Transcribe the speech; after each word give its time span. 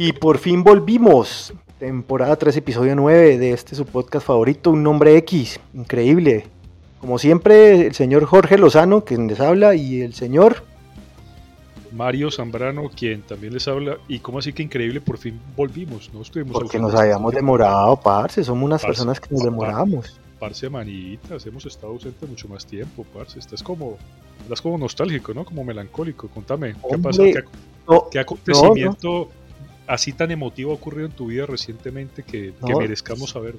Y 0.00 0.12
por 0.12 0.38
fin 0.38 0.62
volvimos. 0.62 1.52
Temporada 1.80 2.36
3, 2.36 2.58
episodio 2.58 2.94
9 2.94 3.36
de 3.36 3.50
este 3.50 3.74
su 3.74 3.84
podcast 3.84 4.24
favorito, 4.24 4.70
Un 4.70 4.84
Nombre 4.84 5.16
X. 5.16 5.58
Increíble. 5.74 6.46
Como 7.00 7.18
siempre, 7.18 7.86
el 7.88 7.94
señor 7.96 8.24
Jorge 8.24 8.58
Lozano, 8.58 9.04
quien 9.04 9.26
les 9.26 9.40
habla, 9.40 9.74
y 9.74 10.02
el 10.02 10.14
señor 10.14 10.62
Mario 11.90 12.30
Zambrano, 12.30 12.90
quien 12.90 13.22
también 13.22 13.52
les 13.52 13.66
habla. 13.66 13.98
Y 14.06 14.20
como 14.20 14.38
así 14.38 14.52
que 14.52 14.62
increíble, 14.62 15.00
por 15.00 15.18
fin 15.18 15.40
volvimos. 15.56 16.14
No 16.14 16.22
estuvimos 16.22 16.52
Porque 16.52 16.78
nos 16.78 16.94
habíamos 16.94 17.34
demorado, 17.34 17.96
parce. 18.00 18.44
Somos 18.44 18.62
unas 18.62 18.82
Parce, 18.82 18.94
personas 18.94 19.18
que 19.18 19.34
nos 19.34 19.42
demoramos. 19.42 20.20
Parce, 20.38 20.70
manitas, 20.70 21.44
hemos 21.44 21.66
estado 21.66 21.94
ausentes 21.94 22.28
mucho 22.28 22.46
más 22.46 22.64
tiempo, 22.64 23.04
parce. 23.12 23.40
Estás 23.40 23.64
como, 23.64 23.98
estás 24.42 24.62
como 24.62 24.78
nostálgico, 24.78 25.34
¿no? 25.34 25.44
Como 25.44 25.64
melancólico. 25.64 26.28
Contame, 26.28 26.76
¿qué 26.88 26.98
pasa? 26.98 27.24
¿Qué, 27.24 27.42
No, 27.88 28.06
qué 28.08 28.20
acontecimiento 28.20 29.30
así 29.88 30.12
tan 30.12 30.30
emotivo 30.30 30.70
ha 30.70 30.74
ocurrido 30.74 31.06
en 31.06 31.12
tu 31.12 31.26
vida 31.26 31.46
recientemente 31.46 32.22
que, 32.22 32.52
merezcamos 32.78 33.30
saber? 33.30 33.56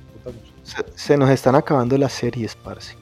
Se 0.95 1.17
nos 1.17 1.29
están 1.29 1.55
acabando 1.55 1.97
las 1.97 2.13
series, 2.13 2.55
parce. 2.55 2.95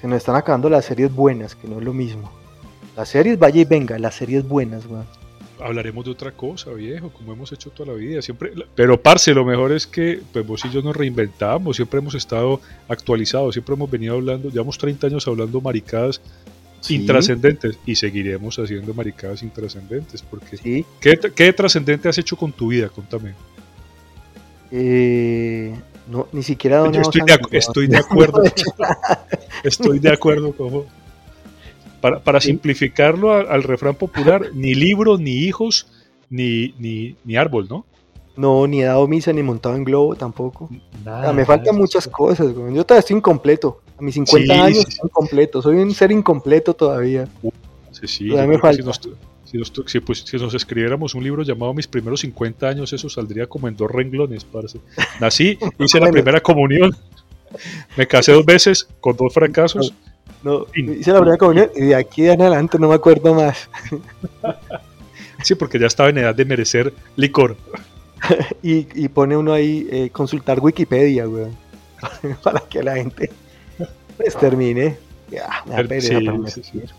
Se 0.00 0.08
nos 0.08 0.18
están 0.18 0.36
acabando 0.36 0.68
las 0.68 0.84
series 0.84 1.14
buenas, 1.14 1.54
que 1.54 1.68
no 1.68 1.78
es 1.78 1.84
lo 1.84 1.94
mismo. 1.94 2.30
Las 2.96 3.08
series, 3.08 3.38
vaya 3.38 3.60
y 3.60 3.64
venga, 3.64 3.98
las 3.98 4.16
series 4.16 4.46
buenas, 4.46 4.84
weón. 4.86 5.06
Hablaremos 5.60 6.04
de 6.04 6.10
otra 6.10 6.32
cosa, 6.32 6.72
viejo, 6.72 7.10
como 7.10 7.32
hemos 7.32 7.52
hecho 7.52 7.70
toda 7.70 7.92
la 7.92 7.98
vida. 7.98 8.20
Siempre, 8.20 8.52
pero, 8.74 9.00
parce, 9.00 9.32
lo 9.32 9.44
mejor 9.44 9.70
es 9.72 9.86
que 9.86 10.20
pues, 10.32 10.44
vos 10.44 10.64
y 10.64 10.70
yo 10.70 10.82
nos 10.82 10.96
reinventamos, 10.96 11.76
siempre 11.76 12.00
hemos 12.00 12.14
estado 12.16 12.60
actualizados, 12.88 13.54
siempre 13.54 13.74
hemos 13.74 13.90
venido 13.90 14.14
hablando, 14.14 14.50
llevamos 14.50 14.76
30 14.76 15.06
años 15.06 15.26
hablando 15.28 15.60
maricadas 15.60 16.20
Sí. 16.88 16.96
intrascendentes 16.96 17.78
y 17.86 17.94
seguiremos 17.96 18.58
haciendo 18.58 18.92
maricadas 18.94 19.42
intrascendentes. 19.42 20.22
Porque, 20.22 20.56
Sí. 20.56 20.84
¿qué, 21.00 21.18
qué 21.34 21.52
trascendente 21.52 22.08
has 22.08 22.18
hecho 22.18 22.36
con 22.36 22.52
tu 22.52 22.68
vida? 22.68 22.88
Contame. 22.88 23.34
Eh, 24.70 25.74
no, 26.08 26.28
ni 26.32 26.42
siquiera 26.42 26.90
Yo 26.90 27.00
estoy 27.00 27.22
de, 27.22 27.38
estoy 27.58 27.86
de 27.88 27.96
acuerdo. 27.98 28.42
estoy 29.62 29.98
de 29.98 30.12
acuerdo 30.12 30.52
con. 30.52 30.84
Para, 32.00 32.20
para 32.20 32.40
simplificarlo 32.40 33.32
al, 33.32 33.48
al 33.48 33.62
refrán 33.62 33.94
popular, 33.94 34.50
ni 34.52 34.74
libro, 34.74 35.16
ni 35.16 35.38
hijos, 35.38 35.86
ni, 36.28 36.74
ni, 36.78 37.16
ni 37.24 37.36
árbol, 37.36 37.66
¿no? 37.70 37.86
No, 38.36 38.66
ni 38.66 38.82
he 38.82 38.84
dado 38.84 39.06
misa, 39.06 39.32
ni 39.32 39.42
montado 39.42 39.76
en 39.76 39.84
globo 39.84 40.16
tampoco. 40.16 40.68
Nada. 41.04 41.32
Me 41.32 41.44
faltan 41.44 41.76
muchas 41.76 42.08
cosas, 42.08 42.48
weón. 42.48 42.74
Yo 42.74 42.84
todavía 42.84 43.00
estoy 43.00 43.16
incompleto. 43.16 43.80
A 43.98 44.02
mis 44.02 44.14
50 44.14 44.54
Sí, 44.54 44.60
años 44.60 44.78
sí, 44.78 44.82
sí. 44.82 44.88
estoy 44.90 45.08
incompleto. 45.08 45.62
Soy 45.62 45.76
un 45.76 45.94
ser 45.94 46.10
incompleto 46.10 46.74
todavía. 46.74 47.28
Sí, 47.92 48.08
sí, 48.08 48.28
Todavía 48.30 48.58
me 48.60 48.74
si 48.74 48.82
nos, 48.82 49.00
si, 49.44 49.56
nos, 49.58 49.72
si, 49.86 50.00
pues, 50.00 50.24
si 50.26 50.36
nos 50.36 50.52
escribiéramos 50.52 51.14
un 51.14 51.22
libro 51.22 51.44
llamado 51.44 51.72
Mis 51.72 51.86
primeros 51.86 52.20
50 52.20 52.66
años, 52.68 52.92
eso 52.92 53.08
saldría 53.08 53.46
como 53.46 53.68
en 53.68 53.76
dos 53.76 53.88
renglones, 53.90 54.44
parce. 54.44 54.80
Nací, 55.20 55.56
hice 55.78 56.00
la 56.00 56.10
primera 56.10 56.40
comunión, 56.40 56.96
me 57.96 58.08
casé 58.08 58.32
dos 58.32 58.44
veces 58.44 58.88
con 59.00 59.16
dos 59.16 59.32
fracasos. 59.32 59.94
No, 60.42 60.66
hice 60.74 61.12
la 61.12 61.20
primera 61.20 61.38
comunión 61.38 61.70
y 61.76 61.82
de 61.82 61.94
aquí 61.94 62.26
en 62.28 62.42
adelante 62.42 62.78
no 62.80 62.88
me 62.88 62.96
acuerdo 62.96 63.32
más. 63.32 63.70
Sí, 65.42 65.54
porque 65.54 65.78
ya 65.78 65.86
estaba 65.86 66.08
en 66.08 66.18
edad 66.18 66.34
de 66.34 66.44
merecer 66.44 66.92
licor. 67.16 67.56
Y, 68.62 68.86
y 68.94 69.08
pone 69.08 69.36
uno 69.36 69.52
ahí 69.52 69.86
eh, 69.90 70.10
consultar 70.10 70.60
Wikipedia, 70.60 71.28
weón. 71.28 71.56
Para 72.42 72.60
que 72.60 72.82
la 72.82 72.96
gente 72.96 73.30
pues, 74.16 74.36
termine. 74.36 74.96
Ya, 75.30 75.62
me 75.66 75.70
da 75.72 75.76
Pero- 75.76 75.88
pereza 75.88 76.08
sí, 76.08 76.14
ponerme 76.14 76.48
a 76.48 76.50
sí, 76.50 76.54
sí. 76.54 76.66
escribir. 76.66 76.90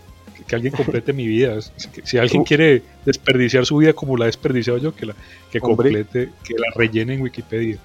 Que, 0.47 0.55
alguien 0.55 0.73
complete 0.73 1.11
mi 1.13 1.25
vida. 1.25 1.57
Si- 2.03 2.17
alguien 2.17 2.43
quiere 2.43 2.83
desperdiciar 3.05 3.65
su 3.65 3.77
vida 3.77 3.93
como 3.93 4.15
la 4.17 4.25
he 4.25 4.27
desperdiciado 4.27 4.77
yo, 4.77 4.93
que 4.93 5.07
la 5.07 5.15
que 5.51 5.57
Hombre. 5.59 5.91
complete, 5.91 6.29
que 6.43 6.53
la 6.53 6.67
rellene 6.75 7.15
en 7.15 7.21
Wikipedia. 7.21 7.77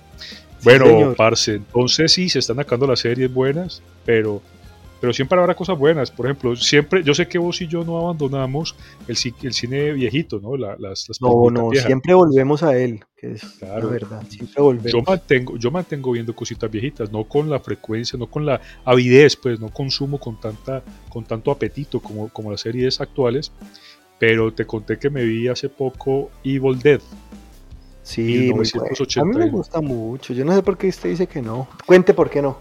Bueno, 0.62 1.14
parce, 1.16 1.54
entonces 1.54 2.12
sí, 2.12 2.28
se 2.28 2.38
están 2.38 2.60
acabando 2.60 2.86
las 2.88 3.00
series 3.00 3.32
buenas, 3.32 3.80
pero, 4.04 4.42
pero 5.00 5.12
siempre 5.12 5.38
habrá 5.38 5.54
cosas 5.54 5.78
buenas. 5.78 6.10
Por 6.10 6.26
ejemplo, 6.26 6.54
siempre, 6.56 7.02
yo 7.02 7.14
sé 7.14 7.26
que 7.26 7.38
vos 7.38 7.60
y 7.62 7.66
yo 7.66 7.84
no 7.84 7.98
abandonamos 7.98 8.74
el, 9.08 9.16
el 9.42 9.52
cine 9.54 9.92
viejito, 9.92 10.38
¿no? 10.40 10.56
La- 10.56 10.76
las, 10.78 11.08
las 11.08 11.20
No, 11.20 11.50
no, 11.50 11.70
viejas. 11.70 11.86
siempre 11.86 12.14
volvemos 12.14 12.62
a 12.62 12.76
él, 12.76 13.04
que 13.16 13.32
es 13.32 13.42
Claro. 13.58 13.86
la 13.86 13.92
verdad. 13.92 14.22
Siempre 14.28 14.62
volvemos. 14.62 14.92
Yo 14.92 15.02
mantengo, 15.02 15.56
yo 15.56 15.70
mantengo 15.70 16.12
viendo 16.12 16.34
cositas 16.34 16.70
viejitas, 16.70 17.10
no 17.10 17.24
con 17.24 17.48
la 17.48 17.60
frecuencia, 17.60 18.18
no 18.18 18.26
con 18.26 18.44
la 18.44 18.60
avidez, 18.84 19.36
pues 19.36 19.58
no 19.58 19.68
consumo 19.70 20.18
con 20.18 20.38
tanta, 20.40 20.82
con 21.08 21.24
tanto 21.24 21.50
apetito 21.50 22.00
como, 22.00 22.28
como 22.28 22.50
las 22.50 22.60
series 22.60 23.00
actuales. 23.00 23.52
Pero 24.18 24.52
te 24.52 24.66
conté 24.66 24.98
que 24.98 25.08
me 25.08 25.24
vi 25.24 25.48
hace 25.48 25.70
poco 25.70 26.30
Evil 26.44 26.78
Dead. 26.78 27.00
Sí, 28.02 28.22
muy 28.22 28.36
bueno. 28.50 28.62
1980. 28.62 29.20
A 29.20 29.24
mí 29.24 29.36
me 29.36 29.50
gusta 29.50 29.80
mucho. 29.80 30.32
Yo 30.34 30.44
no 30.44 30.54
sé 30.54 30.62
por 30.62 30.76
qué 30.76 30.88
usted 30.88 31.10
dice 31.10 31.26
que 31.26 31.40
no. 31.40 31.68
Cuente 31.86 32.12
por 32.12 32.28
qué 32.28 32.42
no. 32.42 32.58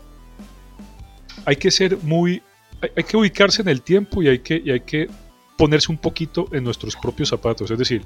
Hay 1.49 1.55
que 1.55 1.71
ser 1.71 1.97
muy, 2.03 2.43
hay, 2.79 2.89
hay 2.95 3.03
que 3.03 3.17
ubicarse 3.17 3.63
en 3.63 3.69
el 3.69 3.81
tiempo 3.81 4.21
y 4.21 4.27
hay 4.27 4.39
que, 4.39 4.61
y 4.63 4.69
hay 4.69 4.81
que 4.81 5.09
ponerse 5.57 5.91
un 5.91 5.97
poquito 5.97 6.47
en 6.51 6.63
nuestros 6.63 6.95
propios 6.95 7.29
zapatos. 7.29 7.71
Es 7.71 7.77
decir, 7.79 8.03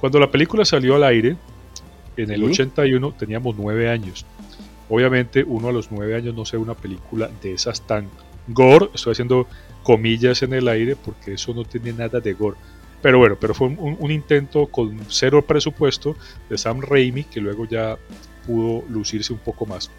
cuando 0.00 0.18
la 0.18 0.28
película 0.28 0.64
salió 0.64 0.96
al 0.96 1.04
aire, 1.04 1.36
en 2.16 2.30
el 2.32 2.40
Sí. 2.40 2.46
81 2.62 3.14
teníamos 3.16 3.54
nueve 3.56 3.88
años. 3.88 4.26
Obviamente 4.88 5.44
uno 5.46 5.68
a 5.68 5.72
los 5.72 5.92
nueve 5.92 6.16
años 6.16 6.34
no 6.34 6.44
se 6.44 6.56
ve 6.56 6.62
una 6.64 6.74
película 6.74 7.30
de 7.42 7.52
esas 7.52 7.86
tan 7.86 8.08
gore, 8.48 8.88
estoy 8.92 9.12
haciendo 9.12 9.46
comillas 9.84 10.42
en 10.42 10.52
el 10.52 10.66
aire 10.66 10.96
porque 10.96 11.34
eso 11.34 11.54
no 11.54 11.64
tiene 11.64 11.92
nada 11.92 12.18
de 12.18 12.32
gore. 12.32 12.56
Pero 13.00 13.18
bueno, 13.18 13.36
pero 13.40 13.54
fue 13.54 13.68
un, 13.68 13.96
un 14.00 14.10
intento 14.10 14.66
con 14.66 14.98
cero 15.08 15.44
presupuesto 15.46 16.16
de 16.50 16.58
Sam 16.58 16.80
Raimi 16.80 17.22
que 17.22 17.40
luego 17.40 17.66
ya 17.66 17.96
pudo 18.44 18.82
lucirse 18.88 19.32
un 19.32 19.38
poco 19.38 19.64
más. 19.64 19.92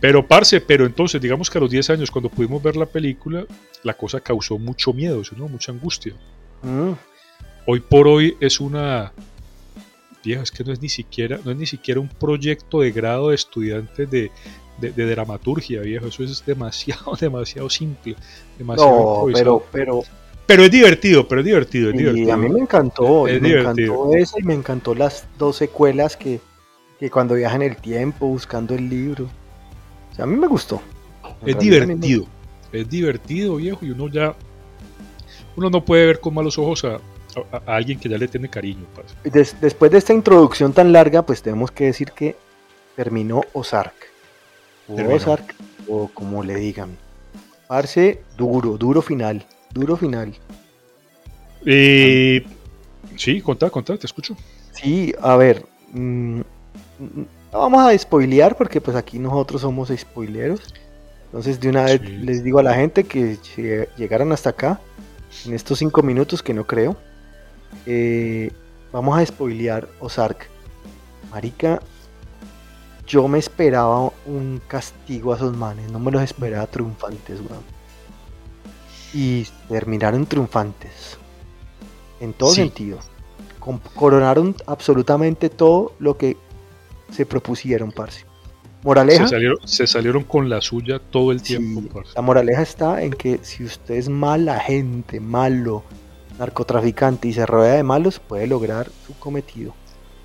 Pero 0.00 0.26
parce, 0.26 0.60
pero 0.60 0.86
entonces 0.86 1.20
digamos 1.20 1.50
que 1.50 1.58
a 1.58 1.60
los 1.60 1.70
10 1.70 1.90
años 1.90 2.10
cuando 2.10 2.30
pudimos 2.30 2.62
ver 2.62 2.76
la 2.76 2.86
película, 2.86 3.44
la 3.82 3.94
cosa 3.94 4.20
causó 4.20 4.58
mucho 4.58 4.92
miedo, 4.92 5.22
¿no? 5.36 5.48
mucha 5.48 5.72
angustia. 5.72 6.14
Mm, 6.62 6.92
Hoy 7.66 7.80
por 7.80 8.08
hoy 8.08 8.36
es 8.40 8.60
una 8.60 9.12
vieja, 10.24 10.42
es 10.42 10.50
que 10.50 10.64
no 10.64 10.72
es 10.72 10.80
ni 10.80 10.88
siquiera, 10.88 11.38
no 11.44 11.50
es 11.50 11.56
ni 11.56 11.66
siquiera 11.66 12.00
un 12.00 12.08
proyecto 12.08 12.80
de 12.80 12.90
grado 12.92 13.28
de 13.28 13.34
estudiantes 13.34 14.10
de, 14.10 14.30
de, 14.78 14.90
de 14.92 15.06
dramaturgia, 15.10 15.80
viejo. 15.82 16.06
Eso 16.06 16.24
es 16.24 16.44
demasiado, 16.44 17.14
demasiado 17.20 17.68
simple, 17.70 18.16
demasiado 18.58 19.26
No, 19.26 19.32
pero, 19.32 19.64
pero 19.70 20.02
Pero 20.46 20.64
es 20.64 20.70
divertido, 20.70 21.28
pero 21.28 21.42
es 21.42 21.44
divertido, 21.46 21.90
es 21.90 22.00
y 22.16 22.30
a 22.30 22.36
mí 22.36 22.48
me 22.48 22.60
encantó. 22.60 23.28
Es 23.28 23.40
me 23.40 23.48
divertido. 23.48 23.94
encantó 23.94 24.16
esa 24.16 24.40
y 24.40 24.42
me 24.42 24.54
encantó 24.54 24.94
las 24.94 25.26
dos 25.38 25.56
secuelas 25.56 26.16
que, 26.16 26.40
que 26.98 27.10
cuando 27.10 27.34
viajan 27.34 27.62
el 27.62 27.76
tiempo 27.76 28.26
buscando 28.26 28.74
el 28.74 28.88
libro. 28.88 29.28
A 30.20 30.26
mí 30.26 30.36
me 30.36 30.46
gustó. 30.46 30.80
Es 31.44 31.56
me- 31.56 31.62
divertido, 31.62 32.26
es 32.72 32.88
divertido, 32.88 33.56
viejo, 33.56 33.84
y 33.84 33.90
uno 33.90 34.08
ya, 34.08 34.34
uno 35.56 35.70
no 35.70 35.84
puede 35.84 36.06
ver 36.06 36.20
con 36.20 36.34
malos 36.34 36.58
ojos 36.58 36.84
a, 36.84 36.94
a- 36.96 37.62
a 37.66 37.76
alguien 37.76 37.98
que 37.98 38.08
ya 38.08 38.18
le 38.18 38.28
tiene 38.28 38.48
cariño. 38.48 38.84
Des- 39.24 39.56
después 39.60 39.90
de 39.90 39.98
esta 39.98 40.12
introducción 40.12 40.72
tan 40.72 40.92
larga, 40.92 41.22
pues 41.22 41.42
tenemos 41.42 41.70
que 41.70 41.84
decir 41.84 42.12
que 42.12 42.36
terminó 42.96 43.42
Ozark. 43.52 43.94
O 44.88 44.94
Terminó. 44.94 45.16
Ozark, 45.16 45.54
o 45.88 46.08
como 46.12 46.42
le 46.42 46.56
digan. 46.56 46.96
Parce, 47.68 48.22
duro, 48.36 48.76
duro 48.76 49.00
final. 49.00 49.46
Duro 49.72 49.96
final. 49.96 50.34
Eh, 51.64 52.44
sí, 53.16 53.40
contá, 53.40 53.70
contá, 53.70 53.96
te 53.96 54.06
escucho. 54.06 54.36
Sí, 54.72 55.14
a 55.20 55.36
ver. 55.36 55.64
mm, 55.92 56.40
no 57.52 57.58
vamos 57.60 57.80
a 57.82 57.96
spoilear 57.98 58.56
porque 58.56 58.80
pues 58.80 58.96
aquí 58.96 59.18
nosotros 59.18 59.60
somos 59.62 59.88
spoileros. 59.96 60.74
Entonces 61.26 61.60
de 61.60 61.68
una 61.68 61.84
vez 61.84 62.00
Sí. 62.00 62.08
les 62.18 62.42
digo 62.44 62.58
a 62.58 62.62
la 62.62 62.74
gente 62.74 63.04
que 63.04 63.38
llegaran 63.96 64.32
hasta 64.32 64.50
acá, 64.50 64.80
en 65.46 65.54
estos 65.54 65.78
cinco 65.78 66.02
minutos 66.02 66.42
que 66.42 66.52
no 66.54 66.66
creo, 66.66 66.96
eh, 67.86 68.50
vamos 68.92 69.18
a 69.18 69.24
spoilear 69.24 69.88
Ozark. 70.00 70.48
Marica, 71.30 71.80
yo 73.06 73.28
me 73.28 73.38
esperaba 73.38 74.10
un 74.26 74.60
castigo 74.66 75.32
a 75.32 75.36
esos 75.36 75.56
manes, 75.56 75.90
no 75.90 76.00
me 76.00 76.10
los 76.10 76.22
esperaba 76.22 76.66
triunfantes, 76.66 77.40
weón. 77.40 77.62
y 79.12 79.44
terminaron 79.68 80.24
triunfantes. 80.26 81.16
En 82.20 82.32
todo 82.32 82.50
sentido. 82.50 82.98
coronaron 83.94 84.54
absolutamente 84.66 85.48
todo 85.50 85.92
lo 85.98 86.16
que 86.16 86.36
se 87.10 87.26
propusieron, 87.26 87.92
parce. 87.92 88.24
Moraleja. 88.82 89.28
Se 89.64 89.86
salieron, 89.86 90.24
con 90.24 90.48
la 90.48 90.60
suya 90.62 90.98
todo 90.98 91.32
el 91.32 91.42
tiempo. 91.42 92.02
la 92.14 92.22
moraleja 92.22 92.62
está 92.62 93.02
en 93.02 93.12
que 93.12 93.38
si 93.42 93.64
usted 93.64 93.96
es 93.96 94.08
mala 94.08 94.58
gente, 94.58 95.20
malo, 95.20 95.84
narcotraficante 96.38 97.28
y 97.28 97.34
se 97.34 97.44
rodea 97.44 97.74
de 97.74 97.82
malos, 97.82 98.18
puede 98.20 98.46
lograr 98.46 98.88
su 99.06 99.18
cometido. 99.18 99.74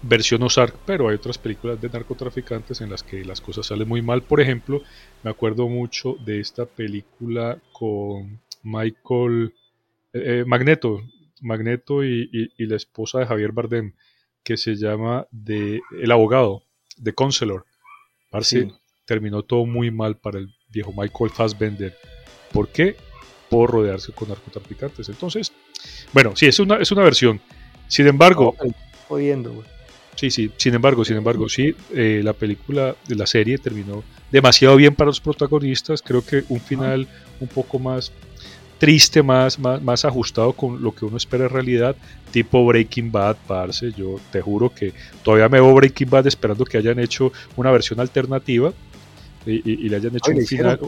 Versión 0.02 0.44
Ozark, 0.44 0.76
pero 0.86 1.10
hay 1.10 1.16
otras 1.16 1.38
películas 1.38 1.82
de 1.82 1.90
narcotraficantes 1.90 2.80
en 2.80 2.92
las 2.92 3.02
que 3.02 3.26
las 3.26 3.42
cosas 3.42 3.66
salen 3.66 3.88
muy 3.88 4.02
mal. 4.02 4.22
Por 4.22 4.40
ejemplo, 4.40 4.82
me 5.24 5.32
acuerdo 5.32 5.68
mucho 5.68 6.16
de 6.24 6.40
esta 6.40 6.66
película 6.66 7.58
con 7.74 8.40
Michael 8.62 9.54
eh, 10.14 10.42
eh, 10.42 10.44
Magneto, 10.46 11.02
Magneto 11.42 12.04
y, 12.04 12.50
la 12.58 12.76
esposa 12.76 13.20
de 13.20 13.26
Javier 13.26 13.52
Bardem, 13.52 13.94
que 14.44 14.58
se 14.58 14.76
llama 14.76 15.28
de 15.32 15.82
El 16.02 16.12
abogado, 16.12 16.64
de 16.98 17.14
Counselor. 17.14 17.66
Parece 18.30 18.70
terminó 19.06 19.44
todo 19.44 19.66
muy 19.66 19.92
mal 19.92 20.18
para 20.18 20.40
el 20.40 20.54
viejo 20.70 20.92
Michael 20.96 21.30
Fassbender. 21.30 21.96
¿Por 22.52 22.70
qué? 22.70 22.96
Por 23.50 23.72
rodearse 23.72 24.12
con 24.12 24.30
narcotraficantes. 24.30 25.10
Entonces, 25.10 25.54
bueno, 26.12 26.36
sí, 26.36 26.48
es 26.48 26.60
una, 26.60 26.78
es 26.78 26.92
una 26.92 27.04
versión. 27.04 27.40
Sin 27.88 28.08
embargo. 28.08 28.56
Sí, 30.16 30.32
sí, 30.32 30.50
sin 30.56 30.74
embargo, 30.74 31.04
sin 31.04 31.18
embargo, 31.18 31.50
sí, 31.50 31.76
eh, 31.94 32.22
la 32.24 32.32
película 32.32 32.96
de 33.06 33.16
la 33.16 33.28
serie 33.28 33.58
terminó 33.58 34.04
demasiado 34.32 34.78
bien 34.78 34.96
para 34.96 35.08
los 35.08 35.20
protagonistas. 35.20 36.02
Creo 36.02 36.26
que 36.26 36.44
un 36.48 36.62
final 36.62 37.08
un 37.42 37.48
poco 37.50 37.80
más 37.80 38.14
triste, 38.78 39.24
más, 39.24 39.60
más, 39.60 39.82
más 39.82 40.06
ajustado 40.06 40.54
con 40.54 40.82
lo 40.82 40.94
que 40.94 41.06
uno 41.06 41.18
espera 41.18 41.46
en 41.46 41.50
realidad, 41.50 41.96
tipo 42.32 42.66
Breaking 42.66 43.12
Bad, 43.12 43.38
parce. 43.48 43.92
Yo 43.94 44.20
te 44.32 44.42
juro 44.42 44.74
que 44.74 44.94
todavía 45.24 45.50
me 45.50 45.60
veo 45.60 45.74
Breaking 45.74 46.10
Bad 46.10 46.28
esperando 46.28 46.66
que 46.66 46.78
hayan 46.78 47.00
hecho 47.00 47.32
una 47.56 47.72
versión 47.72 48.00
alternativa 48.00 48.74
y, 49.46 49.90
le 49.90 49.96
hayan 49.96 50.16
hecho 50.16 50.32
un 50.32 50.46
final. 50.46 50.80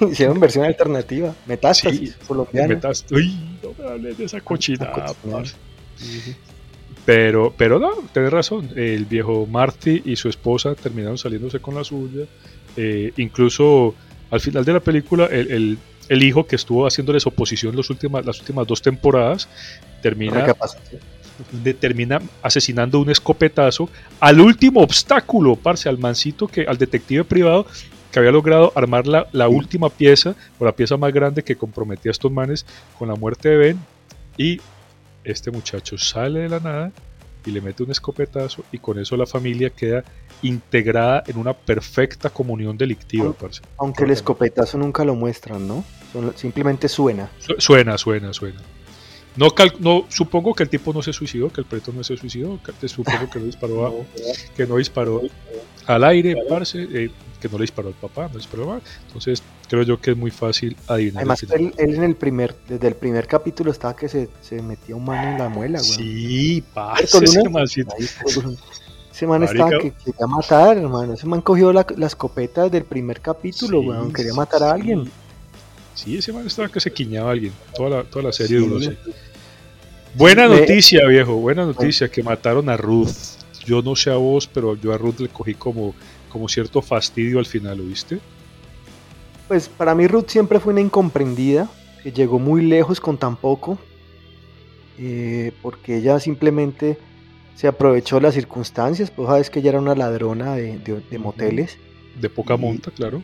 Hicieron 0.10 0.40
versión 0.40 0.64
alternativa, 0.64 1.34
metástasis 1.46 2.16
sí, 2.18 3.14
Uy, 3.14 3.58
no 3.62 3.72
me 3.78 3.88
hables 3.88 4.18
de 4.18 4.24
esa 4.24 4.40
cochinada, 4.40 5.14
Pero, 7.04 7.54
pero 7.56 7.78
no, 7.78 7.92
tenés 8.12 8.32
razón. 8.32 8.70
El 8.74 9.04
viejo 9.04 9.46
Marty 9.46 10.02
y 10.04 10.16
su 10.16 10.28
esposa 10.28 10.74
terminaron 10.74 11.16
saliéndose 11.16 11.60
con 11.60 11.76
la 11.76 11.84
suya. 11.84 12.24
Eh, 12.76 13.12
incluso 13.16 13.94
al 14.30 14.40
final 14.40 14.64
de 14.64 14.72
la 14.72 14.80
película, 14.80 15.26
el 15.26 15.50
el 15.52 15.78
hijo 16.08 16.46
que 16.46 16.56
estuvo 16.56 16.86
haciéndoles 16.86 17.26
oposición 17.26 17.76
las 17.76 17.90
últimas, 17.90 18.24
las 18.24 18.38
últimas 18.40 18.66
dos 18.66 18.82
temporadas 18.82 19.48
termina, 20.02 20.54
termina 21.80 22.20
asesinando 22.42 23.00
un 23.00 23.10
escopetazo 23.10 23.88
al 24.20 24.40
último 24.40 24.80
obstáculo, 24.80 25.56
parce, 25.56 25.88
al 25.88 25.98
mancito, 25.98 26.48
que, 26.48 26.62
al 26.62 26.78
detective 26.78 27.24
privado 27.24 27.66
que 28.10 28.20
había 28.20 28.32
logrado 28.32 28.72
armar 28.74 29.06
la, 29.06 29.26
la 29.32 29.48
última 29.48 29.90
pieza, 29.90 30.34
o 30.58 30.64
la 30.64 30.72
pieza 30.72 30.96
más 30.96 31.12
grande 31.12 31.42
que 31.42 31.56
comprometía 31.56 32.10
a 32.10 32.12
estos 32.12 32.32
manes 32.32 32.64
con 32.98 33.08
la 33.08 33.14
muerte 33.14 33.50
de 33.50 33.56
Ben. 33.56 33.78
Y 34.38 34.60
este 35.24 35.50
muchacho 35.50 35.98
sale 35.98 36.40
de 36.40 36.48
la 36.48 36.60
nada 36.60 36.92
y 37.44 37.50
le 37.50 37.60
mete 37.60 37.82
un 37.82 37.90
escopetazo 37.90 38.64
y 38.72 38.78
con 38.78 38.98
eso 38.98 39.16
la 39.16 39.26
familia 39.26 39.70
queda 39.70 40.04
integrada 40.42 41.22
en 41.26 41.38
una 41.38 41.52
perfecta 41.52 42.30
comunión 42.30 42.76
delictiva. 42.76 43.34
Aunque, 43.78 44.04
el 44.04 44.10
escopetazo 44.10 44.78
nunca 44.78 45.04
lo 45.04 45.14
muestran, 45.14 45.66
¿no? 45.66 45.84
Simplemente 46.34 46.88
suena. 46.88 47.30
Suena, 47.58 47.98
suena, 47.98 48.32
suena. 48.32 48.60
No, 49.36 49.48
no, 49.80 50.06
supongo 50.08 50.54
que 50.54 50.62
el 50.62 50.70
tipo 50.70 50.92
no 50.94 51.02
se 51.02 51.12
suicidó, 51.12 51.50
que 51.50 51.60
el 51.60 51.66
preto 51.66 51.92
no 51.92 52.02
se 52.02 52.16
suicidó, 52.16 52.58
que, 52.80 52.88
supongo 52.88 53.28
que 53.30 53.38
no 53.38 53.44
disparó, 53.44 54.06
que 54.56 54.66
no 54.66 54.76
disparó 54.76 55.22
al 55.86 56.04
aire, 56.04 56.34
parce, 56.48 56.82
eh, 56.90 57.10
que 57.38 57.48
no 57.48 57.58
le 57.58 57.62
disparó 57.62 57.88
al 57.88 57.94
papá, 57.94 58.28
no 58.32 58.38
disparó 58.38 58.72
al 58.72 58.82
Entonces, 59.06 59.42
creo 59.68 59.82
yo 59.82 60.00
que 60.00 60.12
es 60.12 60.16
muy 60.16 60.30
fácil 60.30 60.74
adivinar. 60.88 61.18
Además, 61.18 61.42
él, 61.42 61.74
en 61.76 62.02
el 62.02 62.16
primer, 62.16 62.56
desde 62.66 62.88
el 62.88 62.94
primer 62.94 63.26
capítulo 63.26 63.70
estaba 63.70 63.94
que 63.94 64.08
se, 64.08 64.30
se 64.40 64.62
metía 64.62 64.96
un 64.96 65.04
mano 65.04 65.32
en 65.32 65.38
la 65.38 65.48
muela, 65.50 65.80
güey. 65.80 65.92
Sí, 65.92 66.64
parce, 66.72 67.18
ese 67.22 67.42
ese 69.16 69.26
man 69.26 69.42
estaba 69.42 69.70
que 69.70 69.92
quería 69.92 70.26
matar, 70.26 70.76
hermano. 70.76 71.14
Ese 71.14 71.26
man 71.26 71.40
cogió 71.40 71.72
la, 71.72 71.86
escopeta 72.06 72.68
del 72.68 72.84
primer 72.84 73.22
capítulo, 73.22 73.80
weón. 73.80 74.12
Quería 74.12 74.34
matar 74.34 74.62
a 74.62 74.72
alguien. 74.72 75.10
Sí, 75.94 76.18
ese 76.18 76.34
man 76.34 76.46
estaba 76.46 76.68
que 76.68 76.78
se 76.80 76.92
quiñaba 76.92 77.30
a 77.30 77.32
alguien. 77.32 77.54
Toda 77.74 77.88
la, 77.88 78.04
toda 78.04 78.26
la 78.26 78.32
serie 78.32 78.58
duró 78.58 78.76
así. 78.76 78.94
Buena 80.14 80.46
noticia, 80.46 81.06
viejo. 81.06 81.36
Buena 81.36 81.64
noticia 81.64 82.10
que 82.10 82.22
mataron 82.22 82.68
a 82.68 82.76
Ruth. 82.76 83.08
Yo 83.64 83.80
no 83.80 83.96
sé 83.96 84.10
a 84.10 84.16
vos, 84.16 84.46
pero 84.46 84.76
yo 84.76 84.92
a 84.92 84.98
Ruth 84.98 85.20
le 85.20 85.28
cogí 85.28 85.54
como, 85.54 85.94
como 86.28 86.46
cierto 86.46 86.82
fastidio 86.82 87.38
al 87.38 87.46
final, 87.46 87.78
¿lo 87.78 87.84
viste? 87.84 88.18
Pues 89.48 89.70
para 89.70 89.94
mí 89.94 90.06
Ruth 90.06 90.28
siempre 90.28 90.60
fue 90.60 90.74
una 90.74 90.82
incomprendida, 90.82 91.70
que 92.02 92.12
llegó 92.12 92.38
muy 92.38 92.60
lejos 92.60 93.00
con 93.00 93.16
tan 93.16 93.36
poco, 93.36 93.78
eh, 94.98 95.52
porque 95.62 95.96
ella 95.96 96.20
simplemente 96.20 96.98
se 97.56 97.66
aprovechó 97.66 98.20
las 98.20 98.34
circunstancias, 98.34 99.10
pues 99.10 99.28
sabes 99.28 99.48
que 99.48 99.60
ella 99.60 99.70
era 99.70 99.80
una 99.80 99.94
ladrona 99.94 100.54
de, 100.54 100.78
moteles. 101.18 101.78
De 102.20 102.28
poca 102.28 102.56
monta, 102.56 102.90
claro. 102.90 103.22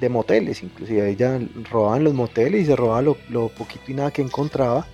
De 0.00 0.08
moteles, 0.08 0.62
inclusive 0.62 1.10
ella 1.10 1.38
robaba 1.70 1.98
en 1.98 2.04
los 2.04 2.14
moteles 2.14 2.62
y 2.62 2.66
se 2.66 2.74
robaba 2.74 3.02
lo, 3.02 3.48
poquito 3.48 3.84
y 3.88 3.94
nada 3.94 4.10
que 4.10 4.22
encontraba. 4.22 4.86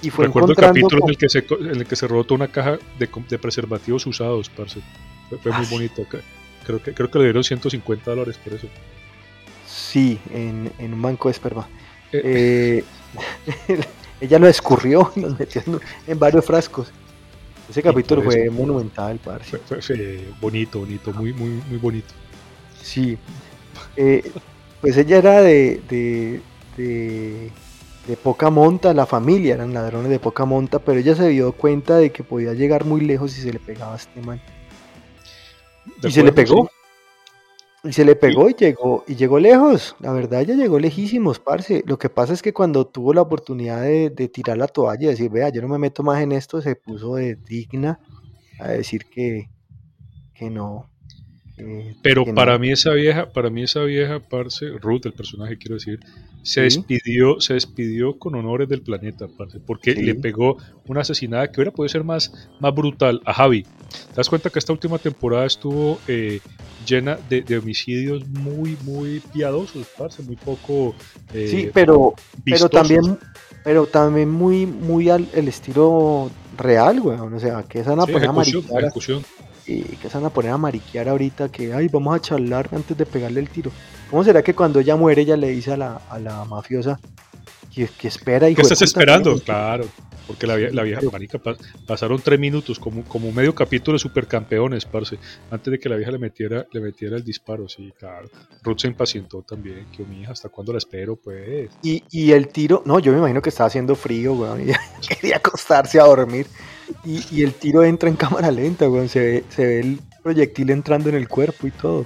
Y 0.00 0.08
fue 0.08 0.26
Recuerdo 0.26 0.50
el 0.50 0.56
capítulo 0.56 1.04
en, 1.04 1.10
el 1.10 1.18
que 1.18 1.28
se, 1.28 1.38
en 1.38 1.76
el 1.76 1.86
que 1.86 1.96
se 1.96 2.06
robó 2.08 2.24
toda 2.24 2.36
una 2.36 2.48
caja 2.48 2.78
de, 2.98 3.38
preservativos 3.38 4.06
usados, 4.06 4.48
parce. 4.48 4.80
Fue, 5.42 5.52
muy 5.52 5.66
bonito. 5.66 6.06
Creo 6.64 6.82
que, 6.82 6.94
creo 6.94 7.10
que 7.10 7.18
le 7.18 7.24
dieron 7.24 7.44
150 7.44 8.10
dólares 8.10 8.38
por 8.42 8.54
eso. 8.54 8.68
Sí, 9.66 10.18
en, 10.32 10.70
un 10.78 11.02
banco 11.02 11.28
de 11.28 11.32
esperma. 11.32 11.68
Eh. 12.12 12.82
Eh, 13.68 13.80
ella 14.22 14.38
lo 14.38 14.48
escurrió 14.48 15.12
y 15.16 15.20
lo 15.20 15.30
metió 15.34 15.62
en 16.06 16.18
varios 16.18 16.46
frascos. 16.46 16.90
Ese 17.68 17.82
capítulo 17.82 18.22
fue 18.22 18.48
monumental, 18.50 19.18
parce. 19.22 19.58
Fue, 19.58 20.34
bonito, 20.40 20.80
bonito, 20.80 21.12
muy, 21.12 21.32
muy, 21.32 21.62
muy 21.68 21.78
bonito. 21.78 22.14
Sí. 22.80 23.18
Eh, 23.96 24.30
pues 24.80 24.96
ella 24.96 25.18
era 25.18 25.42
de, 25.42 25.80
de, 25.88 26.40
de, 26.76 28.16
poca 28.22 28.50
monta, 28.50 28.94
la 28.94 29.06
familia 29.06 29.54
eran 29.54 29.74
ladrones 29.74 30.10
de 30.10 30.20
poca 30.20 30.44
monta, 30.44 30.78
pero 30.78 31.00
ella 31.00 31.14
se 31.16 31.28
dio 31.28 31.52
cuenta 31.52 31.96
de 31.96 32.12
que 32.12 32.22
podía 32.22 32.52
llegar 32.52 32.84
muy 32.84 33.00
lejos 33.00 33.32
si 33.32 33.42
se 33.42 33.52
le 33.52 33.58
pegaba 33.58 33.94
a 33.94 33.96
este 33.96 34.20
man. 34.20 34.40
Y 36.02 36.10
se 36.10 36.22
le 36.22 36.32
pegó. 36.32 36.70
Y 37.86 37.92
se 37.92 38.04
le 38.04 38.16
pegó 38.16 38.50
y 38.50 38.54
llegó, 38.54 39.04
y 39.06 39.14
llegó 39.14 39.38
lejos. 39.38 39.94
La 40.00 40.12
verdad, 40.12 40.40
ella 40.40 40.54
llegó 40.54 40.78
lejísimos, 40.78 41.38
parce. 41.38 41.84
Lo 41.86 41.98
que 41.98 42.08
pasa 42.08 42.32
es 42.32 42.42
que 42.42 42.52
cuando 42.52 42.86
tuvo 42.86 43.14
la 43.14 43.22
oportunidad 43.22 43.82
de, 43.82 44.10
tirar 44.28 44.58
la 44.58 44.66
toalla 44.66 45.06
y 45.06 45.10
decir, 45.10 45.30
vea, 45.30 45.50
yo 45.50 45.62
no 45.62 45.68
me 45.68 45.78
meto 45.78 46.02
más 46.02 46.20
en 46.20 46.32
esto, 46.32 46.60
se 46.60 46.74
puso 46.74 47.14
de 47.14 47.36
digna 47.36 48.00
a 48.58 48.68
decir 48.68 49.06
que, 49.06 49.50
que 50.34 50.50
no. 50.50 50.90
Pero 52.02 52.24
para 52.34 52.58
mí 52.58 52.70
esa 52.70 52.92
vieja, 52.92 53.30
para 53.32 53.48
mí 53.48 53.62
esa 53.62 53.82
vieja, 53.84 54.20
parce, 54.20 54.68
Ruth, 54.80 55.06
el 55.06 55.12
personaje, 55.12 55.56
quiero 55.56 55.76
decir, 55.76 56.00
se 56.42 56.62
despidió, 56.62 57.40
se 57.40 57.54
despidió 57.54 58.18
con 58.18 58.34
honores 58.34 58.68
del 58.68 58.82
planeta, 58.82 59.26
parce, 59.26 59.58
porque 59.58 59.94
le 59.94 60.14
pegó 60.14 60.58
una 60.86 61.00
asesinada 61.00 61.50
que 61.50 61.60
hubiera 61.60 61.72
podido 61.72 61.88
ser 61.88 62.04
más, 62.04 62.32
más 62.60 62.74
brutal 62.74 63.22
a 63.24 63.32
Javi. 63.32 63.62
¿Te 63.62 64.16
das 64.16 64.28
cuenta 64.28 64.50
que 64.50 64.58
esta 64.58 64.72
última 64.72 64.98
temporada 64.98 65.46
estuvo 65.46 65.98
eh, 66.06 66.40
llena 66.86 67.18
de, 67.28 67.58
homicidios 67.58 68.26
muy, 68.28 68.76
muy 68.84 69.20
piadosos, 69.32 69.86
parce, 69.96 70.22
muy 70.22 70.36
poco. 70.36 70.94
Eh, 71.32 71.48
sí, 71.48 71.70
pero, 71.72 72.14
pero 72.44 72.68
también, 72.68 73.18
pero 73.64 73.86
también 73.86 74.30
muy, 74.30 74.66
muy 74.66 75.08
al 75.08 75.26
el 75.34 75.48
estilo 75.48 76.30
real, 76.56 77.00
weón. 77.00 77.32
O 77.32 77.40
sea, 77.40 77.62
que 77.62 77.80
esa 77.80 77.90
van 77.94 78.00
a 78.00 78.06
poner 78.06 78.28
a 78.28 78.32
mariquear. 78.32 78.92
Y 79.66 79.82
que 79.82 80.08
se 80.08 80.16
van 80.16 80.26
a 80.26 80.30
poner 80.30 80.52
a 80.52 80.56
mariquear 80.58 81.08
ahorita 81.08 81.48
que, 81.48 81.74
ay, 81.74 81.88
vamos 81.88 82.14
a 82.14 82.20
charlar 82.20 82.68
antes 82.72 82.96
de 82.96 83.04
pegarle 83.04 83.40
el 83.40 83.48
tiro. 83.48 83.70
¿Cómo 84.10 84.22
será 84.22 84.42
que 84.42 84.54
cuando 84.54 84.78
ella 84.78 84.94
muere, 84.94 85.22
ella 85.22 85.36
le 85.36 85.48
dice 85.48 85.72
a 85.72 85.76
la, 85.76 86.00
a 86.08 86.18
la 86.18 86.44
mafiosa 86.44 87.00
que, 87.74 87.88
que 87.88 88.08
espera? 88.08 88.46
¿Qué 88.54 88.62
estás 88.62 88.82
esperando? 88.82 89.38
Claro. 89.40 89.86
Porque 90.26 90.46
la, 90.46 90.56
la 90.56 90.82
vieja 90.82 91.00
marica 91.12 91.40
pasaron 91.86 92.20
tres 92.20 92.40
minutos, 92.40 92.80
como, 92.80 93.04
como 93.04 93.30
medio 93.30 93.54
capítulo 93.54 93.94
de 93.94 94.00
supercampeones, 94.00 94.84
parce, 94.84 95.18
antes 95.50 95.70
de 95.70 95.78
que 95.78 95.88
la 95.88 95.96
vieja 95.96 96.10
le 96.10 96.18
metiera, 96.18 96.66
le 96.72 96.80
metiera 96.80 97.16
el 97.16 97.24
disparo, 97.24 97.68
sí, 97.68 97.92
claro. 97.96 98.28
Ruth 98.62 98.80
se 98.80 98.88
impacientó 98.88 99.42
también, 99.42 99.86
que 99.96 100.04
mi 100.04 100.22
hija, 100.22 100.32
¿hasta 100.32 100.48
cuándo 100.48 100.72
la 100.72 100.78
espero? 100.78 101.16
Pues. 101.16 101.70
Y, 101.82 102.02
y 102.10 102.32
el 102.32 102.48
tiro, 102.48 102.82
no, 102.84 102.98
yo 102.98 103.12
me 103.12 103.18
imagino 103.18 103.40
que 103.40 103.50
estaba 103.50 103.68
haciendo 103.68 103.94
frío, 103.94 104.34
weón, 104.34 104.68
y 104.68 104.72
quería 105.08 105.36
acostarse 105.36 106.00
a 106.00 106.04
dormir. 106.04 106.46
Y, 107.04 107.22
y, 107.30 107.42
el 107.42 107.54
tiro 107.54 107.84
entra 107.84 108.08
en 108.08 108.16
cámara 108.16 108.50
lenta, 108.50 108.88
weón, 108.88 109.08
se 109.08 109.20
ve, 109.20 109.44
se 109.48 109.64
ve 109.64 109.80
el 109.80 110.00
proyectil 110.22 110.70
entrando 110.70 111.08
en 111.08 111.14
el 111.14 111.28
cuerpo 111.28 111.66
y 111.66 111.70
todo. 111.70 112.04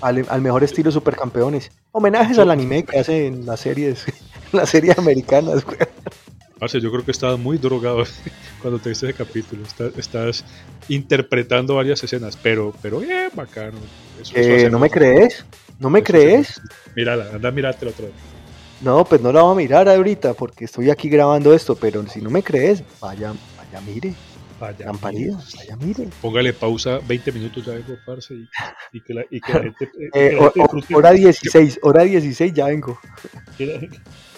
Al, 0.00 0.26
al 0.28 0.42
mejor 0.42 0.64
estilo 0.64 0.90
supercampeones. 0.90 1.70
Homenajes 1.92 2.38
al 2.38 2.50
anime 2.50 2.84
que 2.84 2.98
hacen 2.98 3.46
las 3.46 3.60
series 3.60 4.04
las 4.52 4.68
series 4.68 4.98
americanas, 4.98 5.64
güey. 5.64 5.78
Parce, 6.58 6.80
yo 6.80 6.90
creo 6.90 7.04
que 7.04 7.10
estabas 7.10 7.38
muy 7.38 7.58
drogado 7.58 8.04
cuando 8.62 8.78
te 8.78 8.90
viste 8.90 9.06
ese 9.08 9.14
capítulo. 9.16 9.62
Estás, 9.64 9.98
estás 9.98 10.44
interpretando 10.88 11.74
varias 11.74 12.02
escenas, 12.02 12.36
pero, 12.36 12.72
pero 12.80 13.00
bien 13.00 13.30
bacano. 13.34 13.78
Eso, 14.20 14.32
Eh, 14.36 14.68
¿No 14.70 14.78
me 14.78 14.88
crees? 14.90 15.44
¿No 15.78 15.90
me 15.90 15.98
Eso 15.98 16.06
crees? 16.06 16.60
Mírala, 16.94 17.26
anda 17.34 17.48
a 17.48 17.52
mirártela 17.52 17.90
otra 17.90 18.06
vez. 18.06 18.14
No, 18.80 19.04
pues 19.04 19.20
no 19.20 19.32
la 19.32 19.42
voy 19.42 19.52
a 19.52 19.56
mirar 19.56 19.88
ahorita 19.88 20.34
porque 20.34 20.66
estoy 20.66 20.90
aquí 20.90 21.08
grabando 21.08 21.52
esto, 21.54 21.74
pero 21.74 22.06
si 22.06 22.20
no 22.20 22.30
me 22.30 22.42
crees, 22.42 22.82
vaya, 23.00 23.32
vaya, 23.56 23.80
mire, 23.86 24.14
Vaya, 24.60 24.86
lamparilla, 24.86 25.36
vaya, 25.56 25.76
mire. 25.76 26.08
Póngale 26.20 26.52
pausa 26.52 27.00
20 27.06 27.32
minutos 27.32 27.64
ya 27.64 27.72
vengo, 27.72 27.98
parce, 28.04 28.34
y, 28.34 28.48
y 28.92 29.00
que 29.00 29.14
la, 29.14 29.24
y 29.30 29.40
que 29.40 29.52
la 29.52 29.60
gente, 29.62 29.84
eh, 29.84 30.10
que 30.12 30.32
la 30.34 30.40
o- 30.40 30.44
gente 30.52 30.60
o- 30.60 30.62
disfrute, 30.76 30.94
hora 30.94 31.10
16, 31.12 31.78
hora 31.82 32.02
16 32.04 32.52
ya 32.52 32.66
vengo. 32.66 32.98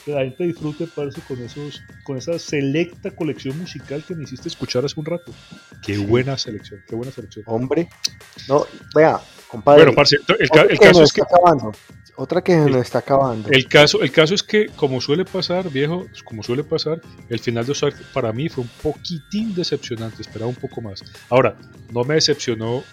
Que 0.06 0.12
la, 0.12 0.20
gente 0.22 0.44
disfrute, 0.44 0.86
parce, 0.86 1.20
con 1.22 1.42
esos, 1.42 1.82
con 2.04 2.16
esa 2.16 2.38
selecta 2.38 3.10
colección 3.10 3.58
musical 3.58 4.02
que 4.06 4.14
me 4.14 4.22
hiciste 4.22 4.48
escuchar 4.48 4.84
hace 4.84 4.98
un 4.98 5.04
rato. 5.04 5.32
Qué 5.82 5.98
buena 5.98 6.38
selección, 6.38 6.80
qué 6.88 6.94
buena 6.94 7.10
selección. 7.10 7.44
Hombre, 7.48 7.88
no, 8.48 8.64
vea, 8.94 9.20
compadre. 9.48 9.82
Bueno, 9.82 9.96
parce, 9.96 10.16
el, 10.38 10.48
ca- 10.48 10.68
caso 10.80 11.02
es 11.02 11.12
que 11.12 11.22
acabando. 11.22 11.72
Otra 12.18 12.40
que 12.42 12.54
El- 12.54 12.70
nos 12.70 12.82
está 12.82 13.00
acabando. 13.00 13.48
El 13.50 13.66
caso, 13.68 14.00
el 14.00 14.10
caso 14.12 14.34
es 14.34 14.42
que, 14.44 14.66
como 14.76 15.00
suele 15.00 15.25
pasar, 15.25 15.68
viejo, 15.68 16.06
como 16.25 16.42
suele 16.42 16.62
pasar, 16.64 17.00
el 17.28 17.40
final 17.40 17.66
de 17.66 17.72
Ozark 17.72 17.96
para 18.14 18.32
mí 18.32 18.48
fue 18.48 18.62
un 18.64 18.70
poquitín 18.82 19.54
decepcionante, 19.54 20.22
esperaba 20.22 20.48
un 20.48 20.54
poco 20.56 20.80
más. 20.80 21.02
Ahora, 21.28 21.56
no 21.92 22.04
me 22.04 22.14
decepcionó 22.14 22.84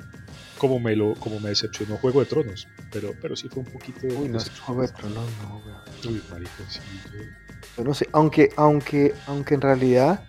como 0.64 0.80
me 0.80 0.96
lo, 0.96 1.14
como 1.16 1.42
me 1.42 1.50
decepcionó 1.50 1.98
Juego 1.98 2.22
de 2.22 2.26
Tronos, 2.26 2.70
pero, 2.90 3.14
pero 3.22 3.36
sí 3.36 3.50
fue 3.50 3.64
un 3.64 3.70
poquito. 3.70 4.08
Uy, 4.08 4.30
no 4.30 4.40
Juego 4.66 4.82
de 4.84 4.88
Tronos, 4.88 5.26
no, 5.42 5.58
weón. 5.58 5.82
Uy, 6.08 6.24
marica, 6.32 6.52
sí, 6.70 6.80
yo- 7.12 7.68
Yo 7.78 7.84
no 7.84 7.94
sé, 7.94 8.08
aunque, 8.14 8.50
aunque, 8.56 9.14
aunque 9.28 9.56
en 9.56 9.62
realidad, 9.62 10.24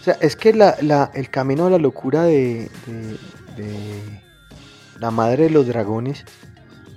o 0.00 0.04
sea, 0.04 0.14
es 0.20 0.34
que 0.34 0.52
la, 0.52 0.76
la, 0.82 1.12
el 1.14 1.30
camino 1.30 1.66
a 1.66 1.70
la 1.70 1.78
locura 1.78 2.24
de, 2.24 2.68
de, 2.88 3.62
de 3.62 4.22
la 4.98 5.12
madre 5.12 5.44
de 5.44 5.50
los 5.50 5.68
dragones 5.68 6.24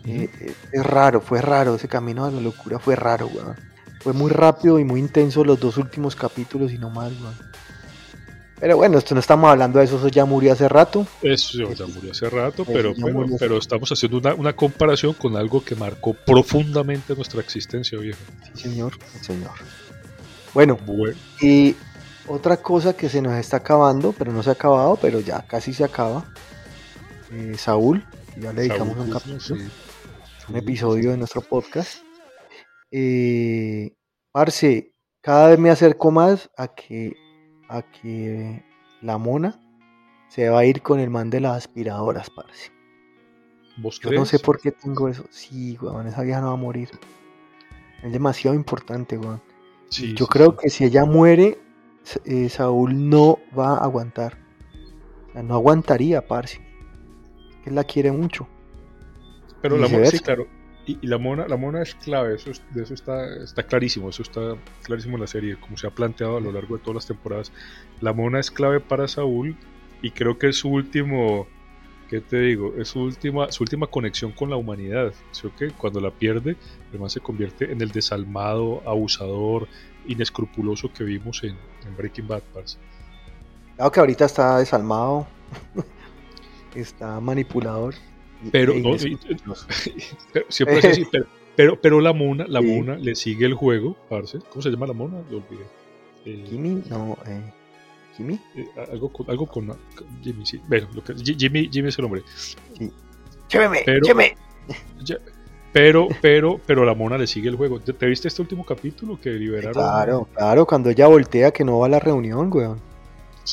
eh, 0.05 0.27
eh, 0.41 0.53
es 0.72 0.84
raro, 0.84 1.22
fue 1.22 1.41
raro, 1.43 1.75
ese 1.75 1.88
camino 1.88 2.25
a 2.25 2.31
la 2.31 2.41
locura 2.41 2.79
fue 2.79 2.96
raro, 2.96 3.27
weón. 3.27 3.55
Fue 4.01 4.13
muy 4.13 4.31
rápido 4.31 4.79
y 4.79 4.84
muy 4.84 5.00
intenso 5.00 5.43
los 5.43 5.60
dos 5.60 5.77
últimos 5.77 6.15
capítulos 6.15 6.72
y 6.72 6.79
no 6.79 6.89
más, 6.89 7.12
weón. 7.22 7.36
Pero 8.60 8.75
bueno, 8.78 8.98
esto 8.98 9.13
no 9.13 9.22
estamos 9.22 9.50
hablando 9.50 9.80
de 9.80 9.86
eso, 9.86 9.98
eso 9.98 10.10
ya 10.10 10.25
murió 10.25 10.51
hace 10.51 10.68
rato. 10.68 11.08
Eso 11.22 11.72
ya 11.74 11.86
murió 11.86 12.12
hace 12.12 12.30
rato, 12.30 12.63
Eso 12.63 12.72
pero, 12.72 12.94
pero, 13.39 13.56
hace 13.56 13.58
estamos 13.58 13.89
haciendo 13.92 14.18
una, 14.18 14.34
una 14.34 14.54
comparación 14.54 15.13
con 15.13 15.38
algo 15.38 15.63
que 15.63 15.75
marcó 15.75 16.13
profundamente 16.13 17.16
nuestra 17.16 17.39
existencia, 17.39 17.98
viejo. 17.98 18.20
Sí, 18.54 18.63
señor, 18.63 18.94
sí, 19.13 19.24
señor. 19.24 19.51
Bueno, 20.54 20.78
Bueno, 20.86 21.16
y 21.42 21.75
otra 22.28 22.58
cosa 22.58 22.94
que 22.96 23.08
se 23.08 23.22
nos 23.22 23.34
está 23.34 23.58
acabando, 23.58 24.13
pero 24.18 24.32
no 24.34 24.44
se 24.44 24.50
ha 24.50 24.54
acabado, 24.54 24.98
pero 25.01 25.20
ya 25.20 25.42
casi 25.48 25.74
se 25.74 25.84
acaba. 25.84 26.25
eh, 27.32 27.56
Saúl, 27.58 28.06
ya 28.38 28.51
le 28.51 28.62
dedicamos 28.63 28.96
Saúl 28.96 29.08
un 29.08 29.13
capítulo. 29.13 29.39
sí. 29.39 29.70
un 30.50 30.56
episodio 30.58 31.12
de 31.12 31.18
nuestro 31.18 31.42
podcast. 31.42 32.00
Eh, 32.92 33.96
parce, 34.32 34.94
cada 35.22 35.50
vez 35.50 35.60
me 35.60 35.70
acerco 35.70 36.12
más 36.12 36.50
a 36.58 36.68
que, 36.74 37.13
a 37.70 37.84
que 37.84 38.64
la 39.02 39.18
mona 39.18 39.60
se 40.28 40.50
va 40.50 40.60
a 40.60 40.66
ir 40.66 40.82
con 40.82 41.00
el 41.00 41.10
man 41.10 41.30
de 41.30 41.40
las 41.40 41.58
aspiradoras, 41.58 42.30
parce. 42.30 42.72
¿Vos 43.78 44.00
Yo 44.00 44.12
no 44.12 44.26
sé 44.26 44.40
por 44.40 44.60
qué 44.60 44.72
tengo 44.72 45.08
eso. 45.08 45.26
Sí, 45.30 45.78
weón, 45.82 46.08
esa 46.08 46.24
vieja 46.24 46.42
no 46.42 46.48
va 46.48 46.54
a 46.54 46.58
morir. 46.58 46.90
Es 48.04 48.12
demasiado 48.12 48.56
importante, 48.56 49.18
weón. 49.18 49.42
Sí, 49.90 50.14
Yo 50.14 50.26
sí, 50.26 50.32
creo 50.32 50.52
sí. 50.52 50.58
que 50.62 50.70
si 50.70 50.84
ella 50.84 51.06
muere, 51.06 51.58
eh, 52.26 52.50
Saúl 52.50 53.10
no 53.10 53.40
va 53.58 53.78
a 53.78 53.84
aguantar. 53.84 54.38
O 55.30 55.32
sea, 55.34 55.44
no 55.44 55.54
aguantaría, 55.56 56.28
parce. 56.28 56.60
Él 57.66 57.76
la 57.76 57.84
quiere 57.84 58.12
mucho. 58.12 58.48
Pero 59.62 59.78
y 59.78 59.80
la 59.80 59.88
mona, 59.88 60.06
sí, 60.08 60.20
claro. 60.20 60.48
Y, 60.89 60.98
y 61.01 61.08
la 61.08 61.19
mona, 61.19 61.48
la 61.48 61.55
mona 61.55 61.84
es 61.84 61.93
clave, 61.93 62.34
eso 62.34 62.50
es- 62.50 62.63
de 62.72 62.81
eso 62.81 62.96
está, 62.96 63.36
está 63.43 63.62
clarísimo, 63.62 64.10
eso 64.10 64.24
está 64.24 64.55
clarísimo 64.81 65.17
en 65.17 65.22
la 65.22 65.27
serie, 65.27 65.55
como 65.60 65.77
se 65.77 65.86
ha 65.86 65.91
planteado 65.91 66.38
a 66.38 66.41
lo 66.41 66.51
largo 66.51 66.77
de 66.77 66.81
todas 66.81 66.96
las 66.96 67.05
temporadas. 67.05 67.51
La 68.01 68.12
mona 68.12 68.39
es 68.39 68.50
clave 68.50 68.79
para 68.79 69.08
Saúl 69.08 69.55
y 70.01 70.10
creo 70.12 70.39
que 70.39 70.48
es 70.48 70.58
su 70.58 70.69
último, 70.69 71.48
¿qué 72.10 72.22
te 72.22 72.39
digo? 72.39 72.74
Es 72.75 72.88
su 72.88 73.01
última, 73.01 73.51
su 73.51 73.62
última 73.63 73.86
conexión 73.86 74.31
con 74.31 74.50
la 74.50 74.55
humanidad. 74.55 75.13
¿Sí 75.31 75.46
o 75.46 75.55
qué? 75.55 75.69
Cuando 75.69 76.00
la 76.01 76.10
pierde, 76.10 76.58
man 76.98 77.12
se 77.12 77.19
convierte 77.19 77.72
en 77.72 77.81
el 77.81 77.91
desalmado, 77.91 78.81
abusador, 78.89 79.67
inescrupuloso 80.08 80.91
que 80.91 81.03
vimos 81.03 81.43
en, 81.43 81.55
en 81.86 81.96
Breaking 81.98 82.27
Bad, 82.27 82.41
parce. 82.51 82.79
Claro 83.75 83.91
que 83.91 84.00
ahorita 84.00 84.25
está 84.25 84.58
desalmado. 84.58 85.27
está 86.74 87.19
manipulador. 87.19 87.93
Pero, 88.51 88.74
no. 88.75 88.91
Pero 90.34 90.46
siempre 90.50 90.79
es 90.79 90.86
así, 90.86 91.05
pero, 91.12 91.25
pero, 91.55 91.81
pero 91.81 92.00
la 92.01 92.13
mona, 92.13 92.46
la 92.48 92.62
Sí. 92.62 92.67
mona 92.67 92.96
le 92.96 93.15
sigue 93.15 93.46
el 93.46 93.53
juego, 93.53 93.98
parce. 94.10 94.39
¿Cómo 94.50 94.62
se 94.62 94.69
llama 94.69 94.88
la 94.88 94.93
mona? 94.93 95.17
Lo 95.29 95.38
olvidé. 95.38 95.65
Eh, 96.25 96.43
Kimi, 96.50 96.84
no, 96.89 97.17
eh, 97.25 97.41
Kimi. 98.15 98.39
eh, 98.55 98.65
algo 98.91 99.10
con, 99.12 99.29
algo 99.29 99.46
con, 99.46 99.75
Jimmy, 100.22 100.46
sí. 100.46 100.60
Bueno, 100.67 100.88
lo 100.93 101.03
que, 101.03 101.13
Ji- 101.15 101.36
Jimmy, 101.38 101.69
Jimmy 101.72 101.89
es 101.89 102.00
el 102.00 102.05
hombre. 102.05 102.22
¡Chéveme! 103.48 103.81
Pero- 103.86 104.01
¡Chéveme! 104.05 104.36
Ya, 105.03 105.17
pero, 105.74 106.08
pero, 106.22 106.60
pero 106.65 106.86
la 106.86 106.93
mona 106.93 107.17
le 107.17 107.27
sigue 107.27 107.50
el 107.50 107.55
juego. 107.55 107.79
¿Te, 107.79 107.93
te 107.93 108.05
viste 108.05 108.27
este 108.27 108.41
último 108.41 108.65
capítulo 108.65 109.19
que 109.19 109.31
liberaron? 109.31 109.74
Claro, 109.74 110.27
claro, 110.36 110.65
cuando 110.65 110.89
ella 110.89 111.08
voltea 111.08 111.51
que 111.51 111.63
no 111.63 111.79
va 111.79 111.88
a 111.88 111.89
la 111.89 112.00
reunión, 112.00 112.50
weón. 112.53 112.79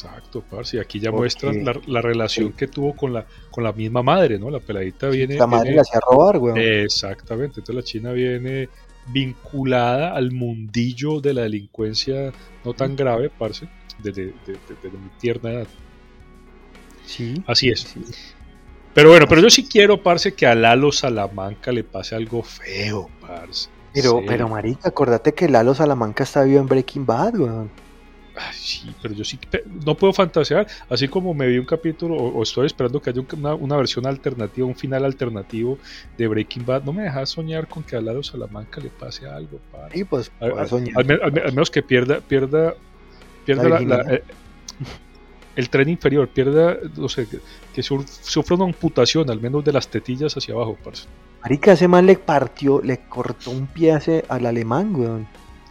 Exacto, 0.05 0.43
parce. 0.51 0.77
Y 0.77 0.81
aquí 0.81 1.01
ya 1.01 1.11
muestran 1.11 1.65
la, 1.65 1.75
la 1.87 2.03
relación 2.03 2.53
que 2.53 2.67
tuvo 2.69 2.95
con 2.95 3.13
la, 3.13 3.25
con 3.51 3.65
la 3.65 3.73
misma 3.73 4.03
madre, 4.03 4.39
¿no? 4.39 4.51
La 4.51 4.61
peladita 4.61 5.09
viene. 5.09 5.37
La 5.37 5.47
madre 5.47 5.65
viene- 5.71 5.77
la 5.77 5.83
hacía 5.83 6.01
robar, 6.11 6.39
weón. 6.39 6.59
Exactamente, 6.59 7.61
entonces 7.61 7.75
la 7.75 7.83
China 7.83 8.13
viene 8.13 8.69
vinculada 9.09 10.15
al 10.15 10.33
mundillo 10.33 11.21
de 11.21 11.33
la 11.35 11.43
delincuencia 11.43 12.33
no 12.65 12.75
tan 12.75 12.97
grave, 12.97 13.31
parce, 13.31 13.69
desde, 14.03 14.27
de- 14.27 14.33
de- 14.53 14.77
desde 14.83 14.99
mi 14.99 15.09
tierna 15.21 15.51
edad. 15.53 15.67
sí. 17.07 17.43
Así 17.47 17.69
es. 17.71 17.81
sí. 17.81 18.01
Pero 18.95 19.11
bueno, 19.11 19.27
pero 19.29 19.41
yo 19.43 19.51
sí 19.51 19.67
quiero, 19.69 20.03
parce, 20.03 20.35
que 20.35 20.47
a 20.47 20.55
Lalo 20.55 20.91
Salamanca 20.91 21.71
le 21.71 21.85
pase 21.85 22.15
algo 22.15 22.43
feo, 22.43 23.09
parce. 23.21 23.69
Pero, 23.95 24.19
Sí. 24.21 24.25
pero 24.27 24.49
marica, 24.49 24.89
acordate 24.89 25.33
que 25.35 25.49
Lalo 25.49 25.75
Salamanca 25.75 26.25
está 26.25 26.43
vivo 26.45 26.61
en 26.61 26.67
Breaking 26.67 27.07
Bad, 27.07 27.35
weón. 27.39 27.71
Ay, 28.39 28.53
sí, 28.55 28.95
pero 29.01 29.15
yo 29.15 29.25
sí 29.25 29.39
no 29.85 29.95
puedo 29.95 30.13
fantasear, 30.13 30.67
así 30.91 31.09
como 31.09 31.33
me 31.33 31.47
vi 31.47 31.57
un 31.59 31.65
capítulo 31.65 32.15
o, 32.17 32.39
o 32.39 32.43
estoy 32.43 32.67
esperando 32.67 33.01
que 33.01 33.11
haya 33.11 33.21
un- 33.23 33.29
una, 33.39 33.55
una 33.55 33.77
versión 33.77 34.07
alternativa, 34.07 34.67
un 34.67 34.77
final 34.77 35.05
alternativo 35.07 35.79
de 36.19 36.29
Breaking 36.29 36.67
Bad, 36.67 36.85
no 36.85 36.93
me 36.93 37.05
dejas 37.05 37.31
soñar 37.31 37.67
con 37.67 37.83
que 37.83 37.97
a 37.97 38.01
Lalo 38.01 38.23
Salamanca 38.23 38.81
le 38.81 38.91
pase 38.91 39.27
algo, 39.27 39.59
parce. 39.73 39.99
Y 39.99 40.05
pues, 40.05 40.31
Al, 40.41 40.51
para 40.51 40.63
al- 40.63 40.69
soñar. 40.69 40.99
al 40.99 41.05
me- 41.07 41.15
al 41.15 41.33
me- 41.33 41.41
al 41.41 41.53
menos 41.53 41.71
que 41.71 41.83
pierda, 41.83 42.21
pierda, 42.21 42.75
pierda 43.47 43.63
La 43.65 43.69
la- 43.71 43.79
virginidad. 43.79 44.07
la- 44.07 44.15
eh, 44.17 44.23
el 45.57 45.71
tren 45.71 45.89
inferior, 45.89 46.29
pierda, 46.29 46.77
no 46.97 47.09
sé, 47.09 47.27
que, 47.73 47.83
sufra 47.83 48.57
una 48.57 48.67
amputación, 48.67 49.31
al 49.31 49.41
menos 49.41 49.65
de 49.65 49.73
las 49.73 49.89
tetillas 49.89 50.37
hacia 50.37 50.53
abajo, 50.55 50.77
parce. 50.85 51.07
Marica, 51.43 51.73
ese 51.73 51.89
man 51.89 52.05
le 52.05 52.17
partió, 52.19 52.83
le 52.83 52.99
cortó 53.09 53.53
un 53.53 53.67
pie 53.67 53.93
a 53.93 54.01
al 54.29 54.45
alemán, 54.47 54.95
weón. 54.95 55.27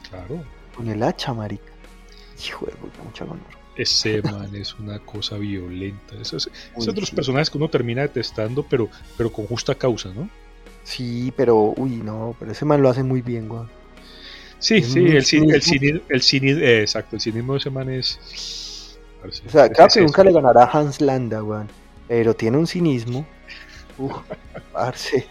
Claro, 0.09 0.43
Con 0.75 0.87
el 0.89 1.03
hacha, 1.03 1.33
marica. 1.33 1.71
Hijo 2.43 2.65
de 2.65 2.73
mucha 3.03 3.23
honor. 3.25 3.39
ese 3.75 4.21
man 4.23 4.55
es 4.55 4.73
una 4.75 4.99
cosa 4.99 5.37
violenta. 5.37 6.15
Esos, 6.19 6.49
esos 6.77 6.87
otros 6.87 7.09
sí. 7.09 7.15
personajes 7.15 7.49
que 7.49 7.57
uno 7.57 7.69
termina 7.69 8.01
detestando, 8.03 8.63
pero, 8.63 8.89
pero 9.17 9.31
con 9.31 9.47
justa 9.47 9.75
causa, 9.75 10.13
¿no? 10.13 10.29
Sí, 10.83 11.33
pero, 11.35 11.73
uy, 11.77 11.97
no, 11.97 12.35
pero 12.39 12.51
ese 12.51 12.65
man 12.65 12.81
lo 12.81 12.89
hace 12.89 13.03
muy 13.03 13.21
bien, 13.21 13.49
weón. 13.49 13.69
Sí, 14.59 14.75
Es 14.75 14.87
sí, 14.91 15.01
muy 15.01 15.11
el, 15.11 15.23
cin- 15.23 15.51
el, 16.09 16.21
cini- 16.21 16.61
eh, 16.61 16.81
exacto, 16.81 17.15
el 17.15 17.21
cinismo 17.21 17.53
de 17.53 17.59
ese 17.59 17.69
man 17.69 17.89
es... 17.89 18.97
O 19.23 19.49
sea, 19.49 19.69
claro 19.69 19.91
que 19.91 20.01
nunca 20.01 20.23
le 20.23 20.31
ganará 20.31 20.63
a 20.65 20.71
Hans 20.79 21.01
Landa, 21.01 21.43
weón. 21.43 21.69
Pero 22.07 22.35
tiene 22.35 22.57
un 22.57 22.67
cinismo. 22.67 23.25
Uf, 23.97 24.13
parce. 24.71 25.27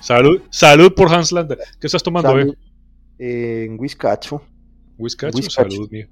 Salud, 0.00 0.42
salud 0.50 0.92
por 0.94 1.12
Hans 1.12 1.30
Landa. 1.32 1.56
¿Qué 1.80 1.86
estás 1.86 2.02
tomando, 2.02 2.30
Salud. 2.30 2.56
Eh, 3.18 3.64
en 3.68 3.78
Whiskacho, 3.78 4.42
Whiskacho, 4.98 5.50
salud, 5.50 5.90
mío. 5.90 6.06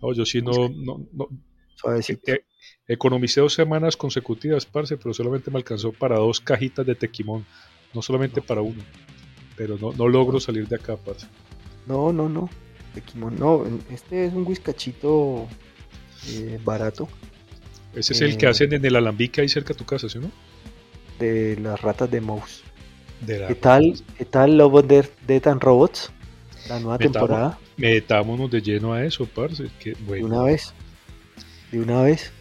No, 0.00 0.12
yo 0.12 0.24
sí 0.24 0.40
no, 0.42 0.68
no, 0.68 1.06
no. 1.12 1.28
Eh, 2.26 2.44
economicé 2.86 3.40
dos 3.40 3.54
semanas 3.54 3.96
consecutivas, 3.96 4.66
parce, 4.66 4.96
pero 4.96 5.12
solamente 5.14 5.50
me 5.50 5.58
alcanzó 5.58 5.92
para 5.92 6.16
dos 6.16 6.40
cajitas 6.40 6.84
de 6.86 6.94
tequimón, 6.94 7.44
no 7.94 8.02
solamente 8.02 8.40
para 8.42 8.60
uno. 8.62 8.82
Pero 9.56 9.76
no, 9.78 9.92
no 9.92 10.08
logro 10.08 10.40
salir 10.40 10.66
de 10.68 10.76
acá, 10.76 10.96
parce. 10.96 11.26
No, 11.86 12.12
no, 12.12 12.28
no. 12.28 12.48
Tequimón, 12.94 13.36
no, 13.38 13.64
este 13.90 14.24
es 14.26 14.32
un 14.32 14.46
whiskachito 14.46 15.46
eh, 16.28 16.58
barato 16.64 17.06
Ese 17.94 18.12
es 18.12 18.20
el 18.22 18.36
que 18.38 18.46
Eh. 18.46 18.48
hacen 18.48 18.72
en 18.72 18.84
el 18.84 18.96
alambique 18.96 19.40
ahí 19.40 19.48
cerca 19.48 19.72
de 19.72 19.78
tu 19.78 19.84
casa, 19.84 20.08
¿sí 20.08 20.18
o 20.18 20.22
no? 20.22 20.30
de 21.18 21.56
las 21.60 21.80
ratas 21.82 22.08
de 22.10 22.20
Mouse. 22.20 22.62
De 23.26 23.40
la- 23.40 23.48
¿Qué 23.48 23.56
tal, 23.56 23.94
qué 24.16 24.24
tal 24.24 24.56
Love 24.56 24.74
of 24.74 24.86
Death, 24.86 25.08
Death 25.26 25.46
and 25.48 25.60
Robots? 25.62 26.12
La 26.68 26.80
nueva 26.80 26.98
temporada. 26.98 27.58
Metámonos 27.76 28.50
de 28.50 28.60
lleno 28.60 28.92
a 28.92 29.04
eso, 29.04 29.26
parce. 29.26 29.68
Que, 29.78 29.94
De 29.94 30.22
una 30.22 30.42
vez. 30.42 30.74
De 31.72 31.80
una 31.80 32.02
vez. 32.02 32.32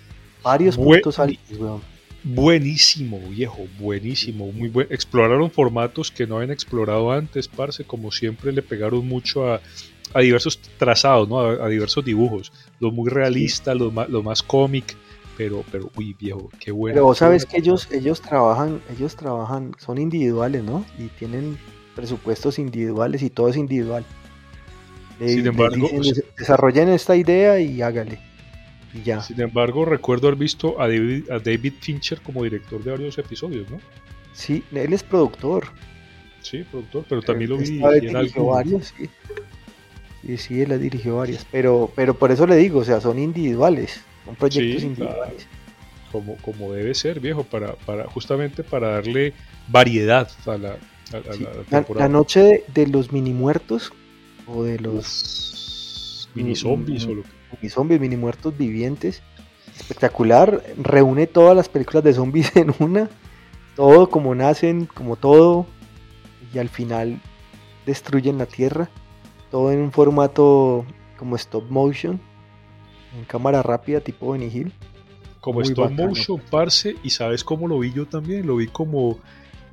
Varios 0.44 0.78
puntos 0.78 1.18
weón. 1.18 1.82
Buenísimo, 2.24 3.20
viejo, 3.30 3.68
buenísimo. 3.80 4.52
Muy 4.52 4.70
buen. 4.70 4.88
Exploraron 4.90 5.50
formatos 5.50 6.12
que 6.12 6.28
no 6.28 6.38
habían 6.38 6.52
explorado 6.52 7.12
antes, 7.12 7.48
parce. 7.48 7.84
Como 7.86 8.12
siempre 8.12 8.52
le 8.52 8.62
pegaron 8.62 9.08
mucho 9.08 9.52
a, 9.52 9.62
a 10.14 10.20
diversos 10.20 10.60
trazados, 10.78 11.30
¿no? 11.30 11.40
A, 11.40 11.68
diversos 11.70 12.04
dibujos. 12.04 12.52
Los 12.80 12.94
muy 12.94 13.10
realistas, 13.10 13.76
los 13.78 13.94
más, 13.94 14.10
los 14.10 14.24
más 14.24 14.44
cómic. 14.44 14.96
Pero, 15.38 15.64
pero, 15.72 15.92
uy, 15.96 16.16
viejo, 16.20 16.50
qué 16.60 16.72
bueno. 16.72 16.96
Pero 16.96 17.06
vos 17.06 17.20
sabes 17.20 17.46
que 17.46 17.58
ellos, 17.58 17.88
ellos 17.92 18.22
trabajan, 18.22 18.82
ellos 18.98 19.16
trabajan, 19.16 19.72
son 19.78 20.00
individuales, 20.00 20.64
¿no? 20.64 20.84
Y 20.98 21.10
tienen 21.10 21.60
presupuestos 21.98 22.60
individuales 22.60 23.24
y 23.24 23.32
todo 23.32 23.50
es 23.50 23.58
individual. 23.58 24.06
Sin 25.20 25.48
embargo, 25.48 25.90
desarrollen 26.38 26.90
esta 26.90 27.16
idea 27.16 27.60
y 27.60 27.82
hágale. 27.82 28.20
Y 28.94 29.02
ya. 29.02 29.20
Sin 29.22 29.42
embargo, 29.42 29.84
recuerdo 29.84 30.28
haber 30.28 30.40
visto 30.40 30.80
a 30.80 30.88
David, 30.88 31.30
a 31.32 31.40
David 31.40 31.74
Fincher 31.82 32.22
como 32.22 32.44
director 32.44 32.84
de 32.84 32.92
varios 32.92 33.18
episodios, 33.18 33.68
¿no? 33.72 33.80
Sí, 34.32 34.64
él 34.72 34.94
es 34.94 35.02
productor. 35.02 35.70
Sí, 36.42 36.64
productor, 36.70 37.06
pero 37.10 37.24
también 37.24 37.50
lo 37.50 37.58
vi 37.58 37.82
en 37.84 38.16
algo. 38.16 38.52
varios, 38.52 38.94
sí. 38.96 39.10
sí. 40.24 40.38
Sí, 40.38 40.62
él 40.62 40.72
ha 40.74 40.78
dirigido 40.78 41.18
varias, 41.18 41.48
pero, 41.52 41.92
pero 41.96 42.14
por 42.14 42.32
eso 42.32 42.46
le 42.46 42.58
digo, 42.58 42.80
o 42.82 42.86
sea, 42.86 43.02
son 43.02 43.18
individuales, 43.18 44.02
son 44.24 44.36
proyectos 44.36 44.84
individuales. 44.84 45.48
Como, 46.12 46.38
como 46.38 46.74
debe 46.74 46.94
ser, 46.94 47.20
viejo, 47.20 47.44
para, 47.44 47.74
para 47.74 48.06
justamente 48.06 48.64
para 48.64 48.90
darle 48.90 49.34
variedad 49.68 50.30
a 50.46 50.58
la, 50.58 50.78
la, 51.96 52.08
noche 52.08 52.64
de, 52.74 52.88
los 52.88 53.12
mini 53.12 53.34
muertos 53.34 53.94
o 54.46 54.64
de 54.64 54.80
los 54.80 56.30
mini 56.34 56.56
zombies 56.56 57.06
o 57.06 57.10
mini 57.10 57.70
zombies, 57.70 58.00
mini 58.00 58.16
muertos 58.16 58.58
vivientes. 58.58 59.22
Espectacular, 59.76 60.64
reúne 60.78 61.28
todas 61.28 61.56
las 61.56 61.70
películas 61.70 62.04
de 62.04 62.14
zombies 62.14 62.52
en 62.56 62.74
una, 62.80 63.10
todo 63.76 64.10
como 64.10 64.34
nacen, 64.36 64.86
como 64.86 65.16
todo, 65.16 65.68
y 66.54 66.58
al 66.58 66.70
final 66.70 67.22
destruyen 67.86 68.38
la 68.38 68.46
tierra, 68.46 68.90
todo 69.52 69.72
en 69.72 69.80
un 69.80 69.92
formato 69.92 70.86
como 71.18 71.36
stop 71.36 71.70
motion, 71.70 72.20
en 73.18 73.26
cámara 73.26 73.62
rápida 73.64 74.02
tipo 74.02 74.32
Benny 74.32 74.48
Hill. 74.48 74.74
Como 75.40 75.62
stop 75.62 75.92
motion, 75.92 76.42
parce, 76.50 76.96
y 77.04 77.12
sabes 77.12 77.44
cómo 77.44 77.68
lo 77.68 77.80
vi 77.80 77.94
yo 77.94 78.06
también, 78.06 78.48
lo 78.48 78.58
vi 78.58 78.68
como 78.68 79.20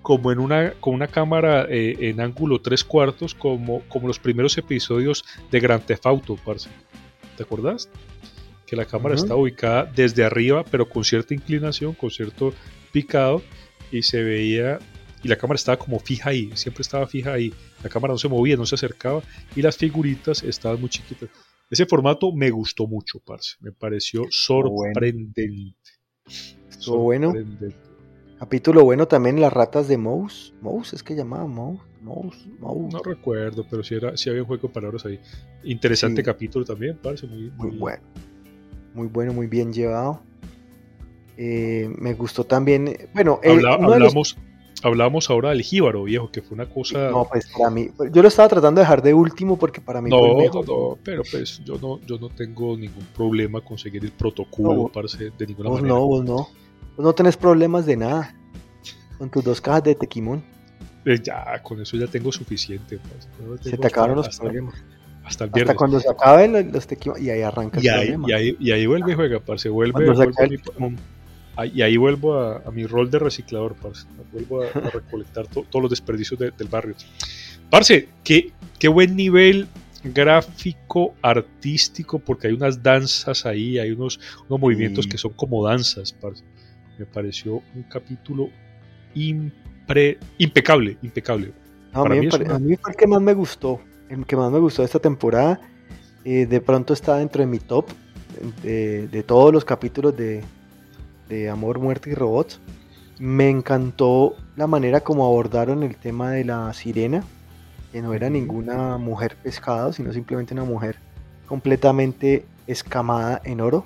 como 0.04 0.30
en 0.30 0.38
una, 0.38 0.74
con 0.80 0.92
una 0.92 1.08
cámara 1.08 1.66
eh, 1.66 1.96
en 1.98 2.20
ángulo 2.20 2.60
tres 2.60 2.84
cuartos, 2.84 3.34
como, 3.34 3.80
como 3.88 4.06
los 4.06 4.18
primeros 4.18 4.56
episodios 4.58 5.24
de 5.50 5.60
Grand 5.60 5.82
Theft 5.82 6.04
Auto, 6.04 6.36
parce. 6.44 6.68
¿Te 7.38 7.42
acuerdas? 7.42 7.88
Que 8.66 8.76
la 8.76 8.84
cámara 8.84 9.14
está 9.14 9.34
ubicada 9.34 9.90
desde 9.96 10.22
arriba, 10.22 10.62
pero 10.70 10.90
con 10.90 11.04
cierta 11.04 11.32
inclinación, 11.32 11.94
con 11.94 12.10
cierto 12.10 12.52
picado, 12.92 13.42
y 13.90 14.02
se 14.02 14.22
veía, 14.22 14.78
y 15.22 15.28
la 15.28 15.36
cámara 15.36 15.56
estaba 15.56 15.78
como 15.78 15.98
fija 15.98 16.28
ahí, 16.28 16.50
siempre 16.54 16.82
estaba 16.82 17.06
fija 17.06 17.32
ahí. 17.32 17.54
La 17.82 17.88
cámara 17.88 18.12
no 18.12 18.18
se 18.18 18.28
movía, 18.28 18.58
no 18.58 18.66
se 18.66 18.74
acercaba, 18.74 19.22
y 19.56 19.62
las 19.62 19.78
figuritas 19.78 20.42
estaban 20.42 20.78
muy 20.80 20.90
chiquitas. 20.90 21.30
Ese 21.70 21.86
formato 21.86 22.30
me 22.30 22.50
gustó 22.50 22.86
mucho, 22.86 23.20
parce. 23.20 23.56
Me 23.60 23.72
pareció 23.72 24.26
sorprendente. 24.28 25.76
Bueno. 26.86 27.32
Capítulo 28.44 28.84
bueno 28.84 29.08
también 29.08 29.40
las 29.40 29.50
ratas 29.50 29.88
de 29.88 29.96
Mouse. 29.96 30.52
Mouse 30.60 30.92
es 30.92 31.02
que 31.02 31.14
llamaba 31.14 31.46
Mouse. 31.46 31.80
Mouse, 32.02 32.46
Mouse. 32.60 32.92
No 32.92 33.02
recuerdo, 33.02 33.64
pero 33.70 33.82
sí, 33.82 33.94
era, 33.94 34.18
sí 34.18 34.28
había 34.28 34.42
un 34.42 34.48
juego 34.48 34.68
de 34.68 34.74
palabras 34.74 35.06
ahí. 35.06 35.18
Interesante 35.62 36.22
capítulo 36.22 36.62
también, 36.62 36.98
parece 37.02 37.26
muy, 37.26 37.50
muy, 37.56 37.70
bueno. 37.78 38.02
Muy 38.92 39.06
bueno, 39.06 39.32
muy 39.32 39.46
bien 39.46 39.72
llevado. 39.72 40.20
Eh, 41.38 41.90
me 41.98 42.12
gustó 42.12 42.44
también. 42.44 42.94
Bueno, 43.14 43.40
hablamos, 43.42 44.36
hablamos 44.82 45.30
ahora 45.30 45.48
del 45.48 45.62
jíbaro, 45.62 46.04
viejo, 46.04 46.30
que 46.30 46.42
fue 46.42 46.54
una 46.54 46.68
cosa. 46.68 47.08
No, 47.08 47.26
pues 47.26 47.50
para 47.50 47.70
mí. 47.70 47.88
Yo 48.12 48.20
lo 48.20 48.28
estaba 48.28 48.50
tratando 48.50 48.80
de 48.80 48.84
dejar 48.84 49.00
de 49.00 49.14
último 49.14 49.58
porque 49.58 49.80
para 49.80 50.02
mí. 50.02 50.10
No, 50.10 50.36
no, 50.36 50.62
no, 50.62 50.98
pero 51.02 51.22
pues 51.30 51.62
yo 51.64 51.78
no, 51.78 51.98
yo 52.02 52.18
no 52.18 52.28
tengo 52.28 52.76
ningún 52.76 53.06
problema 53.16 53.62
con 53.62 53.78
seguir 53.78 54.04
el 54.04 54.12
protocolo, 54.12 54.90
parece, 54.92 55.30
de 55.30 55.46
ninguna 55.46 55.70
vos 55.70 55.80
manera. 55.80 55.94
No, 55.94 56.06
vos 56.06 56.24
no. 56.26 56.63
Pues 56.96 57.04
no 57.04 57.12
tenés 57.12 57.36
problemas 57.36 57.86
de 57.86 57.96
nada 57.96 58.34
con 59.18 59.30
tus 59.30 59.44
dos 59.44 59.60
cajas 59.60 59.84
de 59.84 59.94
tequimón. 59.94 60.42
Eh, 61.04 61.20
ya, 61.22 61.60
con 61.62 61.80
eso 61.80 61.96
ya 61.96 62.06
tengo 62.06 62.30
suficiente. 62.30 62.98
Pues. 62.98 63.60
se 63.62 63.76
te 63.76 63.86
acabaron 63.86 64.16
los 64.16 64.38
problemas. 64.38 64.74
Hasta 65.24 65.44
el 65.44 65.50
viernes. 65.50 65.70
Hasta 65.70 65.78
cuando 65.78 66.00
se 66.00 66.08
acaben 66.08 66.72
los 66.72 66.86
tequimón 66.86 67.22
y 67.22 67.30
ahí 67.30 67.42
arranca 67.42 67.80
y 67.80 67.88
el 67.88 67.94
ahí, 67.94 68.06
problema. 68.12 68.28
Y 68.28 68.32
ahí, 68.32 68.56
y 68.60 68.70
ahí 68.70 68.86
vuelve 68.86 69.12
y 69.12 69.14
juega, 69.14 69.40
parce. 69.40 69.68
Vuelve, 69.68 70.06
y 71.72 71.82
ahí 71.82 71.96
vuelvo 71.96 72.34
a, 72.34 72.62
a, 72.66 72.70
mi 72.70 72.84
rol 72.86 73.10
de 73.10 73.18
reciclador, 73.18 73.74
parce. 73.74 74.06
Vuelvo 74.32 74.62
a, 74.62 74.66
recolectar 74.90 75.46
todos 75.48 75.82
los 75.82 75.90
desperdicios 75.90 76.38
del 76.38 76.68
barrio. 76.68 76.94
Parce, 77.70 78.08
qué, 78.22 78.52
qué 78.78 78.88
buen 78.88 79.16
nivel 79.16 79.66
gráfico, 80.04 81.14
artístico, 81.22 82.18
porque 82.18 82.48
hay 82.48 82.52
unas 82.52 82.82
danzas 82.82 83.46
ahí, 83.46 83.78
hay 83.78 83.92
unos, 83.92 84.20
unos 84.48 84.60
movimientos 84.60 85.06
que 85.06 85.16
son 85.16 85.32
como 85.32 85.66
danzas, 85.66 86.12
parce 86.12 86.44
me 86.98 87.06
pareció 87.06 87.62
un 87.74 87.82
capítulo 87.84 88.48
impre, 89.14 90.18
impecable, 90.38 90.96
impecable. 91.02 91.52
a, 91.92 92.04
mí, 92.08 92.28
fue 92.76 92.92
el 92.92 92.96
que 92.96 93.06
más 93.06 93.20
me 93.20 93.34
gustó, 93.34 93.80
el 94.08 94.26
que 94.26 94.36
más 94.36 94.50
me 94.50 94.58
gustó 94.58 94.82
de 94.82 94.86
esta 94.86 94.98
temporada. 94.98 95.60
Eh, 96.24 96.46
de 96.46 96.60
pronto 96.60 96.94
está 96.94 97.16
dentro 97.16 97.42
de 97.42 97.46
mi 97.46 97.58
top 97.58 97.86
de, 98.62 99.24
todos 99.26 99.52
los 99.52 99.64
capítulos 99.64 100.16
de, 100.16 100.42
de, 101.28 101.50
Amor, 101.50 101.78
Muerte 101.78 102.10
y 102.10 102.14
Robots. 102.14 102.60
Me 103.18 103.48
encantó 103.48 104.34
la 104.56 104.66
manera 104.66 105.00
como 105.00 105.24
abordaron 105.24 105.82
el 105.82 105.96
tema 105.96 106.32
de 106.32 106.44
la 106.44 106.72
sirena, 106.72 107.22
que 107.92 108.02
no 108.02 108.12
era 108.12 108.28
ninguna 108.28 108.98
mujer 108.98 109.36
pescada, 109.40 109.92
sino 109.92 110.12
simplemente 110.12 110.54
una 110.54 110.64
mujer 110.64 110.96
completamente 111.46 112.44
escamada 112.66 113.40
en 113.44 113.60
oro. 113.60 113.84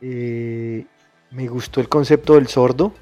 Eh, 0.00 0.86
me 1.30 1.48
gustó 1.48 1.80
el 1.80 1.88
concepto 1.88 2.34
del 2.34 2.48
sordo, 2.48 2.92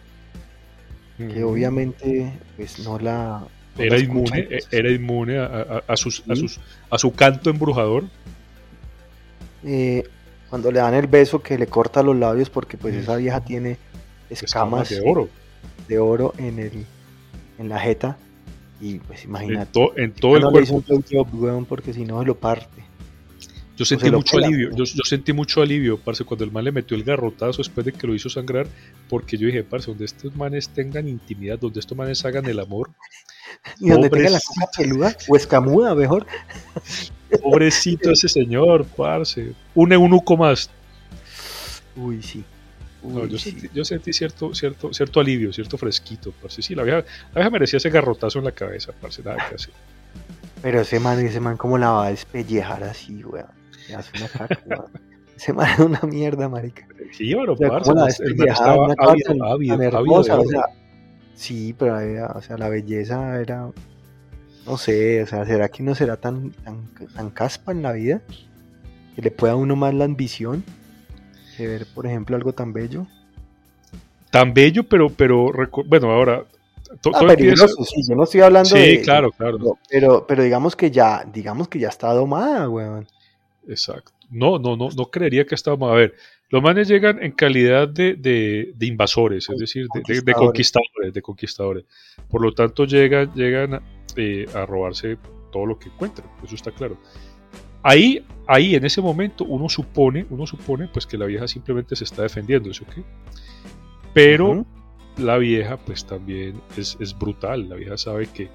que 1.17 1.45
obviamente 1.45 2.33
pues 2.57 2.79
no 2.81 2.99
la... 2.99 3.47
era, 3.79 3.99
inmune, 3.99 4.49
e, 4.51 4.59
era 4.71 4.91
inmune 4.91 5.39
a, 5.39 5.97
sus, 5.97 6.23
a, 6.91 6.99
su 6.99 7.15
canto 7.15 7.51
embrujador. 7.51 8.05
Eh, 9.65 10.05
cuando 10.51 10.71
le 10.71 10.79
dan 10.79 10.95
el 10.95 11.07
beso 11.07 11.43
que 11.43 11.59
le 11.59 11.67
corta 11.67 12.03
los 12.03 12.17
labios 12.17 12.51
porque 12.51 12.77
pues 12.77 12.95
esa 12.95 13.17
vieja 13.17 13.41
tiene 13.41 13.79
escamas, 14.31 14.91
de 14.91 15.03
oro. 15.05 15.29
De 15.89 15.99
oro 15.99 16.35
en, 16.39 16.59
el, 16.59 16.87
en 17.59 17.69
la 17.69 17.79
jeta. 17.79 18.17
Y 18.81 18.99
pues 18.99 19.25
imagínate. 19.25 19.81
En, 19.97 20.13
todo 20.13 20.37
el 20.37 20.45
cuerpo. 20.51 21.65
porque 21.69 21.93
si 21.93 22.05
no 22.05 22.21
se 22.21 22.27
lo 22.27 22.37
parte. 22.37 22.86
Yo 23.77 23.85
sentí 23.85 24.11
mucho 24.11 24.39
alivio, 24.39 24.71
yo, 24.75 24.85
sentí 25.05 25.33
mucho 25.35 25.61
alivio, 25.61 25.99
parce, 25.99 26.25
cuando 26.25 26.45
el 26.45 26.51
man 26.51 26.65
le 26.65 26.73
metió 26.73 26.97
el 26.97 27.05
garrotazo 27.05 27.59
después 27.59 27.85
de 27.85 27.93
que 27.93 28.07
lo 28.07 28.15
hizo 28.15 28.31
sangrar, 28.31 28.67
porque 29.09 29.37
yo 29.37 29.47
dije, 29.47 29.63
parce, 29.65 29.91
donde 29.91 30.07
estos 30.07 30.35
manes 30.35 30.71
tengan 30.71 31.07
intimidad, 31.07 31.59
donde 31.59 31.81
estos 31.81 31.97
manes 31.97 32.25
hagan 32.25 32.47
el 32.47 32.59
amor. 32.59 32.91
Y 33.81 33.89
donde 33.89 34.11
tenga 34.11 34.31
la 34.31 34.41
coca 34.41 34.71
peluda 34.77 35.17
o 35.29 35.37
escamuda, 35.37 35.95
mejor. 35.95 36.27
Pobrecito 37.43 38.11
ese 38.11 38.29
señor, 38.29 38.85
parce. 38.85 39.53
Un 39.75 39.93
eunuco 39.93 40.37
más. 40.37 40.71
Uy, 41.97 42.23
sí. 42.23 42.45
yo, 43.73 43.85
Sentí, 43.85 44.13
cierto, 44.13 44.55
cierto, 44.55 44.93
cierto 44.93 45.21
alivio, 45.21 45.53
cierto 45.53 45.79
fresquito, 45.79 46.33
parce. 46.41 46.61
Sí, 46.61 46.75
la 46.75 46.83
vieja, 46.83 46.99
la 47.33 47.41
vieja 47.41 47.51
merecía 47.51 47.79
ese 47.79 47.91
garrotazo 47.91 48.39
en 48.39 48.45
la 48.45 48.53
cabeza, 48.53 48.93
parce, 49.01 49.23
nada 49.23 49.49
que 49.49 49.55
hacer. 49.55 49.75
Pero 50.63 50.81
ese 50.81 51.01
man, 51.01 51.19
ese 51.25 51.41
man, 51.41 51.57
¿cómo 51.57 51.79
la 51.79 51.91
va 51.91 52.07
a 52.07 52.11
despellejar 52.11 52.85
así, 52.85 53.25
weón? 53.25 53.56
Hace 53.95 54.11
una 54.19 54.29
caca, 54.29 54.87
Se 55.37 55.53
me 55.53 55.65
una 55.85 56.01
mierda, 56.03 56.49
marica. 56.49 56.87
Sí, 57.13 57.35
pero 57.35 57.57
parce, 57.57 57.93
estaba 58.25 58.95
hermosa, 59.99 60.39
o 60.39 60.47
sea, 60.47 60.63
sí, 61.35 61.75
pero 61.79 61.97
o 62.35 62.43
sea, 62.43 62.57
la 62.57 62.69
belleza 62.69 63.39
era, 63.41 63.69
no 64.67 64.77
sé, 64.79 65.23
o 65.23 65.27
sea, 65.27 65.45
¿será 65.45 65.69
que 65.69 65.83
no 65.83 65.95
será 65.95 66.17
tan, 66.17 66.53
tan, 66.53 66.89
tan 67.15 67.31
caspa 67.31 67.73
en 67.73 67.83
la 67.83 67.93
vida? 67.93 68.23
Que 69.15 69.23
le 69.23 69.31
pueda 69.31 69.53
a 69.53 69.57
uno 69.57 69.77
más 69.77 69.95
la 69.95 70.07
ambición 70.07 70.65
de 71.59 71.67
ver, 71.67 71.87
por 71.95 72.07
ejemplo, 72.07 72.37
algo 72.37 72.53
tan 72.53 72.73
bello. 72.73 73.07
Tan 74.31 74.53
bello, 74.53 74.85
pero, 74.85 75.09
pero, 75.11 75.51
bueno, 75.87 76.11
ahora, 76.11 76.45
ah, 77.13 77.27
peligroso, 77.27 77.85
sí, 77.85 78.03
yo 78.09 78.15
no 78.17 78.25
estoy 78.25 78.41
hablando 78.41 78.71
sí, 78.71 79.01
claro, 79.03 79.31
claro. 79.33 79.79
Pero, 79.89 80.27
pero 80.27 80.43
digamos 80.43 80.77
que 80.77 80.91
ya, 80.91 81.25
digamos 81.33 81.69
que 81.69 81.79
ya 81.79 81.89
está 81.89 82.13
domada, 82.13 82.69
weón. 82.69 83.07
Exacto. 83.69 84.13
No, 84.31 84.59
no, 84.59 84.77
no, 84.77 84.89
no 84.97 85.07
creería 85.07 85.45
que 85.45 85.55
estábamos. 85.55 85.91
A 85.91 85.95
ver, 85.95 86.15
los 86.49 86.63
manes 86.63 86.89
llegan 86.89 87.23
en 87.23 87.33
calidad 87.33 87.89
de, 87.89 88.15
de, 88.15 88.87
invasores, 88.87 89.49
es 89.49 89.59
decir, 89.59 89.87
de, 89.93 90.33
conquistadores, 90.33 91.13
de 91.13 91.23
conquistadores. 91.23 91.85
Por 92.29 92.43
lo 92.43 92.53
tanto, 92.53 92.85
llegan, 92.85 93.33
llegan 93.35 93.83
eh, 94.17 94.47
a 94.55 94.65
robarse 94.65 95.19
todo 95.51 95.67
lo 95.67 95.79
que 95.79 95.89
encuentren, 95.89 96.29
eso 96.45 96.55
está 96.55 96.71
claro. 96.71 96.99
Ahí, 97.83 98.25
ahí 98.47 98.75
en 98.75 98.85
ese 98.85 99.01
momento 99.01 99.45
uno 99.45 99.69
supone, 99.69 100.27
uno 100.31 100.47
supone 100.47 100.89
pues 100.93 101.07
que 101.07 101.17
la 101.17 101.27
vieja 101.27 101.47
simplemente 101.47 101.95
se 101.97 102.05
está 102.05 102.23
defendiendo, 102.23 102.71
¿eso 102.71 102.85
qué? 102.93 103.03
Pero 104.13 104.67
la 105.19 105.39
vieja 105.39 105.77
pues 105.77 106.05
también 106.05 106.61
es, 106.77 106.97
es, 107.01 107.17
brutal, 107.17 107.69
la 107.69 107.77
vieja 107.77 107.97
sabe 107.97 108.27
que 108.27 108.49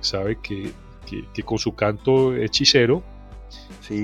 sabe 0.00 0.38
que, 0.40 0.70
que, 1.06 1.42
con 1.42 1.58
su 1.58 1.74
canto 1.74 2.34
hechicero 2.34 3.02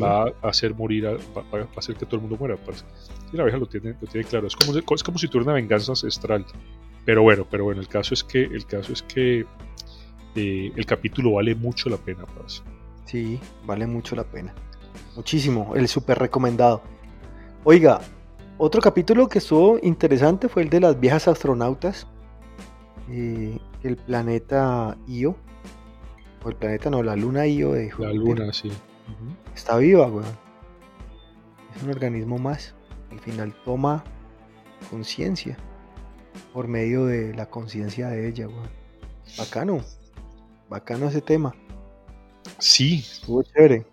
va 0.02 0.24
a 0.42 0.48
hacer 0.48 0.74
morir, 0.74 1.06
va, 1.06 1.42
a 1.58 1.78
hacer 1.78 1.96
que 1.96 2.06
todo 2.06 2.16
el 2.16 2.22
mundo 2.22 2.36
muera. 2.38 2.56
Pues. 2.56 2.84
Y 3.32 3.36
la 3.36 3.44
vieja 3.44 3.58
lo 3.58 3.66
tiene, 3.66 3.94
lo 4.00 4.06
tiene 4.06 4.26
claro, 4.26 4.46
es 4.46 4.56
como, 4.56 4.76
es 4.76 5.02
como 5.02 5.18
si 5.18 5.28
tuviera 5.28 5.52
una 5.52 5.54
venganza 5.54 5.92
ancestral. 5.92 6.44
Pero 7.04 7.22
bueno, 7.22 7.46
pero 7.50 7.64
bueno, 7.64 7.80
el 7.80 7.88
caso 7.88 8.14
es 8.14 8.22
que, 8.22 8.42
el 8.42 8.66
caso 8.66 8.92
es 8.92 9.02
que 9.02 9.46
eh, 10.34 10.72
el 10.74 10.86
capítulo 10.86 11.32
vale 11.32 11.54
mucho 11.54 11.88
la 11.88 11.96
pena. 11.96 12.24
Sí, 13.04 13.40
vale 13.64 13.86
mucho 13.86 14.14
la 14.14 14.24
pena. 14.24 14.54
Muchísimo, 15.16 15.72
el 15.74 15.88
súper 15.88 16.18
recomendado. 16.18 16.82
Oiga, 17.64 18.00
otro 18.58 18.80
capítulo 18.80 19.28
que 19.28 19.38
estuvo 19.38 19.78
interesante 19.82 20.48
fue 20.48 20.62
el 20.62 20.70
de 20.70 20.80
las 20.80 21.00
viejas 21.00 21.28
astronautas. 21.28 22.06
Eh, 23.10 23.58
el 23.82 23.96
planeta 23.96 24.96
Io. 25.08 25.34
O 26.44 26.48
el 26.48 26.56
planeta, 26.56 26.90
no, 26.90 27.02
la 27.02 27.16
luna 27.16 27.46
Io 27.46 27.72
de 27.72 27.90
La 27.98 28.12
luna, 28.12 28.52
sí. 28.52 28.70
Está 29.54 29.76
viva, 29.76 30.06
weón. 30.06 30.36
Es 31.74 31.82
un 31.82 31.90
organismo 31.90 32.38
más. 32.38 32.74
Al 33.10 33.20
final 33.20 33.54
toma 33.64 34.04
conciencia. 34.90 35.56
Por 36.52 36.68
medio 36.68 37.06
de 37.06 37.34
la 37.34 37.46
conciencia 37.46 38.08
de 38.08 38.28
ella, 38.28 38.48
weón. 38.48 38.68
Bacano. 39.38 39.80
Bacano 40.68 41.08
ese 41.08 41.20
tema. 41.20 41.54
Sí. 42.58 42.98
Estuvo 42.98 43.42
chévere. 43.42 43.86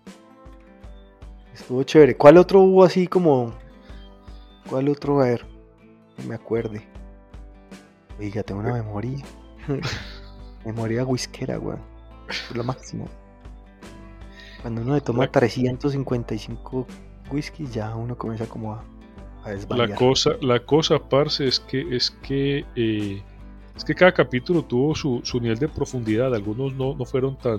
Estuvo 1.54 1.82
chévere. 1.82 2.16
¿Cuál 2.16 2.36
otro 2.38 2.60
hubo 2.60 2.84
así 2.84 3.06
como... 3.06 3.52
¿Cuál 4.68 4.88
otro? 4.88 5.20
A 5.20 5.24
ver. 5.24 5.46
No 6.18 6.24
me 6.24 6.34
acuerde. 6.34 6.86
Oiga, 8.18 8.42
tengo 8.42 8.60
una 8.60 8.74
memoria. 8.74 9.24
memoria 10.64 11.04
whiskera, 11.04 11.58
weón. 11.58 11.80
Es 12.28 12.54
lo 12.54 12.64
máximo. 12.64 13.08
Cuando 14.62 14.82
uno 14.82 14.94
le 14.94 15.00
toma 15.00 15.30
355 15.30 16.86
whisky, 17.30 17.66
ya 17.66 17.94
uno 17.94 18.16
comienza 18.16 18.46
como 18.46 18.74
a, 18.74 18.84
a 19.44 19.76
La 19.76 19.94
cosa, 19.94 20.32
la 20.40 20.60
cosa, 20.60 20.98
parce, 20.98 21.46
es 21.46 21.60
que 21.60 21.94
es 21.94 22.10
que 22.10 22.64
eh, 22.74 23.22
es 23.76 23.84
que 23.84 23.94
cada 23.94 24.12
capítulo 24.12 24.62
tuvo 24.62 24.94
su, 24.94 25.20
su 25.22 25.40
nivel 25.40 25.58
de 25.58 25.68
profundidad. 25.68 26.34
Algunos 26.34 26.74
no, 26.74 26.94
no 26.94 27.04
fueron 27.04 27.36
tan 27.36 27.58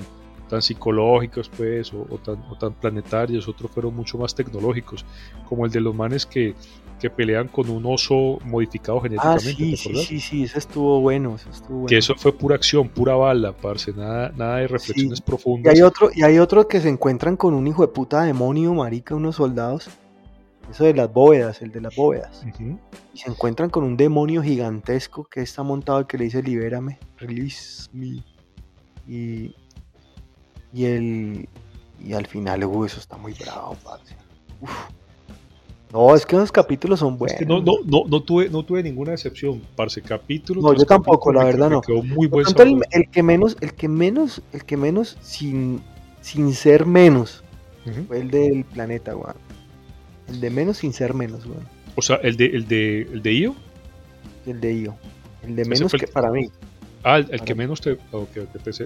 tan 0.49 0.62
psicológicos, 0.63 1.47
pues, 1.47 1.93
o, 1.93 2.05
tan, 2.25 2.43
o, 2.49 2.57
tan, 2.57 2.73
planetarios, 2.73 3.47
otros 3.47 3.69
fueron 3.71 3.95
mucho 3.95 4.17
más 4.17 4.33
tecnológicos, 4.33 5.05
como 5.47 5.63
el 5.63 5.71
de 5.71 5.79
los 5.79 5.93
manes 5.93 6.25
que, 6.25 6.55
que 6.99 7.09
pelean 7.09 7.47
con 7.47 7.69
un 7.69 7.85
oso 7.85 8.39
modificado 8.43 8.99
genéticamente. 9.01 9.49
Ah, 9.49 9.55
sí, 9.55 9.77
sí, 9.77 9.95
sí, 9.95 10.19
sí, 10.19 10.43
eso 10.43 10.57
estuvo 10.57 10.99
bueno, 11.01 11.35
eso 11.35 11.49
estuvo 11.49 11.79
bueno. 11.79 11.88
Que 11.88 11.97
eso 11.97 12.13
fue 12.15 12.33
pura 12.33 12.55
acción, 12.55 12.89
pura 12.89 13.15
bala, 13.15 13.53
parce, 13.53 13.93
nada, 13.93 14.31
nada 14.35 14.57
de 14.57 14.67
reflexiones 14.67 15.21
profundas. 15.21 15.73
Y 15.73 15.77
hay, 15.77 15.81
otro, 15.81 16.09
y 16.13 16.23
hay 16.23 16.38
otro 16.39 16.67
que 16.67 16.81
se 16.81 16.89
encuentran 16.89 17.38
con 17.38 17.53
un 17.53 17.65
hijo 17.67 17.81
de 17.81 17.88
puta 17.91 18.23
demonio, 18.23 18.73
marica, 18.73 19.15
unos 19.15 19.38
soldados. 19.38 19.89
Eso 20.69 20.83
de 20.83 20.93
las 20.93 21.12
bóvedas, 21.12 21.63
el 21.63 21.71
de 21.71 21.81
las 21.81 21.95
bóvedas. 21.95 22.43
Y 23.13 23.17
se 23.17 23.29
encuentran 23.29 23.71
con 23.71 23.83
un 23.83 23.97
demonio 23.97 24.43
gigantesco 24.43 25.23
que 25.23 25.41
está 25.41 25.63
montado 25.63 26.05
que 26.05 26.17
le 26.17 26.25
dice 26.25 26.43
libérame, 26.43 26.99
release 27.17 27.89
me. 27.91 28.23
Y, 29.07 29.55
y 30.71 30.85
el. 30.85 31.49
Y 31.99 32.13
al 32.13 32.27
final, 32.27 32.63
uy, 32.65 32.85
eso 32.85 32.99
está 32.99 33.17
muy 33.17 33.33
bravo, 33.33 33.75
parce. 33.83 34.15
No, 35.91 36.13
es 36.13 36.25
que 36.25 36.36
los 36.36 36.52
capítulos 36.52 36.99
son 36.99 37.17
buenos. 37.17 37.41
no, 37.47 37.62
no, 37.62 37.73
no, 37.84 38.04
no, 38.08 38.21
tuve, 38.21 38.49
no 38.49 38.63
tuve 38.63 38.84
ninguna 38.84 39.13
excepción, 39.13 39.62
parce. 39.75 40.02
Capítulo. 40.02 40.62
No, 40.62 40.73
yo 40.73 40.86
tampoco, 40.86 41.34
la 41.34 41.43
verdad 41.43 41.69
no. 41.69 41.82
muy 42.04 42.28
buen 42.28 42.45
el, 42.47 42.82
el, 42.91 43.10
que 43.10 43.23
menos, 43.23 43.58
el 43.60 43.73
que 43.73 43.88
menos, 43.88 44.41
el 44.54 44.65
que 44.65 44.78
menos, 44.78 45.17
sin, 45.21 45.82
sin 46.21 46.54
ser 46.54 46.86
menos, 46.86 47.43
fue 48.08 48.19
el 48.19 48.30
del 48.30 48.65
planeta, 48.65 49.15
weón. 49.15 49.36
El 50.28 50.41
de 50.41 50.49
menos 50.52 50.78
sin 50.78 50.93
ser 50.93 51.15
menos, 51.15 51.45
weón. 51.45 51.67
O 51.95 52.04
sea, 52.04 52.17
el 52.17 52.38
de, 52.38 52.45
el 52.45 52.67
de, 52.67 53.02
el 53.02 53.21
de 53.23 53.34
Io. 53.34 53.56
El 54.45 54.62
de 54.62 54.73
Io. 54.75 54.95
El 55.41 55.56
de 55.56 55.65
menos 55.65 55.91
que 55.91 56.06
para 56.06 56.30
mí. 56.30 56.49
Ah, 57.04 57.17
el, 57.17 57.41
que 57.41 57.56
menos 57.56 57.82
te. 57.82 57.97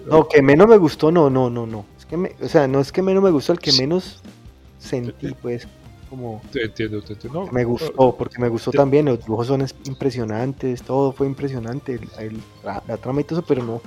No, 0.08 0.28
que 0.30 0.42
menos 0.42 0.68
me 0.68 0.78
gustó, 0.78 1.12
no, 1.12 1.30
no, 1.30 1.50
no, 1.50 1.66
no. 1.66 1.86
Es 1.98 2.06
que 2.06 2.16
me, 2.16 2.32
o 2.42 2.48
sea, 2.48 2.68
no 2.68 2.80
es 2.80 2.92
que 2.92 3.02
menos 3.02 3.24
me 3.24 3.32
gustó, 3.32 3.52
el 3.52 3.60
que 3.60 3.74
menos 3.74 4.22
sentí, 4.78 5.34
pues, 5.42 5.68
como. 6.14 6.42
Te 6.52 6.64
entiendo, 6.66 7.02
te 7.02 7.14
entiendo. 7.14 7.48
me 7.52 7.64
gustó, 7.64 8.16
porque 8.16 8.40
me 8.40 8.48
gustó 8.48 8.72
también. 8.72 9.06
Los 9.06 9.26
dibujos 9.26 9.48
son 9.48 9.66
impresionantes, 9.86 10.84
todo 10.84 11.12
fue 11.12 11.26
impresionante. 11.26 12.00
El, 12.20 12.38
la, 12.64 12.98
trama 12.98 13.22
y 13.22 13.24
todo 13.24 13.40
eso, 13.40 13.48
pero 13.48 13.64
no, 13.64 13.82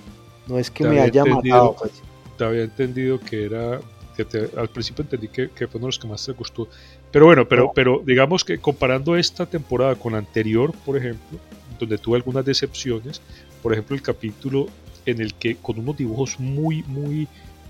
no 0.49 0.59
es 0.59 0.71
que 0.71 0.85
me 0.85 1.01
haya 1.01 1.25
matado, 1.25 1.77
pues. 1.79 1.93
Te 2.37 2.45
había 2.45 2.65
entendido 2.65 3.21
que 3.21 3.45
era. 3.45 3.81
Que 4.17 4.27
al 4.57 4.69
principio 4.69 5.03
entendí 5.03 5.29
que, 5.29 5.51
que, 5.51 5.67
fue 5.67 5.79
uno 5.79 5.87
de 5.87 5.89
los 5.89 5.99
que 5.99 6.09
más 6.09 6.25
te 6.25 6.33
gustó. 6.33 6.69
Pero 7.13 7.27
bueno, 7.27 7.47
pero, 7.47 7.71
pero 7.75 8.03
digamos 8.05 8.45
que 8.45 8.59
comparando 8.59 9.15
esta 9.15 9.45
temporada 9.45 9.95
con 9.95 10.13
la 10.13 10.19
anterior, 10.19 10.73
por 10.87 10.97
ejemplo, 10.97 11.39
donde 11.79 11.99
tuve 11.99 12.17
algunas 12.17 12.43
decepciones, 12.43 13.21
por 13.63 13.75
ejemplo, 13.75 13.95
el 13.95 14.01
capítulo 14.01 14.69
en 15.05 15.21
el 15.21 15.35
que 15.35 15.57
con 15.57 15.79
unos 15.79 15.99
dibujos 15.99 16.41
muy, 16.41 16.83
muy, 16.85 17.29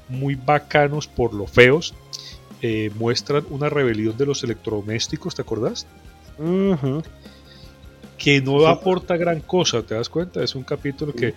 muy 0.09 0.37
bacanos 0.37 1.09
por 1.09 1.35
lo 1.35 1.49
feos, 1.49 1.95
eh, 2.63 2.91
muestran 2.99 3.45
una 3.51 3.69
rebelión 3.69 4.17
de 4.17 4.27
los 4.27 4.43
electrodomésticos, 4.45 5.35
¿te 5.35 5.43
acordás? 5.43 5.87
Que 8.19 8.41
no 8.41 8.67
aporta 8.67 9.17
gran 9.17 9.41
cosa, 9.41 9.83
¿te 9.83 9.95
das 9.95 10.09
cuenta? 10.09 10.43
Es 10.43 10.55
un 10.55 10.65
capítulo 10.65 11.13
que, 11.13 11.35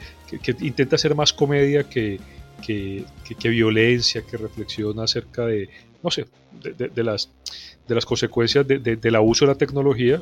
intenta 0.61 0.97
ser 0.97 1.15
más 1.15 1.33
comedia 1.33 1.83
que, 1.83 2.19
que, 2.65 3.05
violencia, 3.49 4.21
que 4.21 4.37
reflexiona 4.37 5.03
acerca 5.03 5.45
de, 5.45 5.69
no 6.03 6.11
sé, 6.11 6.25
de, 6.61 7.03
las, 7.03 7.29
de 7.87 7.95
las 7.95 8.05
consecuencias 8.05 8.65
del 8.67 9.15
abuso 9.15 9.45
de 9.45 9.51
la 9.51 9.57
tecnología 9.57 10.21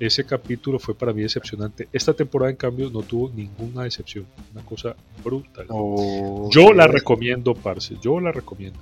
ese 0.00 0.24
capítulo 0.24 0.78
fue 0.78 0.94
para 0.94 1.12
mí 1.12 1.22
decepcionante. 1.22 1.88
Esta 1.92 2.14
temporada, 2.14 2.50
en 2.50 2.56
cambio, 2.56 2.90
no 2.90 3.02
tuvo 3.02 3.30
ninguna 3.34 3.84
decepción. 3.84 4.26
Una 4.52 4.64
cosa 4.64 4.94
brutal. 5.24 5.66
yo 6.50 6.72
la 6.72 6.86
recomiendo, 6.86 7.54
parce. 7.54 7.96
Yo 8.00 8.20
la 8.20 8.32
recomiendo. 8.32 8.78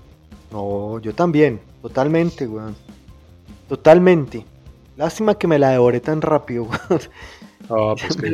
No, 0.57 0.99
yo 1.01 1.15
también. 1.15 1.61
Totalmente, 1.83 2.47
weón. 2.47 2.75
Totalmente. 3.69 4.47
Lástima 4.97 5.35
que 5.37 5.47
me 5.47 5.59
la 5.59 5.69
devoré 5.73 6.01
tan 6.01 6.23
rápido, 6.23 6.63
weón. 6.63 7.01
Ah, 7.69 7.95
pues 8.01 8.17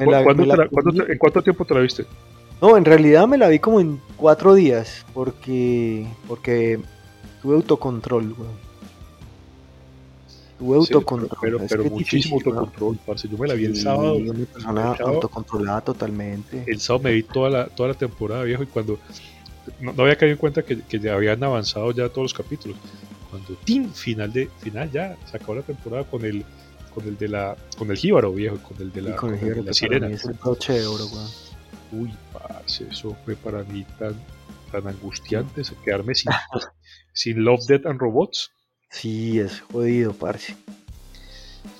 ¿En 0.00 1.18
cuánto 1.18 1.42
tiempo 1.42 1.64
te 1.64 1.74
la 1.74 1.80
viste? 1.80 2.06
No, 2.60 2.76
en 2.76 2.84
realidad 2.84 3.28
me 3.28 3.38
la 3.38 3.46
vi 3.46 3.60
como 3.60 3.78
en 3.78 4.00
cuatro 4.16 4.54
días. 4.54 5.06
Porque. 5.14 6.08
Porque 6.26 6.80
tuve 7.40 7.54
autocontrol, 7.54 8.32
weón. 8.32 8.70
Tuve 10.58 10.76
autocontrol. 10.76 11.38
pero, 11.40 11.60
pero 11.68 11.84
muchísimo 11.84 12.34
autocontrol, 12.36 12.98
parce. 13.06 13.28
Yo 13.28 13.38
me 13.38 13.46
la 13.46 13.54
vi 13.54 13.66
el 13.66 13.76
sábado. 13.76 14.16
Una 14.16 14.44
persona 14.44 14.92
autocontrolada 14.94 15.82
totalmente. 15.82 16.64
El 16.66 16.80
sábado 16.80 17.04
me 17.04 17.12
vi 17.12 17.22
toda 17.22 17.48
la, 17.48 17.66
toda 17.68 17.90
la 17.90 17.94
temporada, 17.94 18.42
viejo, 18.42 18.64
y 18.64 18.66
cuando. 18.66 18.98
No, 19.80 19.92
había 20.02 20.16
caído 20.16 20.32
en 20.32 20.38
cuenta 20.38 20.62
que, 20.62 20.80
que, 20.82 20.98
ya 20.98 21.14
habían 21.14 21.42
avanzado 21.42 21.90
ya 21.92 22.08
todos 22.08 22.24
los 22.24 22.34
capítulos. 22.34 22.76
Cuando, 23.30 23.54
¡tim! 23.64 23.92
Final, 23.92 24.32
de, 24.32 24.48
final 24.58 24.90
ya, 24.90 25.16
se 25.30 25.36
acabó 25.36 25.54
la 25.56 25.62
temporada 25.62 26.04
con 26.04 26.24
el 26.24 26.44
con 26.92 27.06
el 27.06 27.16
de 27.16 27.28
la 27.28 27.56
con 27.78 27.88
el 27.92 27.96
jíbaro 27.96 28.32
viejo 28.32 28.58
con 28.58 28.76
el 28.82 28.90
de 28.90 29.02
la, 29.02 29.14
con 29.14 29.32
el 29.32 29.40
de 29.40 29.62
la 29.62 29.72
sirena 29.72 30.08
es 30.08 30.24
el 30.24 30.32
broche 30.32 30.72
de 30.72 30.86
oro 30.88 31.06
uy 31.92 32.12
parce 32.32 32.84
eso 32.90 33.16
fue 33.24 33.36
para 33.36 33.62
mí 33.62 33.86
tan 33.96 34.16
tan 34.72 34.88
angustiante 34.88 35.62
quedarme 35.84 36.16
sin 36.16 36.32
sin 37.12 37.44
Love 37.44 37.64
Death 37.68 37.86
and 37.86 38.00
Robots 38.00 38.50
Sí, 38.90 39.38
es 39.38 39.60
jodido, 39.60 40.12
parce. 40.12 40.56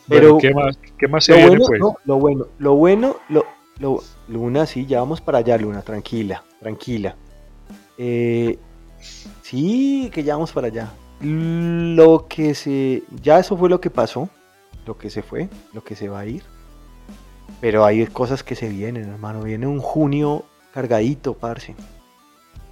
Pero, 0.08 0.38
¿qué 0.38 0.54
más, 0.54 0.78
qué 0.98 1.08
más 1.08 1.24
se 1.24 1.34
viene, 1.34 1.58
pues? 1.58 1.80
lo 2.04 2.18
bueno, 2.18 2.46
lo 2.58 2.74
bueno, 2.74 3.16
lo, 3.28 3.46
lo, 3.78 4.02
Luna, 4.28 4.66
sí, 4.66 4.86
ya 4.86 5.00
vamos 5.00 5.20
para 5.20 5.38
allá, 5.38 5.56
Luna, 5.58 5.82
tranquila, 5.82 6.44
tranquila. 6.60 7.16
Eh, 8.02 8.58
sí, 9.42 10.10
que 10.10 10.24
ya 10.24 10.34
vamos 10.34 10.52
para 10.52 10.68
allá. 10.68 10.90
Lo 11.20 12.26
que 12.28 12.54
se. 12.54 13.02
Ya 13.22 13.38
eso 13.38 13.58
fue 13.58 13.68
lo 13.68 13.78
que 13.78 13.90
pasó. 13.90 14.30
Lo 14.86 14.96
que 14.96 15.10
se 15.10 15.22
fue, 15.22 15.50
lo 15.74 15.84
que 15.84 15.94
se 15.94 16.08
va 16.08 16.20
a 16.20 16.26
ir. 16.26 16.42
Pero 17.60 17.84
hay 17.84 18.06
cosas 18.06 18.42
que 18.42 18.54
se 18.54 18.70
vienen, 18.70 19.10
hermano. 19.10 19.42
Viene 19.42 19.66
un 19.66 19.80
junio 19.80 20.46
cargadito, 20.72 21.34
parce. 21.34 21.74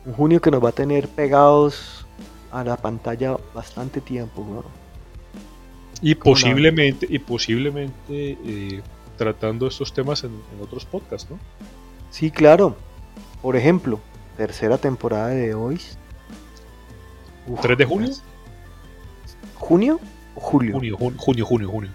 Un 0.07 0.15
junio 0.15 0.41
que 0.41 0.51
nos 0.51 0.65
va 0.65 0.71
a 0.71 0.73
tener 0.73 1.09
pegados 1.09 2.07
a 2.51 2.65
la 2.65 2.79
pantalla 2.79 3.37
bastante 3.55 4.01
tiempo. 4.01 4.65
Y 6.01 6.15
posiblemente, 6.15 7.07
y 7.07 7.19
posiblemente 7.19 8.39
eh, 8.47 8.81
tratando 9.19 9.67
estos 9.67 9.93
temas 9.93 10.25
en, 10.25 10.31
otros 10.63 10.87
podcasts, 10.87 11.31
¿no? 11.31 11.39
Sí, 12.11 12.31
claro. 12.31 12.77
Por 13.43 13.57
ejemplo, 13.57 14.01
tercera 14.39 14.79
temporada 14.79 15.29
de 15.29 15.49
The 15.49 15.55
Voice. 15.55 15.97
Uf, 17.47 17.61
¿3 17.61 17.77
de 17.77 17.85
junio? 17.85 18.11
¿Junio 19.57 20.01
o 20.35 20.41
julio? 20.41 20.73
Junio, 20.75 20.97
jun- 20.97 21.17
junio, 21.19 21.45
junio, 21.45 21.69
junio. 21.69 21.91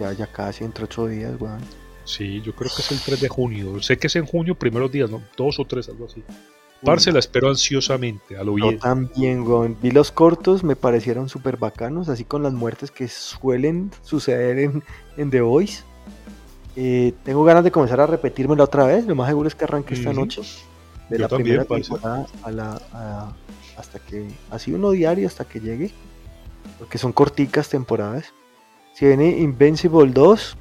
Ya, 0.00 0.12
ya 0.12 0.26
casi 0.26 0.64
entre 0.64 0.84
ocho 0.84 1.06
días, 1.06 1.32
weón. 1.38 1.60
Sí, 2.04 2.40
yo 2.42 2.54
creo 2.54 2.70
que 2.74 2.82
es 2.82 2.90
el 2.90 3.00
3 3.00 3.20
de 3.20 3.28
junio. 3.28 3.80
Sé 3.82 3.96
que 3.98 4.08
es 4.08 4.16
en 4.16 4.26
junio, 4.26 4.54
primeros 4.56 4.90
días, 4.90 5.08
¿no? 5.10 5.22
Dos 5.36 5.58
o 5.60 5.64
tres, 5.64 5.88
algo 5.88 6.06
así. 6.06 6.22
Parce, 6.84 7.10
la 7.12 7.18
espero 7.18 7.48
ansiosamente, 7.48 8.36
a 8.36 8.44
lo 8.44 8.58
Yo 8.58 8.66
bien. 8.68 8.78
también, 8.78 9.42
weón. 9.46 9.76
Vi 9.80 9.90
los 9.90 10.10
cortos, 10.10 10.64
me 10.64 10.76
parecieron 10.76 11.28
súper 11.30 11.56
bacanos, 11.56 12.08
así 12.10 12.24
con 12.24 12.42
las 12.42 12.52
muertes 12.52 12.90
que 12.90 13.08
suelen 13.08 13.90
suceder 14.02 14.58
en, 14.58 14.82
en 15.16 15.30
The 15.30 15.40
Voice. 15.40 15.82
Eh, 16.76 17.14
tengo 17.22 17.44
ganas 17.44 17.64
de 17.64 17.70
comenzar 17.70 18.00
a 18.00 18.06
repetírmela 18.06 18.64
otra 18.64 18.84
vez, 18.84 19.06
lo 19.06 19.14
más 19.14 19.28
seguro 19.28 19.48
es 19.48 19.54
que 19.54 19.64
arranque 19.64 19.94
esta 19.94 20.10
Ujú. 20.10 20.20
noche. 20.20 20.42
De 21.08 21.16
Yo 21.18 21.22
la 21.22 21.28
también, 21.28 21.64
primera 21.64 21.82
temporada 21.82 22.26
a 22.42 22.50
la, 22.50 22.80
a- 22.92 23.32
hasta 23.76 23.98
que, 23.98 24.28
así 24.50 24.72
uno 24.72 24.90
diario 24.92 25.26
hasta 25.26 25.44
que 25.44 25.60
llegue, 25.60 25.90
porque 26.78 26.98
son 26.98 27.12
corticas 27.12 27.68
temporadas. 27.68 28.32
Si 28.94 29.06
viene 29.06 29.28
Invincible 29.38 30.10
2, 30.12 30.56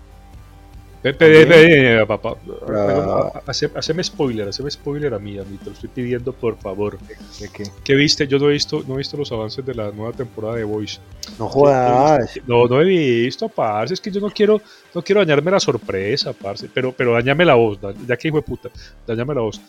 Ve, 1.04 1.12
ve, 1.12 1.28
ve, 1.28 1.46
ve, 1.46 2.02
eh, 2.02 2.06
papá. 2.06 2.38
Ah. 2.74 3.42
Hace- 3.46 3.70
Haceme 3.76 4.02
spoiler, 4.06 4.48
haceme 4.48 4.72
spoiler 4.72 5.14
a 5.14 5.20
mí, 5.20 5.38
a 5.38 5.44
mí, 5.44 5.58
te 5.58 5.66
lo 5.66 5.72
estoy 5.74 5.90
pidiendo 5.90 6.32
por 6.32 6.58
favor. 6.58 6.98
¿de 7.42 7.50
qué? 7.50 7.64
¿Qué 7.84 7.94
viste? 7.96 8.26
Yo 8.26 8.40
no 8.40 8.48
he 8.50 8.54
visto, 8.54 8.82
no 8.88 8.94
he 8.94 8.98
visto 9.00 9.18
los 9.18 9.30
avances 9.34 9.66
de 9.66 9.76
la 9.76 9.92
nueva 9.92 10.14
temporada 10.14 10.56
de 10.56 10.64
Voice. 10.64 11.00
No 11.38 11.50
jodas. 11.50 12.40
No, 12.48 12.68
no 12.68 12.80
he 12.80 12.86
visto, 12.86 13.50
parce. 13.50 13.96
Es 13.96 14.00
que 14.00 14.12
yo 14.12 14.22
no 14.22 14.30
quiero, 14.30 14.62
no 14.96 15.02
quiero 15.02 15.20
dañarme 15.20 15.52
la 15.52 15.60
sorpresa, 15.60 16.32
parce. 16.32 16.70
Pero, 16.74 16.94
pero 16.94 17.12
dañame 17.12 17.44
la 17.44 17.56
voz, 17.56 17.80
ya 18.08 18.16
que 18.16 18.30
hijo 18.30 18.38
de 18.38 18.44
puta, 18.44 18.70
dañame 19.06 19.36
la 19.36 19.42
voz. 19.42 19.60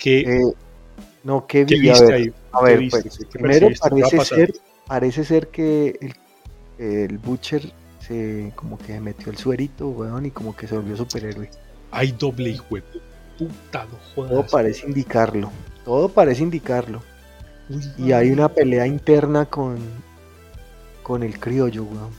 ¿Qué, 0.00 0.24
Eh, 0.24 0.40
no, 1.22 1.46
¿qué 1.46 1.64
qué 1.66 1.76
vi? 1.76 1.90
A 1.90 1.98
viste 1.98 1.98
ver, 1.98 2.14
ahí? 2.14 2.34
A 2.52 2.62
¿Qué 2.64 2.64
ver, 2.64 2.88
pues, 2.88 3.04
¿Qué 3.32 3.38
primero? 3.38 3.68
¿Qué 3.68 3.76
a 3.80 3.88
parece 3.88 4.20
ser, 4.20 4.52
parece 4.86 5.24
ser 5.24 5.50
que 5.50 5.98
el, 6.00 6.14
el 6.78 7.18
Butcher 7.18 7.74
se 7.98 8.52
como 8.56 8.82
que 8.82 8.94
se 8.94 9.00
metió 9.00 9.30
el 9.32 9.38
suerito, 9.38 9.90
weón, 9.90 10.26
y 10.26 10.32
como 10.32 10.56
que 10.56 10.68
se 10.68 10.76
volvió 10.76 10.96
superhéroe. 10.96 11.52
Hay 11.90 12.12
doble 12.12 12.50
hijo 12.50 12.78
puta, 13.38 13.86
no 13.86 13.98
Todo 14.26 14.42
jodas. 14.42 14.50
parece 14.50 14.86
indicarlo. 14.86 15.54
Todo 15.84 16.08
parece 16.14 16.42
indicarlo. 16.42 17.04
Uy, 17.68 17.92
Y 17.96 18.12
hay 18.12 18.30
una 18.32 18.54
pelea 18.54 18.86
interna 18.86 19.46
con 19.46 20.04
con 21.02 21.22
el 21.22 21.38
criollo, 21.40 21.84
weón, 21.84 22.18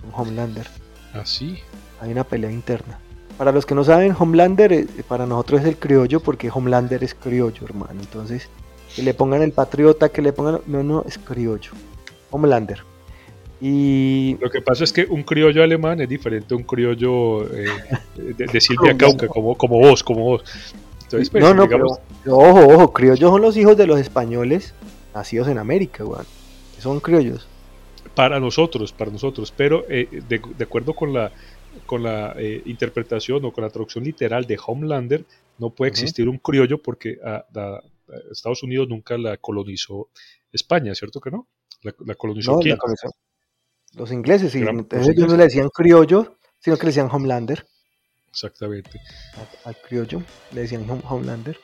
con 0.00 0.10
Homelander. 0.14 0.68
¿Así? 1.12 1.58
Hay 1.98 2.12
una 2.12 2.24
pelea 2.24 2.50
interna. 2.50 3.04
Para 3.38 3.52
los 3.52 3.64
que 3.64 3.74
no 3.76 3.84
saben, 3.84 4.14
Homelander 4.18 4.72
eh, 4.72 4.86
para 5.06 5.24
nosotros 5.24 5.60
es 5.60 5.68
el 5.68 5.76
criollo 5.76 6.18
porque 6.18 6.50
Homelander 6.52 7.04
es 7.04 7.14
criollo, 7.14 7.64
hermano. 7.64 8.00
Entonces, 8.00 8.48
que 8.94 9.02
le 9.02 9.14
pongan 9.14 9.42
el 9.42 9.52
patriota, 9.52 10.08
que 10.08 10.20
le 10.22 10.32
pongan... 10.32 10.60
No, 10.66 10.82
no, 10.82 11.04
es 11.06 11.18
criollo. 11.18 11.70
Homelander. 12.30 12.82
Y 13.60 14.36
Lo 14.40 14.50
que 14.50 14.60
pasa 14.60 14.82
es 14.82 14.92
que 14.92 15.04
un 15.04 15.22
criollo 15.22 15.62
alemán 15.62 16.00
es 16.00 16.08
diferente 16.08 16.52
a 16.52 16.56
un 16.56 16.64
criollo 16.64 17.44
eh, 17.54 17.66
de, 18.16 18.46
de 18.46 18.60
Silvia 18.60 18.96
Cauca, 18.96 19.28
como, 19.28 19.56
como 19.56 19.78
vos, 19.78 20.02
como 20.02 20.24
vos. 20.24 20.44
Entonces, 21.04 21.30
pues, 21.30 21.42
no, 21.42 21.54
no, 21.54 21.62
digamos, 21.62 21.98
pero, 22.22 22.36
ojo, 22.36 22.66
ojo, 22.74 22.92
criollos 22.92 23.30
son 23.30 23.40
los 23.40 23.56
hijos 23.56 23.76
de 23.76 23.86
los 23.86 23.98
españoles 23.98 24.74
nacidos 25.14 25.48
en 25.48 25.58
América, 25.58 26.04
weón. 26.04 26.26
Son 26.78 27.00
criollos. 27.00 27.48
para 28.14 28.38
nosotros, 28.38 28.92
para 28.92 29.10
nosotros, 29.10 29.52
pero 29.56 29.84
eh, 29.88 30.08
de, 30.28 30.40
de 30.56 30.64
acuerdo 30.64 30.92
con 30.92 31.12
la, 31.12 31.32
con 31.86 32.02
la 32.02 32.34
eh, 32.38 32.62
interpretación 32.66 33.44
o 33.44 33.52
con 33.52 33.64
la 33.64 33.70
traducción 33.70 34.04
literal 34.04 34.44
de 34.46 34.58
Homelander, 34.64 35.24
no 35.58 35.70
puede 35.70 35.90
existir 35.90 36.28
un 36.28 36.38
criollo 36.38 36.80
porque 36.82 37.18
a- 37.24 37.44
a- 37.54 37.60
a 37.60 37.82
Estados 38.30 38.62
Unidos 38.62 38.88
nunca 38.88 39.18
la 39.18 39.36
colonizó 39.36 40.08
España, 40.52 40.94
¿cierto 40.94 41.20
que 41.20 41.30
no? 41.30 41.46
La, 41.82 41.94
la 42.06 42.14
colonizó 42.14 42.52
No, 42.52 42.58
quién? 42.60 42.74
la 42.74 42.78
colonizaron 42.78 43.12
los 43.94 44.12
ingleses, 44.12 44.52
sí. 44.52 44.58
Eran 44.60 44.76
los 44.76 44.82
Entonces 44.84 45.16
ellos 45.16 45.28
no 45.30 45.36
le 45.36 45.44
decían 45.44 45.68
criollo, 45.70 46.36
sino 46.58 46.76
que 46.76 46.82
le 46.84 46.88
decían 46.90 47.08
Homelander. 47.10 47.64
Exactamente. 48.30 49.00
al 49.64 49.76
criollo, 49.76 50.22
le 50.52 50.60
decían 50.62 50.86
Hom- 50.86 51.02
Homelander. 51.08 51.58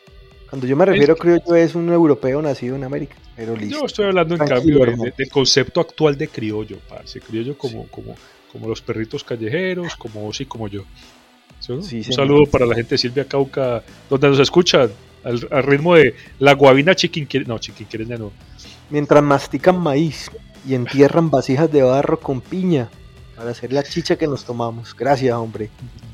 Cuando 0.49 0.67
yo 0.67 0.77
me 0.77 0.85
refiero 0.87 1.15
a 1.15 1.17
criollo 1.17 1.55
es 1.57 1.75
un 1.75 1.89
europeo 1.93 2.41
nacido 2.41 2.77
en 2.77 2.85
América, 2.85 3.17
pero 3.37 3.57
listo. 3.57 3.81
Yo 3.81 3.87
estoy 3.87 4.07
hablando 4.07 4.35
en 4.35 4.39
Tranquilo, 4.39 4.57
cambio 4.61 4.77
de- 4.79 4.83
hermano. 4.93 5.05
de- 5.05 5.15
del 5.17 5.29
concepto 5.31 5.81
actual 5.81 6.17
de 6.17 6.29
criollo, 6.29 6.79
parce. 6.89 7.21
Criollo 7.21 7.57
como, 7.59 7.87
como, 7.89 8.15
como 8.55 8.69
los 8.69 8.81
perritos 8.81 9.25
callejeros, 9.25 9.97
como 9.97 10.21
vos 10.21 10.41
y 10.41 10.47
como 10.47 10.69
yo. 10.69 10.85
¿Sí 11.59 11.73
no? 11.73 11.83
Sí, 11.83 11.97
Un 11.97 12.05
señor. 12.05 12.15
saludo 12.17 12.47
para 12.47 12.67
la 12.67 12.75
gente 12.77 12.91
de 12.95 12.99
Silvia 12.99 13.25
Cauca, 13.27 13.83
donde 14.09 14.29
nos 14.29 14.39
escuchan 14.39 14.91
al, 15.25 15.47
al 15.51 15.63
ritmo 15.65 15.97
de 15.97 16.15
la 16.39 16.55
guabina 16.55 16.95
chiquinquereña. 16.95 17.49
No, 17.49 17.59
chiquinquereña 17.59 18.17
no. 18.17 18.31
Mientras 18.91 19.23
mastican 19.25 19.79
maíz 19.81 20.31
y 20.69 20.75
entierran 20.75 21.31
vasijas 21.31 21.71
de 21.73 21.83
barro 21.83 22.21
con 22.21 22.41
piña 22.41 22.89
para 23.35 23.51
hacer 23.51 23.73
la 23.73 23.83
chicha 23.83 24.15
que 24.17 24.29
nos 24.29 24.45
tomamos. 24.45 24.95
Gracias, 24.95 25.35
hombre. 25.35 25.69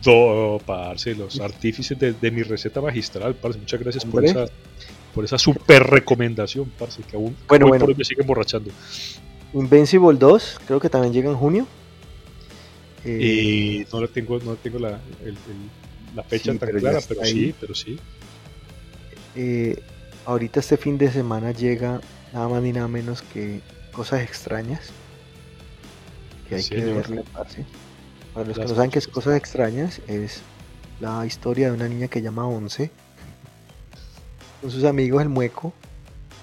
No, 0.07 0.59
parce, 0.65 1.15
los 1.15 1.39
artífices 1.41 1.99
de, 1.99 2.15
de 2.15 2.31
mi 2.31 2.43
receta 2.43 2.81
magistral, 2.81 3.35
parce. 3.35 3.59
Muchas 3.59 3.79
gracias 3.81 4.05
por 4.07 4.25
esa, 4.25 4.47
por 5.15 5.27
esa 5.27 5.37
super 5.37 5.83
recomendación, 5.83 6.73
parce, 6.79 7.03
que 7.03 7.17
aún 7.17 7.37
Bueno, 7.47 7.67
hoy 7.67 7.71
bueno. 7.73 7.83
por 7.83 7.91
hoy 7.91 7.97
me 7.99 8.05
siguen 8.05 8.27
borrachando. 8.27 8.71
Invincible 9.53 10.17
2, 10.19 10.61
creo 10.67 10.81
que 10.81 10.89
también 10.89 11.13
llega 11.13 11.29
en 11.29 11.37
junio. 11.37 11.67
Eh, 13.05 13.87
Y 13.87 13.87
no 13.93 14.01
la 14.01 14.09
tengo, 14.09 14.39
no 14.41 14.57
tengo 14.57 14.79
la, 14.79 15.01
el- 15.23 15.29
el- 15.29 15.37
la 16.15 16.23
fecha 16.25 16.53
Sí, 16.53 16.59
tan 16.59 16.71
clara, 16.71 16.99
pero 17.09 17.23
ahí. 17.23 17.33
sí, 17.33 17.55
pero 17.61 17.75
sí. 17.75 17.99
eh, 19.37 19.81
ahorita 20.27 20.61
este 20.61 20.77
fin 20.77 20.99
de 20.99 21.11
semana 21.11 21.53
llega 21.53 22.01
nada 22.33 22.49
más 22.49 22.63
ni 22.63 22.73
nada 22.73 22.89
menos 22.89 23.23
que 23.23 23.61
cosas 23.93 24.23
extrañas. 24.23 24.91
Que 26.49 26.57
hay 26.57 26.63
Sí, 26.63 26.71
que 26.75 26.85
verle. 26.85 27.23
Para 28.35 28.47
los 28.49 28.59
que 28.59 28.65
no 28.65 28.75
saben 28.75 28.91
qué 28.91 28.99
es 28.99 29.07
cosas 29.07 29.25
cosas 29.25 29.39
extrañas, 29.39 30.01
es 30.09 30.43
la 31.01 31.25
historia 31.27 31.69
de 31.69 31.73
una 31.77 31.89
niña 31.89 32.09
que 32.09 32.21
llama 32.23 32.47
Once. 32.47 32.91
Con 34.61 34.71
sus 34.71 34.85
amigos, 34.85 35.23
el 35.23 35.29
mueco, 35.29 35.73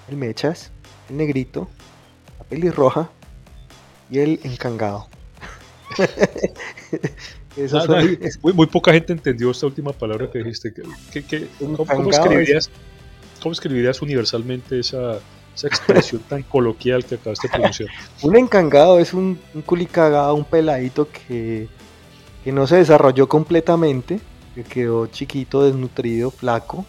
el 0.08 0.16
mechas, 0.16 0.70
el 1.08 1.18
negrito, 1.18 1.68
la 2.38 2.44
pelirroja 2.44 3.10
y 4.10 4.18
el 4.18 4.40
encangado. 4.42 5.08
Esos 7.56 7.88
Ah, 7.88 8.02
muy, 8.42 8.52
muy 8.52 8.66
poca 8.66 8.92
gente 8.92 9.12
entendió 9.12 9.50
esta 9.50 9.66
última 9.66 9.92
palabra 9.92 10.30
que 10.30 10.38
dijiste. 10.38 10.72
¿cómo, 11.66 12.10
escribirías, 12.10 12.70
cómo 13.42 13.52
escribirías 13.52 14.00
universalmente 14.00 14.78
esa, 14.78 15.18
esa 15.54 15.66
expresión 15.66 16.22
tan 16.28 16.42
coloquial 16.44 17.04
que 17.04 17.16
acabaste 17.16 17.48
de 17.48 17.52
pronunciar? 17.52 17.88
Un 18.22 18.36
encangado 18.36 19.00
es 19.00 19.12
un, 19.12 19.40
un 19.54 19.62
culicagado, 19.62 20.34
un 20.34 20.44
peladito 20.44 21.08
que, 21.10 21.68
que 22.44 22.52
no 22.52 22.66
se 22.68 22.76
desarrolló 22.76 23.28
completamente, 23.28 24.20
que 24.54 24.62
quedó 24.62 25.06
chiquito, 25.08 25.64
desnutrido, 25.64 26.30
flaco, 26.30 26.86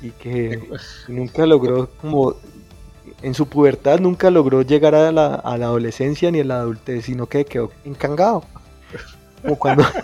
y 0.00 0.10
que 0.10 0.68
nunca 1.08 1.44
logró, 1.44 1.90
como 2.00 2.36
en 3.22 3.34
su 3.34 3.46
pubertad, 3.46 4.00
nunca 4.00 4.30
logró 4.30 4.62
llegar 4.62 4.94
a 4.94 5.10
la, 5.12 5.34
a 5.34 5.56
la 5.58 5.66
adolescencia 5.66 6.30
ni 6.30 6.40
a 6.40 6.44
la 6.44 6.60
adultez, 6.60 7.04
sino 7.04 7.26
que 7.26 7.44
quedó 7.44 7.70
encangado. 7.84 8.44
Como 9.42 9.58
cuando. 9.58 9.84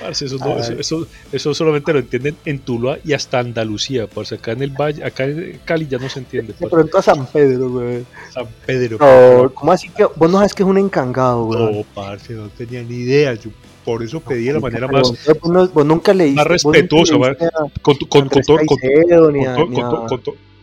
Parce, 0.00 0.26
eso, 0.26 0.36
no- 0.38 0.58
eso, 0.58 0.72
eso- 0.74 1.06
eso 1.32 1.54
solamente 1.54 1.92
lo 1.92 1.98
entienden 2.00 2.36
en 2.44 2.58
Tuluá 2.58 2.98
y 3.04 3.14
hasta 3.14 3.38
Andalucía. 3.38 4.06
Parce. 4.06 4.34
Acá 4.34 4.52
en 4.52 4.62
el 4.62 4.70
Valle, 4.70 5.02
acá 5.04 5.24
en 5.24 5.60
Cali 5.64 5.86
ya 5.86 5.96
no 5.98 6.08
se 6.10 6.18
entiende. 6.18 6.52
De 6.58 6.66
pronto 6.68 6.98
a 6.98 7.02
San 7.02 7.24
Pedro, 7.26 7.70
güey. 7.70 8.04
San 8.32 8.46
Pedro. 8.66 8.98
No, 9.00 9.50
¿cómo 9.54 9.72
así 9.72 9.88
que 9.88 10.04
vos 10.04 10.30
no 10.30 10.38
sabes 10.38 10.52
que 10.52 10.62
es 10.62 10.68
un 10.68 10.76
encangado, 10.76 11.44
güey? 11.46 11.76
No, 11.78 11.84
parce, 11.94 12.34
no 12.34 12.48
tenía 12.48 12.82
ni 12.82 12.96
idea. 12.96 13.32
Yo 13.34 13.50
por 13.84 14.02
eso 14.02 14.20
pedí 14.20 14.44
de 14.46 14.54
la 14.54 14.60
manera 14.60 14.88
más, 14.88 15.02
Vos, 15.40 15.52
no- 15.52 15.68
vos 15.68 15.84
nunca 15.86 16.14
leíste. 16.14 16.36
más 16.36 16.48
vos 16.48 16.64
nunca 16.64 16.78
respetuosa, 16.78 17.14
leíste 17.16 17.46
con, 17.82 17.96
con, 18.08 18.28
con 18.28 18.42
todo, 18.42 18.58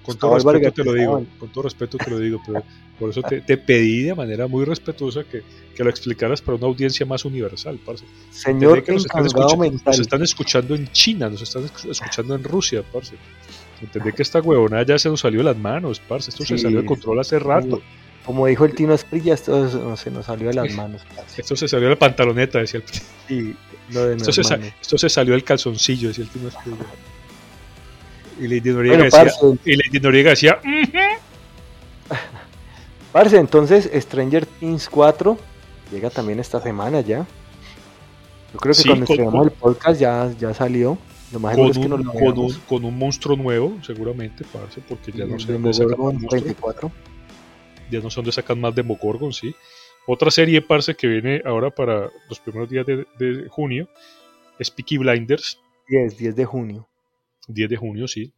con, 0.03 0.17
todo 0.17 0.33
respeto 0.35 0.71
te 0.71 0.83
lo 0.83 0.93
digo, 0.93 1.23
con 1.39 1.49
todo 1.49 1.63
respeto 1.63 1.97
te 1.97 2.09
lo 2.09 2.19
digo, 2.19 2.41
pero 2.45 2.63
por 2.99 3.09
eso 3.11 3.21
te, 3.21 3.41
te 3.41 3.57
pedí 3.57 4.01
de 4.03 4.15
manera 4.15 4.47
muy 4.47 4.65
respetuosa 4.65 5.23
que, 5.23 5.43
que 5.75 5.83
lo 5.83 5.89
explicaras 5.89 6.41
para 6.41 6.57
una 6.57 6.67
audiencia 6.67 7.05
más 7.05 7.23
universal, 7.25 7.79
parce. 7.85 8.03
Señor 8.31 8.83
que 8.83 8.93
nos 8.93 9.05
están, 9.05 9.25
encangado 9.25 9.47
escucha- 9.49 9.61
mental. 9.61 9.83
nos 9.91 9.99
están 9.99 10.21
escuchando 10.23 10.75
en 10.75 10.87
China, 10.91 11.29
nos 11.29 11.41
están 11.43 11.63
escu- 11.63 11.89
escuchando 11.91 12.35
en 12.35 12.43
Rusia, 12.43 12.83
parce. 12.91 13.15
Entendí 13.81 14.11
que 14.11 14.21
esta 14.21 14.39
huevona 14.41 14.83
ya 14.85 14.99
se 14.99 15.09
nos 15.09 15.21
salió 15.21 15.39
de 15.39 15.45
las 15.45 15.57
manos, 15.57 15.99
parce. 15.99 16.29
Esto 16.29 16.45
se 16.45 16.57
salió 16.57 16.81
de 16.81 16.85
control 16.85 17.19
hace 17.19 17.39
rato. 17.39 17.81
Como 18.25 18.45
dijo 18.45 18.65
el 18.65 18.75
Tino 18.75 18.93
Esprilla, 18.93 19.33
esto 19.33 19.67
no, 19.67 19.97
se 19.97 20.11
nos 20.11 20.27
salió 20.27 20.49
de 20.49 20.53
las 20.53 20.71
manos. 20.73 21.01
Esto 21.35 21.55
se 21.55 21.67
salió 21.67 21.87
de 21.87 21.95
la 21.95 21.99
pantaloneta, 21.99 22.59
decía 22.59 22.79
el 22.79 22.85
Sí, 23.27 23.55
lo 23.89 24.07
de 24.07 24.15
esto 24.15 24.31
se, 24.31 24.41
esto 24.79 24.97
se 24.97 25.09
salió 25.09 25.33
del 25.33 25.43
calzoncillo, 25.43 26.09
decía 26.09 26.25
el 26.25 26.29
Tino 26.29 26.49
Esprilla. 26.49 26.85
Y 28.39 28.47
Lady 28.47 28.71
Noriega 28.71 28.97
Bueno, 28.97 29.03
decía, 29.03 29.23
parce, 29.23 29.59
y 29.65 29.75
Lady 29.75 29.99
Noriega 29.99 30.29
decía, 30.31 30.59
parce, 33.11 33.37
entonces 33.37 33.89
Stranger 33.93 34.45
Things 34.45 34.89
4 34.89 35.37
llega 35.91 36.09
también 36.09 36.39
esta 36.39 36.61
semana 36.61 37.01
ya. 37.01 37.25
Yo 38.53 38.59
creo 38.59 38.73
que 38.73 38.81
Sí, 38.81 38.87
cuando 38.87 39.05
estrenamos 39.05 39.47
el 39.47 39.51
podcast 39.51 39.99
ya, 39.99 40.31
ya 40.39 40.53
salió. 40.53 40.97
Lo 41.31 41.39
más 41.39 41.55
con, 41.55 41.69
es 41.69 41.77
que 41.77 41.87
con, 41.87 41.93
un, 41.93 42.53
con, 42.67 42.83
un, 42.83 42.97
monstruo 42.97 43.37
nuevo, 43.37 43.77
seguramente, 43.83 44.43
parce, 44.51 44.81
porque 44.81 45.13
ya 45.13 45.25
no 45.25 45.39
sacan 45.39 45.61
más 45.61 45.79
Ya 47.91 47.99
no 47.99 48.09
sé 48.09 48.15
dónde 48.15 48.31
sacan 48.31 48.59
más 48.59 48.73
Demogorgon, 48.73 49.33
sí. 49.33 49.53
Otra 50.07 50.31
serie, 50.31 50.61
parce, 50.61 50.95
que 50.95 51.07
viene 51.07 51.41
ahora 51.45 51.69
para 51.69 52.09
los 52.29 52.39
primeros 52.39 52.69
días 52.69 52.85
de, 52.85 53.05
de 53.19 53.47
junio 53.49 53.87
es 54.57 54.71
Peaky 54.71 54.97
Blinders. 54.97 55.59
10, 55.87 56.17
10 56.17 56.35
de 56.35 56.45
junio. 56.45 56.87
10 57.47 57.69
de 57.69 57.77
junio, 57.77 58.07
sí. 58.07 58.33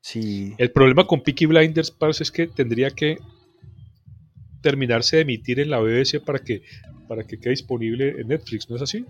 Sí. 0.00 0.54
El 0.58 0.70
problema 0.70 1.06
con 1.06 1.22
Peaky 1.22 1.46
Blinders, 1.46 1.90
parce, 1.90 2.22
es 2.22 2.30
que 2.30 2.46
tendría 2.46 2.90
que 2.90 3.18
terminarse 4.60 5.16
de 5.16 5.22
emitir 5.22 5.60
en 5.60 5.70
la 5.70 5.78
BBC 5.78 6.24
para 6.24 6.38
que, 6.38 6.62
para 7.06 7.24
que 7.24 7.38
quede 7.38 7.50
disponible 7.50 8.20
en 8.20 8.28
Netflix, 8.28 8.68
¿no 8.68 8.76
es 8.76 8.82
así? 8.82 9.04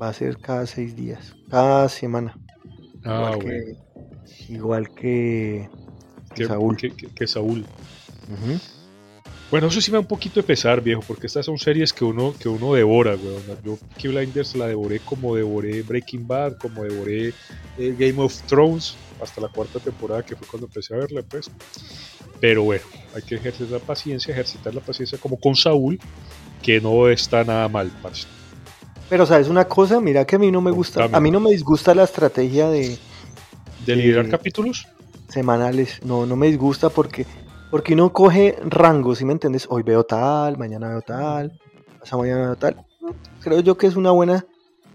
Va 0.00 0.08
a 0.08 0.12
ser 0.12 0.38
cada 0.38 0.66
seis 0.66 0.94
días, 0.96 1.34
cada 1.50 1.88
semana. 1.88 2.36
Ah, 3.04 3.36
igual, 4.48 4.94
que, 4.94 5.68
Saúl. 6.36 6.76
Que, 6.76 7.26
Saúl. 7.26 7.64
Bueno, 9.52 9.66
eso 9.66 9.82
sí 9.82 9.90
me 9.90 9.96
da 9.96 10.00
un 10.00 10.06
poquito 10.06 10.40
de 10.40 10.44
pesar, 10.44 10.80
viejo, 10.80 11.02
porque 11.06 11.26
estas 11.26 11.44
son 11.44 11.58
series 11.58 11.92
que 11.92 12.06
uno, 12.06 12.34
que 12.38 12.48
uno 12.48 12.72
devora, 12.72 13.16
weón. 13.16 13.42
Yo 13.62 13.76
Peaky 13.76 14.08
Blinders 14.08 14.56
la 14.56 14.66
devoré 14.66 15.00
como 15.00 15.36
devoré 15.36 15.82
Breaking 15.82 16.26
Bad, 16.26 16.56
como 16.56 16.82
devoré 16.82 17.34
eh, 17.76 17.94
Game 17.98 18.18
of 18.22 18.34
Thrones, 18.44 18.96
hasta 19.20 19.42
la 19.42 19.48
cuarta 19.48 19.78
temporada, 19.78 20.22
que 20.22 20.36
fue 20.36 20.46
cuando 20.46 20.68
empecé 20.68 20.94
a 20.94 20.96
verla, 20.96 21.22
pues. 21.28 21.50
Pero 22.40 22.62
bueno, 22.62 22.82
hay 23.14 23.20
que 23.20 23.34
ejercer 23.34 23.70
la 23.70 23.78
paciencia, 23.78 24.32
ejercitar 24.32 24.74
la 24.74 24.80
paciencia 24.80 25.18
como 25.18 25.38
con 25.38 25.54
Saúl, 25.54 26.00
que 26.62 26.80
no 26.80 27.10
está 27.10 27.44
nada 27.44 27.68
mal, 27.68 27.90
parce. 28.00 28.26
Pero 29.10 29.26
sabes 29.26 29.48
una 29.48 29.66
cosa, 29.66 30.00
mira 30.00 30.24
que 30.24 30.36
a 30.36 30.38
mí 30.38 30.50
no 30.50 30.62
me 30.62 30.70
gusta, 30.70 31.10
a 31.12 31.20
mí 31.20 31.30
no 31.30 31.40
me 31.40 31.50
disgusta 31.50 31.94
la 31.94 32.04
estrategia 32.04 32.70
de... 32.70 32.96
¿De 33.84 33.96
liderar 33.96 34.30
capítulos? 34.30 34.88
Semanales, 35.32 36.00
no, 36.04 36.26
no 36.26 36.36
me 36.36 36.48
disgusta 36.48 36.90
porque, 36.90 37.26
porque 37.70 37.94
uno 37.94 38.12
coge 38.12 38.58
rangos, 38.64 39.18
¿sí 39.18 39.24
me 39.24 39.32
entiendes? 39.32 39.66
Hoy 39.70 39.82
veo 39.82 40.04
tal, 40.04 40.58
mañana 40.58 40.88
veo 40.88 41.00
tal, 41.00 41.58
pasado 41.98 42.22
mañana 42.22 42.42
veo 42.42 42.56
tal. 42.56 42.84
Creo 43.40 43.60
yo 43.60 43.76
que 43.76 43.86
es 43.86 43.96
una 43.96 44.10
buena, 44.10 44.44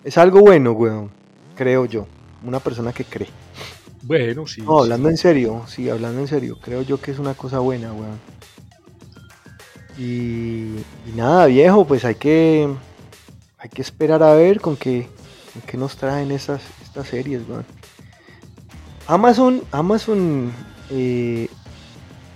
es 0.03 0.17
algo 0.17 0.41
bueno, 0.41 0.73
weón, 0.73 1.09
creo 1.55 1.85
yo, 1.85 2.05
una 2.43 2.59
persona 2.59 2.93
que 2.93 3.03
cree. 3.03 3.29
Bueno, 4.03 4.45
sí. 4.45 4.61
No, 4.61 4.79
hablando 4.79 5.09
en 5.09 5.17
serio, 5.17 5.63
sí, 5.67 5.89
hablando 5.89 6.21
en 6.21 6.27
serio, 6.27 6.59
creo 6.61 6.83
yo 6.83 7.01
que 7.01 7.11
es 7.11 7.19
una 7.19 7.33
cosa 7.33 7.59
buena, 7.59 7.91
weón. 7.91 8.19
Y, 9.97 10.77
y 11.09 11.13
nada, 11.15 11.47
viejo, 11.47 11.85
pues 11.85 12.05
hay 12.05 12.15
que 12.15 12.69
hay 13.57 13.69
que 13.69 13.81
esperar 13.81 14.21
a 14.21 14.35
ver 14.35 14.61
con 14.61 14.77
qué, 14.77 15.09
con 15.69 15.79
nos 15.79 15.97
traen 15.97 16.31
esas, 16.31 16.61
estas 16.83 17.07
series, 17.07 17.41
weón. 17.49 17.65
Amazon, 19.07 19.63
Amazon 19.71 20.51
eh, 20.89 21.47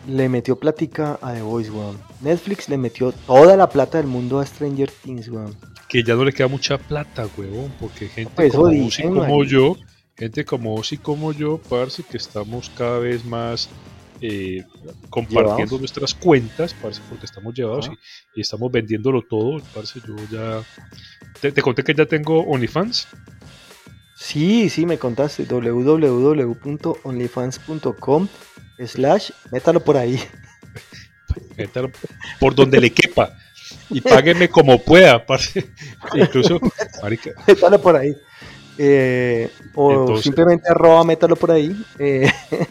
le 0.08 0.30
metió 0.30 0.58
plática 0.58 1.20
a 1.22 1.34
The 1.34 1.42
Voice, 1.42 1.70
weón. 1.70 2.00
Netflix 2.22 2.70
le 2.70 2.78
metió 2.78 3.12
toda 3.12 3.58
la 3.58 3.70
plata 3.70 3.98
del 3.98 4.08
mundo 4.08 4.40
a 4.40 4.46
Stranger 4.46 4.90
Things, 4.90 5.28
weón. 5.28 5.56
Que 5.90 6.02
ya 6.02 6.16
no 6.16 6.24
le 6.24 6.32
queda 6.32 6.48
mucha 6.48 6.78
plata, 6.78 7.28
weón, 7.38 7.72
porque 7.80 8.08
gente 8.08 8.32
pues 8.36 8.54
como 8.54 9.20
como 9.20 9.44
yo, 9.44 9.76
gente 10.16 10.46
como 10.46 10.76
vos 10.76 10.94
y 10.94 10.98
como 10.98 11.34
yo, 11.34 11.60
parce, 11.70 12.04
que 12.04 12.16
estamos 12.16 12.72
cada 12.78 13.00
vez 13.00 13.26
más 13.26 13.70
eh, 14.22 14.64
compartiendo 15.10 15.78
nuestras 15.78 16.14
cuentas, 16.14 16.74
parce, 16.82 17.02
porque 17.10 17.26
estamos 17.26 17.54
llevados 17.54 17.92
y, 18.34 18.40
estamos 18.40 18.72
vendiéndolo 18.72 19.22
todo, 19.24 19.62
parce, 19.74 20.00
yo 20.08 20.16
ya... 20.32 20.64
¿Te, 21.42 21.62
conté 21.62 21.84
que 21.84 21.94
ya 21.94 22.06
tengo 22.06 22.42
OnlyFans? 22.44 23.08
Sí, 24.22 24.70
sí, 24.70 24.86
me 24.86 25.00
contaste, 25.00 25.46
www.onlyfans.com 25.46 28.28
slash, 28.86 29.32
métalo 29.52 29.84
por 29.84 29.98
ahí. 29.98 30.20
métalo 31.58 31.90
por 32.40 32.54
donde 32.54 32.80
le 32.80 32.92
quepa 32.92 33.36
y 33.90 34.00
págueme 34.00 34.48
como 34.48 34.80
pueda, 34.80 35.26
parce. 35.26 35.72
Incluso, 36.14 36.60
marica. 37.02 37.32
Métalo 37.48 37.82
por 37.82 37.96
ahí. 37.96 38.16
Eh, 38.78 39.50
o 39.74 40.16
simplemente 40.22 40.70
arroba, 40.70 41.04
métalo 41.04 41.36
por 41.36 41.50
ahí. 41.50 41.76
Eh, 41.98 42.32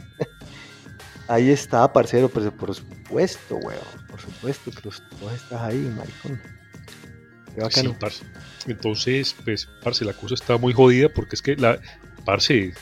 Ahí 1.26 1.50
está, 1.50 1.92
parcero, 1.92 2.28
pero 2.28 2.52
por 2.52 2.72
supuesto, 2.74 3.56
weón. 3.56 3.80
Por 4.08 4.20
supuesto 4.20 4.70
que 4.70 4.82
los, 4.84 5.02
vos 5.20 5.32
estás 5.32 5.62
ahí, 5.62 5.92
maricón. 5.96 6.40
Qué 7.54 7.60
bacano. 7.60 7.90
Sí, 7.90 7.96
parce. 7.98 8.24
Entonces, 8.66 9.34
pues, 9.44 9.68
parce, 9.82 10.04
la 10.04 10.12
cosa 10.12 10.34
está 10.34 10.56
muy 10.56 10.72
jodida 10.72 11.08
porque 11.08 11.36
es 11.36 11.42
que 11.42 11.56
la, 11.56 11.78
parce, 12.24 12.72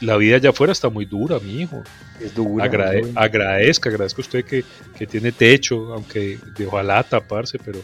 la 0.00 0.16
vida 0.16 0.36
allá 0.36 0.50
afuera 0.50 0.72
está 0.72 0.88
muy 0.88 1.04
dura, 1.04 1.38
mi 1.40 1.62
hijo. 1.62 1.82
Es 2.20 2.34
dura. 2.34 2.64
agradezca, 2.64 3.88
agradezca 3.88 4.20
a 4.20 4.24
usted 4.24 4.44
que, 4.44 4.64
que, 4.96 5.06
tiene 5.06 5.32
techo, 5.32 5.92
aunque 5.92 6.38
de 6.56 6.66
hojalata, 6.66 7.20
parce, 7.20 7.58
pero, 7.58 7.80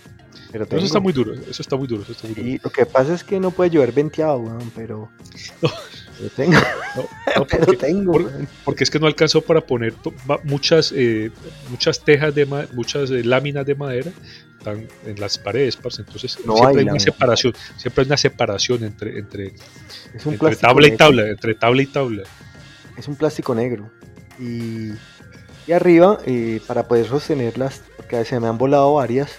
pero 0.53 0.65
eso 0.65 0.87
está 0.87 1.01
muy 1.01 1.13
duro, 1.13 1.35
eso 1.35 1.63
está 1.63 1.77
muy 1.77 1.89
duro, 1.89 2.03
eso 2.03 2.13
está 2.13 2.29
muy 2.29 2.35
duro. 2.37 2.49
Y 2.49 2.61
lo 2.63 2.71
que 2.71 2.87
pasa 2.87 3.15
es 3.15 3.25
que 3.25 3.41
no 3.41 3.51
puede 3.51 3.71
llover 3.71 3.93
venteado, 3.93 4.39
weón, 4.39 4.71
pero... 4.75 5.11
No. 5.63 5.71
Lo 6.21 6.29
tengo. 6.29 6.59
porque, 7.37 7.77
tengo. 7.77 8.31
porque 8.65 8.85
es 8.85 8.91
que 8.91 8.99
no 8.99 9.07
alcanzó 9.07 9.41
para 9.41 9.63
poner 9.63 9.95
muchas, 10.45 10.93
eh, 10.95 11.31
muchas 11.71 12.05
tejas 12.05 12.35
de 12.35 12.45
muchas 12.73 13.11
eh, 13.11 13.25
láminas 13.25 13.65
de 13.65 13.75
madera 13.75 14.13
están 14.61 14.87
en 15.07 15.20
las 15.20 15.38
paredes, 15.38 15.77
parce. 15.77 16.03
Entonces 16.03 16.33
siempre 16.33 16.81
hay, 16.83 16.88
una 16.88 17.01
separación, 17.01 17.55
siempre 17.77 18.03
hay 18.03 18.07
una 18.07 18.16
separación 18.16 18.85
entre, 18.85 19.18
entre, 19.18 19.53
entre 20.25 20.57
tabla 20.57 20.87
y 20.87 20.96
tabla, 20.96 21.29
entre 21.29 21.55
tabla 21.55 21.83
y 21.83 21.87
tabla. 21.87 22.23
Es 22.96 23.09
un 23.09 23.16
plástico 23.16 23.55
negro. 23.55 23.90
Y, 24.38 24.92
y 25.66 25.73
arriba, 25.73 26.18
eh, 26.27 26.61
para 26.66 26.87
poder 26.87 27.07
sostenerlas, 27.07 27.83
porque 27.96 28.25
se 28.25 28.38
me 28.38 28.49
han 28.49 28.59
volado 28.59 28.94
varias, 28.94 29.33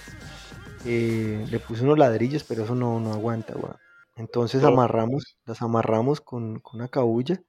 le 0.84 1.60
puse 1.68 1.84
unos 1.84 2.00
ladrillos, 2.00 2.44
pero 2.44 2.64
eso 2.64 2.74
no, 2.74 3.00
no 3.00 3.14
aguanta, 3.14 3.54
weón. 3.56 3.78
Entonces 4.16 4.64
amarramos, 4.64 5.38
las 5.46 5.62
amarramos 5.62 6.22
con, 6.22 6.62
una 6.74 6.88
cabulla. 6.88 7.42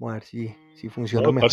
Vamos 0.00 0.12
a 0.12 0.14
ver 0.14 0.24
si, 0.24 0.54
si 0.74 0.88
funciona 0.88 1.30
mejor. 1.30 1.50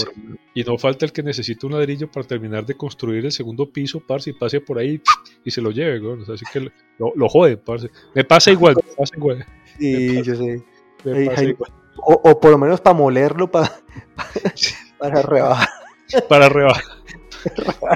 y 0.53 0.63
no 0.63 0.77
falta 0.77 1.05
el 1.05 1.11
que 1.11 1.21
necesite 1.21 1.65
un 1.65 1.73
ladrillo 1.73 2.09
para 2.09 2.25
terminar 2.25 2.65
de 2.65 2.75
construir 2.75 3.25
el 3.25 3.31
segundo 3.33 3.69
piso, 3.69 3.99
parce, 3.99 4.29
y 4.29 4.33
pase 4.33 4.61
por 4.61 4.79
ahí 4.79 5.01
y 5.43 5.51
se 5.51 5.61
lo 5.61 5.69
lleve, 5.71 5.99
güey. 5.99 6.21
así 6.33 6.45
que 6.53 6.71
lo, 6.97 7.11
lo 7.13 7.27
jode, 7.27 7.57
parce. 7.57 7.89
Me 8.15 8.23
pasa 8.23 8.49
igual, 8.49 8.75
me 8.75 8.95
pasa 8.95 9.15
igual. 9.17 9.45
Sí, 9.77 10.23
yo 10.23 10.35
sé. 10.35 10.63
O, 11.97 12.39
por 12.39 12.49
lo 12.49 12.57
menos 12.57 12.81
para 12.81 12.97
molerlo, 12.97 13.51
para, 13.51 13.69
para 14.97 15.21
rebajar. 15.21 15.69
Para 16.27 16.49
rebajar. 16.49 16.85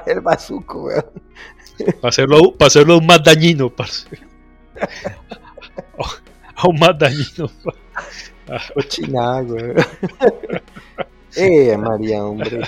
el 0.05 0.19
bazuco, 0.19 0.81
güey. 0.81 0.97
Para 2.01 2.09
hacerlo, 2.09 2.53
para 2.55 2.67
hacerlo 2.67 3.01
más 3.01 3.23
dañino, 3.23 3.69
parce 3.69 4.05
aún 6.55 6.77
más 6.77 6.99
dañino. 6.99 7.49
Cochinada, 8.73 9.41
güey. 9.41 9.73
eh, 11.35 11.77
María, 11.77 12.23
hombre. 12.23 12.61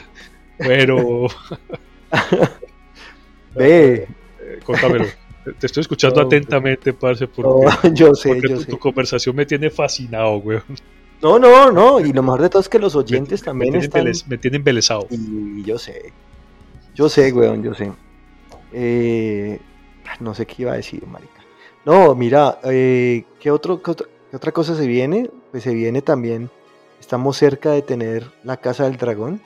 Pero. 0.58 1.28
Ve. 3.56 4.08
Eh, 4.40 4.60
contámelo. 4.64 5.06
Te 5.60 5.66
estoy 5.66 5.82
escuchando 5.82 6.22
atentamente, 6.22 6.94
parce, 6.94 7.28
porque, 7.28 7.92
yo 7.94 8.16
sé, 8.16 8.40
yo 8.42 8.56
tu, 8.56 8.62
sé. 8.62 8.72
tu 8.72 8.80
conversación 8.80 9.36
me 9.36 9.46
tiene 9.46 9.70
fascinado, 9.70 10.40
güey. 10.40 10.60
No, 11.22 11.38
no, 11.38 11.70
no, 11.70 12.00
y 12.00 12.14
lo 12.14 12.24
mejor 12.24 12.42
de 12.42 12.50
todo 12.50 12.62
es 12.62 12.70
que 12.70 12.80
los 12.80 12.96
oyentes 12.96 13.42
también 13.42 13.74
me 13.74 13.80
están... 13.80 14.06
me 14.28 14.38
tienen 14.38 14.62
embelesado. 14.62 15.08
Y 15.10 15.64
yo 15.64 15.78
sé, 15.78 16.14
yo 16.96 17.10
sé, 17.10 17.32
weón, 17.34 17.64
yo 17.64 17.74
sé. 17.74 17.92
Eh, 18.72 19.60
no 20.20 20.34
sé 20.34 20.46
qué 20.46 20.64
iba 20.64 20.74
a 20.74 20.78
decir, 20.78 21.06
marica. 21.08 21.42
No, 21.86 22.16
mira, 22.16 22.60
eh, 22.64 23.26
¿qué, 23.40 23.52
otro, 23.52 23.82
otra 24.34 24.52
cosa 24.52 24.76
se 24.76 24.88
viene? 24.88 25.30
Pues 25.54 25.62
se 25.62 25.73
viene 25.75 26.01
también, 26.01 26.49
estamos 26.99 27.37
cerca 27.37 27.73
de 27.73 27.83
tener 27.83 28.31
la 28.43 28.58
Casa 28.58 28.85
del 28.85 28.97
Dragón, 28.97 29.39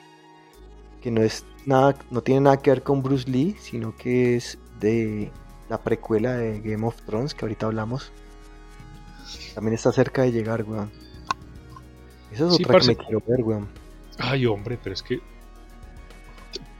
que 1.02 1.10
no 1.10 1.20
es 1.20 1.44
nada, 1.66 1.96
no 2.10 2.22
tiene 2.22 2.40
nada 2.40 2.62
que 2.62 2.70
ver 2.70 2.82
con 2.82 3.02
Bruce 3.02 3.30
Lee, 3.30 3.56
sino 3.60 3.94
que 3.94 4.34
es 4.34 4.56
de 4.80 5.30
la 5.68 5.82
precuela 5.82 6.34
de 6.34 6.62
Game 6.62 6.86
of 6.86 6.96
Thrones, 7.02 7.34
que 7.34 7.44
ahorita 7.44 7.66
hablamos. 7.66 8.10
También 9.54 9.74
está 9.74 9.92
cerca 9.92 10.22
de 10.22 10.32
llegar, 10.32 10.64
weón. 10.64 10.90
Esa 12.32 12.46
es 12.46 12.54
otra 12.54 12.80
que 12.80 12.86
me 12.86 12.96
quiero 12.96 13.22
ver, 13.26 13.42
weón. 13.42 13.68
Ay, 14.16 14.46
hombre, 14.46 14.78
pero 14.82 14.94
es 14.94 15.02
que 15.02 15.20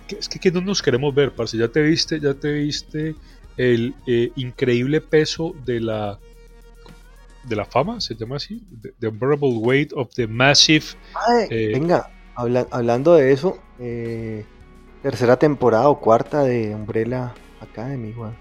es 0.09 0.27
que, 0.27 0.39
que 0.39 0.51
no 0.51 0.63
nos 0.63 0.81
queremos 0.81 1.15
ver, 1.15 1.35
parce. 1.35 1.59
Ya 1.59 1.69
te 1.69 1.83
viste, 1.83 2.19
ya 2.19 2.33
te 2.33 2.51
viste 2.51 3.15
el 3.59 3.95
eh, 4.07 4.33
increíble 4.37 5.03
peso 5.03 5.55
de 5.67 5.81
la 5.81 6.19
de 7.49 7.57
la 7.57 7.65
fama, 7.65 8.01
se 8.01 8.15
llama 8.15 8.37
así, 8.37 8.63
The 9.01 9.09
Unbearable 9.09 9.57
Weight 9.59 9.93
of 9.95 10.11
the 10.15 10.27
Massive. 10.27 10.85
Eh, 11.51 11.71
venga, 11.75 12.11
hablando 12.35 13.15
de 13.15 13.33
eso, 13.33 13.59
eh, 13.79 14.45
tercera 15.03 15.39
temporada 15.39 15.89
o 15.89 16.01
cuarta 16.01 16.43
de 16.45 16.75
Umbrella 16.75 17.35
Academy, 17.61 18.09
igual. 18.09 18.37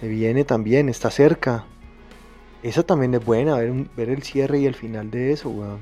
Se 0.00 0.08
viene 0.08 0.44
también, 0.44 0.88
está 0.88 1.10
cerca. 1.10 1.64
Esa 2.62 2.82
también 2.82 3.14
es 3.14 3.24
buena, 3.24 3.56
ver, 3.56 3.70
un- 3.70 3.90
ver 3.96 4.08
el 4.10 4.22
cierre 4.22 4.60
y 4.60 4.66
el 4.66 4.74
final 4.74 5.10
de 5.10 5.32
eso, 5.32 5.50
weón. 5.50 5.80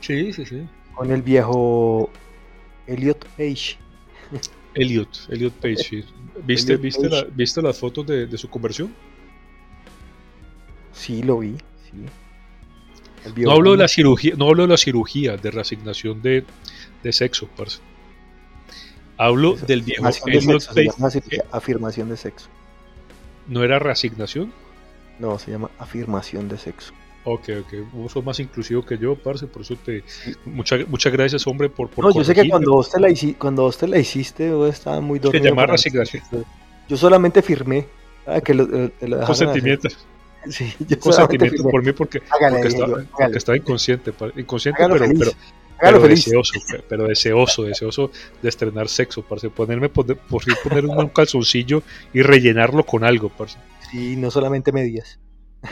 Sí, 0.00 0.32
sí, 0.32 0.44
sí. 0.44 0.66
Con 0.94 1.10
el 1.10 1.22
viejo 1.22 2.10
Elliot 2.86 3.24
Page. 3.36 3.78
Elliot, 4.74 5.08
Elliot 5.30 5.52
Page. 5.54 6.04
¿Viste, 6.46 6.72
Elliot 6.74 6.82
viste, 6.82 7.08
Page. 7.08 7.22
la- 7.24 7.30
¿viste 7.34 7.62
las 7.62 7.78
fotos 7.78 8.06
de, 8.06 8.26
de 8.26 8.38
su 8.38 8.48
conversión? 8.50 8.94
Sí, 10.94 11.22
lo 11.22 11.38
vi, 11.40 11.56
sí. 11.84 12.06
No 13.36 13.52
hablo 13.52 13.72
de 13.72 13.78
la 13.78 13.88
cirugía, 13.88 14.34
no 14.36 14.48
hablo 14.48 14.62
de 14.64 14.68
la 14.68 14.76
cirugía 14.76 15.36
de 15.36 15.50
reasignación 15.50 16.20
de, 16.22 16.44
de 17.02 17.12
sexo, 17.12 17.48
parce. 17.56 17.80
Hablo 19.16 19.54
Eso, 19.54 19.66
del 19.66 19.82
viejo 19.82 20.06
afirmación 20.06 20.58
de 20.74 21.00
sexo, 21.00 21.42
afirmación 21.52 22.08
de 22.10 22.16
sexo. 22.16 22.48
¿No 23.46 23.62
era 23.62 23.78
reasignación? 23.78 24.52
No, 25.18 25.38
se 25.38 25.52
llama 25.52 25.70
afirmación 25.78 26.48
de 26.48 26.58
sexo. 26.58 26.92
Ok, 27.24 27.48
ok. 27.60 27.72
Vos 27.92 28.12
sos 28.12 28.24
más 28.24 28.38
inclusivo 28.40 28.84
que 28.84 28.98
yo, 28.98 29.14
parce, 29.16 29.46
por 29.46 29.62
eso 29.62 29.76
te... 29.76 30.02
Muchas, 30.44 30.86
muchas 30.88 31.12
gracias, 31.12 31.46
hombre, 31.46 31.70
por, 31.70 31.88
por 31.88 32.04
No, 32.04 32.12
yo 32.12 32.24
sé 32.24 32.34
que 32.34 32.48
cuando 32.48 32.72
vos 32.72 32.90
te 32.90 33.00
la, 33.00 33.08
hici- 33.08 33.36
cuando 33.38 33.62
vos 33.62 33.78
te 33.78 33.86
la 33.88 33.98
hiciste, 33.98 34.50
vos 34.52 34.68
estabas 34.74 35.00
muy 35.02 35.18
dormido. 35.18 35.44
llama 35.44 35.56
para- 35.62 35.68
reasignación. 35.68 36.22
Yo 36.88 36.96
solamente 36.98 37.40
firmé. 37.40 37.86
ah, 38.26 38.40
que 38.42 38.52
lo, 38.52 38.64
eh, 38.64 38.92
te 39.00 39.08
lo. 39.08 39.24
Consentimiento. 39.24 39.88
Sí, 40.48 40.72
yo 40.88 40.96
firmé. 41.28 41.50
por 41.70 41.82
mí 41.84 41.92
porque, 41.92 42.22
Hágale, 42.30 42.56
porque, 42.56 42.68
dije 42.68 42.82
estaba, 43.38 43.56
porque 43.56 43.56
inconsciente. 43.58 44.12
Inconsciente, 44.36 44.82
Hágalo 44.82 44.94
pero, 44.98 45.06
feliz. 45.06 45.18
pero, 45.18 45.32
pero 45.80 46.08
deseoso, 46.08 46.52
pe- 46.70 46.84
pero 46.88 47.04
deseoso, 47.08 47.62
deseoso 47.64 48.10
de 48.42 48.48
estrenar 48.48 48.88
sexo, 48.88 49.22
parce. 49.22 49.50
Ponerme, 49.50 49.88
poner, 49.88 50.16
por 50.16 50.42
fin 50.42 50.54
poner 50.62 50.86
un 50.86 51.08
calzoncillo 51.08 51.82
y 52.12 52.22
rellenarlo 52.22 52.84
con 52.84 53.04
algo, 53.04 53.28
parce. 53.28 53.58
Sí, 53.90 54.16
no 54.16 54.30
solamente 54.30 54.72
medias. 54.72 55.18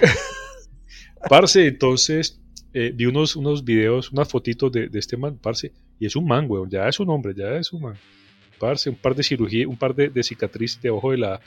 Parce, 1.28 1.66
entonces 1.66 2.40
eh, 2.74 2.90
vi 2.94 3.06
unos, 3.06 3.36
unos 3.36 3.64
videos, 3.64 4.10
unas 4.10 4.28
fotitos 4.28 4.72
de, 4.72 4.88
de 4.88 4.98
este 4.98 5.16
man, 5.16 5.38
parce, 5.40 5.72
y 5.98 6.06
es 6.06 6.16
un 6.16 6.26
man, 6.26 6.46
weón, 6.48 6.68
ya 6.68 6.88
es 6.88 6.98
un 7.00 7.10
hombre, 7.10 7.32
ya 7.36 7.54
es 7.56 7.72
un 7.72 7.82
man. 7.82 7.94
Parce, 8.58 8.88
un 8.90 8.96
par 8.96 9.14
de 9.14 9.22
cirugía, 9.22 9.68
un 9.68 9.76
par 9.76 9.94
de, 9.94 10.08
de 10.08 10.22
cicatrices 10.22 10.80
debajo 10.82 11.10
de 11.12 11.18
la 11.18 11.40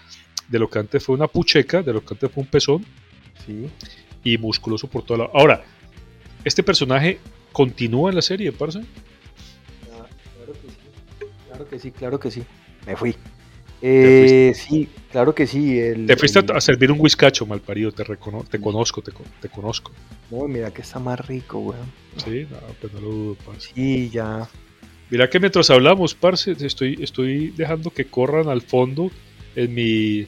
de 0.48 0.60
lo 0.60 0.70
que 0.70 0.78
antes 0.78 1.04
fue 1.04 1.16
una 1.16 1.28
pucheca, 1.28 1.82
de 1.82 1.92
lo 1.92 2.06
que 2.06 2.14
antes 2.14 2.32
fue 2.32 2.44
un 2.44 2.50
pezón, 2.50 2.86
Sí. 3.46 3.70
y 4.24 4.38
musculoso 4.38 4.88
por 4.88 5.04
toda 5.04 5.26
la. 5.26 5.30
Ahora, 5.34 5.64
este 6.44 6.64
personaje 6.64 7.20
continúa 7.52 8.10
en 8.10 8.16
la 8.16 8.22
serie, 8.22 8.52
parce. 8.52 8.80
Ah, 9.92 10.06
Claro 10.38 10.54
que 10.54 10.68
sí. 10.70 10.78
Claro 11.48 11.68
que 11.70 11.80
sí, 11.80 11.92
claro 11.92 12.20
que 12.20 12.32
sí. 12.32 12.44
Me 12.88 12.96
fui. 12.96 13.16
Eh, 13.82 14.54
sí, 14.56 14.88
claro 15.12 15.36
que 15.36 15.46
sí. 15.46 15.78
El, 15.80 16.08
Te 16.08 16.16
fuiste 16.16 16.40
el- 16.40 16.52
a, 16.52 16.58
a 16.58 16.62
servir 16.62 16.92
un 16.92 17.00
whiskacho, 17.00 17.46
mal 17.46 17.60
parido, 17.62 17.92
te, 17.92 18.04
recono- 18.04 18.44
te 18.48 18.60
conozco, 18.60 19.02
te, 19.02 19.12
con- 19.12 19.26
te 19.42 19.50
conozco. 19.50 19.92
No, 20.32 20.48
mira 20.48 20.72
que 20.72 20.82
está 20.82 20.98
más 21.00 21.20
rico, 21.28 21.60
weón. 21.60 21.92
Sí, 22.18 22.48
no, 22.50 22.58
pues 22.82 22.94
no 22.94 23.02
lo 23.02 23.10
dudo, 23.10 23.38
parce. 23.46 23.70
Sí, 23.76 24.10
ya. 24.10 24.48
Mira 25.12 25.30
que 25.30 25.40
mientras 25.40 25.70
hablamos, 25.70 26.16
parce, 26.16 26.54
estoy, 26.60 26.98
estoy 27.02 27.50
dejando 27.52 27.92
que 27.92 28.06
corran 28.06 28.50
al 28.50 28.62
fondo 28.62 29.12
en 29.56 29.74
mi, 29.74 30.28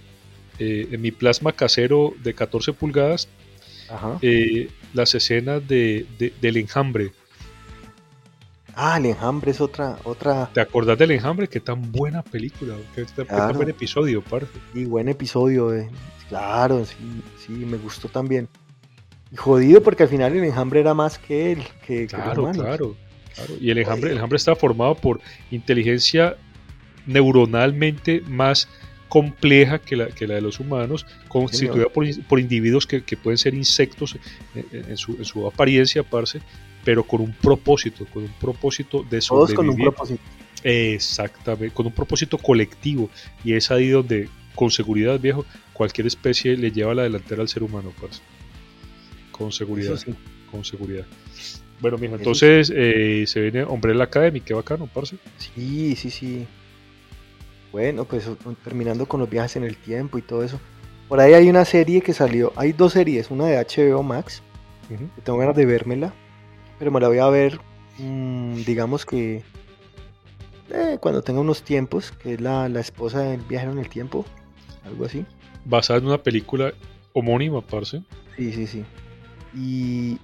eh, 0.59 0.87
en 0.91 1.01
mi 1.01 1.11
plasma 1.11 1.51
casero 1.53 2.13
de 2.23 2.33
14 2.33 2.73
pulgadas 2.73 3.27
Ajá. 3.89 4.17
eh, 4.21 4.69
las 4.93 5.13
escenas 5.15 5.67
de, 5.67 6.05
de- 6.17 6.33
del 6.41 6.57
enjambre. 6.57 7.11
Ah, 8.75 8.97
el 8.97 9.07
enjambre 9.07 9.51
es 9.51 9.59
otra, 9.59 9.97
otra. 10.03 10.49
¿Te 10.53 10.61
acordás 10.61 10.97
del 10.99 11.09
enjambre? 11.11 11.47
Qué 11.47 11.59
tan 11.59 11.91
buena 11.91 12.21
película, 12.21 12.75
qué, 12.93 13.05
qué 13.15 13.25
tan 13.25 13.55
buen 13.55 13.69
episodio, 13.69 14.21
parce. 14.21 14.47
Y 14.75 14.85
buen 14.85 15.09
episodio, 15.09 15.73
eh. 15.73 15.89
Claro, 16.29 16.85
sí, 16.85 16.95
sí, 17.43 17.53
me 17.53 17.77
gustó 17.77 18.07
también. 18.07 18.47
Y 19.31 19.35
jodido 19.35 19.81
porque 19.81 20.03
al 20.03 20.09
final 20.09 20.35
el 20.35 20.43
enjambre 20.43 20.79
era 20.81 20.93
más 20.93 21.17
que 21.17 21.53
él, 21.53 21.63
que, 21.85 22.05
Claro, 22.05 22.51
claro, 22.51 22.95
claro. 23.33 23.53
Y 23.59 23.71
el 23.71 23.79
enjambre, 23.79 24.09
el 24.11 24.17
enjambre 24.17 24.37
está 24.37 24.55
formado 24.55 24.93
por 24.95 25.21
inteligencia 25.49 26.37
neuronalmente 27.07 28.21
más 28.27 28.67
compleja 29.07 29.79
que 29.79 29.95
la, 29.95 30.07
que 30.07 30.27
la 30.27 30.35
de 30.35 30.41
los 30.41 30.59
humanos, 30.59 31.05
constituida 31.27 31.87
por, 31.89 32.05
por 32.25 32.39
individuos 32.39 32.85
que, 32.85 33.03
que 33.03 33.17
pueden 33.17 33.37
ser 33.37 33.53
insectos 33.53 34.17
en, 34.53 34.97
su, 34.97 35.13
en 35.13 35.25
su 35.25 35.47
apariencia, 35.47 36.03
parce, 36.03 36.41
pero 36.83 37.03
con 37.03 37.21
un 37.21 37.33
propósito, 37.33 38.05
con 38.05 38.23
un 38.23 38.33
propósito 38.33 39.03
de 39.03 39.19
Todos 39.21 39.53
con 39.53 39.67
un 39.69 39.75
sobrevivir. 39.75 39.93
propósito. 39.93 40.21
Exactamente, 40.63 41.73
con 41.73 41.85
un 41.85 41.93
propósito 41.93 42.37
colectivo. 42.37 43.09
Y 43.43 43.53
es 43.53 43.71
ahí 43.71 43.89
donde, 43.89 44.29
con 44.55 44.71
seguridad, 44.71 45.19
viejo, 45.19 45.45
cualquier 45.73 46.07
especie 46.07 46.57
le 46.57 46.71
lleva 46.71 46.93
la 46.93 47.03
delantera 47.03 47.41
al 47.41 47.47
ser 47.49 47.63
humano, 47.63 47.93
parce. 47.99 48.21
Con 49.31 49.51
seguridad 49.51 49.97
sí. 49.97 50.13
con 50.49 50.65
seguridad. 50.65 51.05
Bueno, 51.79 51.97
mijo, 51.99 52.15
entonces 52.15 52.73
eh, 52.75 53.25
se 53.27 53.39
viene 53.39 53.63
Umbrella 53.63 54.05
Academy, 54.05 54.41
qué 54.41 54.53
bacano, 54.53 54.87
parce. 54.87 55.17
Sí, 55.37 55.95
sí, 55.95 56.09
sí. 56.09 56.47
Bueno, 57.71 58.05
pues 58.05 58.29
terminando 58.63 59.05
con 59.05 59.19
los 59.19 59.29
viajes 59.29 59.55
en 59.55 59.63
el 59.63 59.77
tiempo 59.77 60.17
y 60.17 60.21
todo 60.21 60.43
eso. 60.43 60.59
Por 61.07 61.19
ahí 61.19 61.33
hay 61.33 61.49
una 61.49 61.65
serie 61.65 62.01
que 62.01 62.13
salió, 62.13 62.51
hay 62.55 62.73
dos 62.73 62.93
series, 62.93 63.31
una 63.31 63.45
de 63.45 63.57
HBO 63.57 64.03
Max, 64.03 64.41
que 64.89 65.21
tengo 65.21 65.39
ganas 65.39 65.55
de 65.55 65.65
vérmela, 65.65 66.13
pero 66.79 66.91
me 66.91 66.99
la 66.99 67.07
voy 67.07 67.19
a 67.19 67.27
ver, 67.29 67.59
mm, 67.97 68.63
digamos 68.65 69.05
que 69.05 69.43
eh, 70.69 70.97
cuando 70.99 71.21
tenga 71.21 71.39
unos 71.39 71.63
tiempos, 71.63 72.11
que 72.11 72.33
es 72.33 72.41
la, 72.41 72.67
la 72.67 72.81
esposa 72.81 73.21
del 73.21 73.41
viajero 73.41 73.71
en 73.71 73.79
el 73.79 73.89
tiempo, 73.89 74.25
algo 74.85 75.05
así. 75.05 75.25
Basada 75.63 75.99
en 75.99 76.07
una 76.07 76.21
película 76.21 76.73
homónima, 77.13 77.61
parce. 77.61 78.03
Sí, 78.35 78.51
sí, 78.51 78.67
sí. 78.67 78.83
Y, 79.55 80.19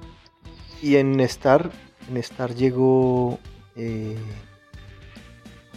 y 0.82 0.98
en 0.98 1.20
Star, 1.22 1.72
en 2.10 2.18
Star 2.18 2.54
llegó 2.54 3.40
eh, 3.76 4.18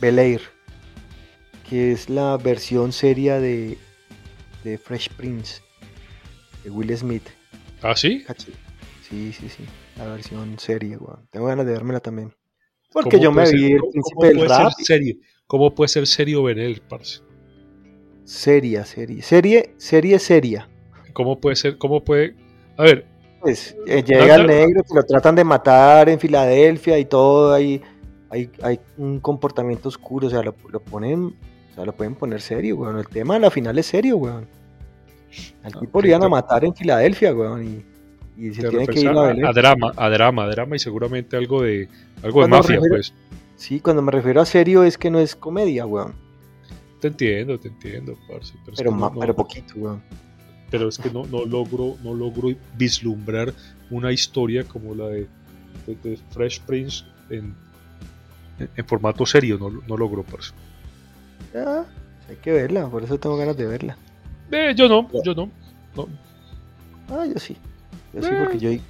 Bel 0.00 0.18
Air, 0.18 0.42
que 1.68 1.92
es 1.92 2.08
la 2.08 2.36
versión 2.36 2.92
seria 2.92 3.40
de, 3.40 3.76
de 4.64 4.78
Fresh 4.78 5.10
Prince, 5.16 5.62
de 6.64 6.70
Will 6.70 6.96
Smith. 6.96 7.24
¿Ah, 7.82 7.94
sí? 7.96 8.24
Sí, 9.08 9.32
sí, 9.32 9.48
sí. 9.48 9.64
La 9.96 10.06
versión 10.06 10.58
seria, 10.58 10.98
weón. 10.98 11.26
Tengo 11.30 11.46
ganas 11.46 11.66
de 11.66 11.72
vérmela 11.72 12.00
también. 12.00 12.32
Porque 12.92 13.16
¿Cómo 13.16 13.22
yo 13.22 13.32
me 13.32 13.42
vi 13.50 13.58
ser- 13.58 13.70
el 13.72 13.80
príncipe 13.80 14.14
cómo 14.14 14.26
del 14.26 14.48
rap. 14.48 14.72
Ser 14.72 14.84
serio? 14.86 15.16
¿Cómo 15.46 15.74
puede 15.74 15.88
ser 15.88 16.06
serio 16.06 16.42
Benel, 16.42 16.82
parce? 16.88 17.20
Seria, 18.24 18.84
serie. 18.84 19.22
Serie, 19.22 19.74
serie 19.76 20.18
seria. 20.18 20.68
¿Cómo 21.12 21.40
puede 21.40 21.56
ser? 21.56 21.78
¿Cómo 21.78 22.02
puede...? 22.02 22.34
A 22.76 22.82
ver, 22.82 23.06
Pues 23.40 23.76
eh, 23.86 24.02
llega 24.04 24.34
el 24.34 24.46
negro 24.46 24.82
que 24.82 24.94
lo 24.94 25.02
tratan 25.04 25.34
de 25.36 25.44
matar 25.44 26.08
en 26.08 26.18
Filadelfia 26.18 26.98
y 26.98 27.04
todo, 27.04 27.52
hay, 27.54 27.80
hay, 28.28 28.50
hay 28.62 28.80
un 28.98 29.20
comportamiento 29.20 29.88
oscuro, 29.88 30.26
o 30.26 30.30
sea, 30.30 30.42
lo, 30.42 30.54
lo 30.70 30.80
ponen, 30.80 31.34
sea, 31.76 31.84
lo 31.84 31.92
pueden 31.94 32.14
poner 32.16 32.40
serio, 32.40 32.76
weón. 32.76 32.98
El 32.98 33.06
tema 33.08 33.36
a 33.36 33.38
la 33.38 33.50
final 33.50 33.78
es 33.78 33.86
serio, 33.86 34.16
weón. 34.16 34.46
Al 35.62 35.72
Ah, 35.74 35.80
tipo 35.80 36.00
lo 36.00 36.08
iban 36.08 36.24
a 36.24 36.28
matar 36.28 36.64
en 36.64 36.74
Filadelfia, 36.74 37.34
weón, 37.34 37.64
y, 37.64 37.84
y 38.48 38.54
se 38.54 38.68
tiene 38.68 38.86
que 38.86 39.00
ir 39.00 39.08
a, 39.08 39.28
a 39.48 39.52
drama, 39.52 39.92
a 39.96 40.08
drama, 40.10 40.44
a 40.44 40.48
drama 40.48 40.76
y 40.76 40.78
seguramente 40.78 41.36
algo 41.36 41.62
de 41.62 41.88
algo 42.22 42.42
de 42.42 42.48
mafia, 42.48 42.76
refiero- 42.76 42.94
pues. 42.94 43.12
Sí, 43.56 43.80
cuando 43.80 44.02
me 44.02 44.12
refiero 44.12 44.40
a 44.42 44.44
serio 44.46 44.82
es 44.84 44.98
que 44.98 45.10
no 45.10 45.18
es 45.18 45.34
comedia, 45.36 45.86
weón. 45.86 46.14
Te 47.00 47.08
entiendo, 47.08 47.58
te 47.58 47.68
entiendo, 47.68 48.14
parce. 48.28 48.54
Pero, 48.64 48.72
es 48.74 48.78
que 48.82 48.90
no- 48.90 49.34
poquito, 49.34 49.74
weón. 49.76 50.02
pero 50.70 50.88
es 50.88 50.98
que 50.98 51.10
no, 51.10 51.24
no 51.26 51.44
logro 51.46 51.96
no 52.02 52.12
logro 52.14 52.48
vislumbrar 52.76 53.52
una 53.90 54.12
historia 54.12 54.64
como 54.64 54.94
la 54.94 55.06
de, 55.08 55.26
de- 55.86 55.96
de 56.02 56.18
Fresh 56.30 56.60
Prince 56.62 57.04
en, 57.30 57.54
en- 58.58 58.68
en 58.74 58.84
formato 58.86 59.24
serio, 59.26 59.58
no, 59.58 59.70
no 59.70 59.96
logro, 59.96 60.22
parce. 60.22 60.52
Ah, 61.56 61.84
hay 62.28 62.36
que 62.36 62.52
verla, 62.52 62.88
por 62.88 63.02
eso 63.04 63.18
tengo 63.18 63.36
ganas 63.36 63.56
de 63.56 63.66
verla. 63.66 63.96
Eh, 64.50 64.74
yo 64.76 64.88
no, 64.88 65.08
yo 65.24 65.34
no. 65.34 65.50
no. 65.96 66.08
Ah, 67.08 67.24
yo 67.32 67.38
sí. 67.38 67.56
Yo 68.12 68.22
sí, 68.22 68.28
Eh. 68.30 68.36
porque 68.38 68.58
yo. 68.58 68.70
Ay, 68.70 68.80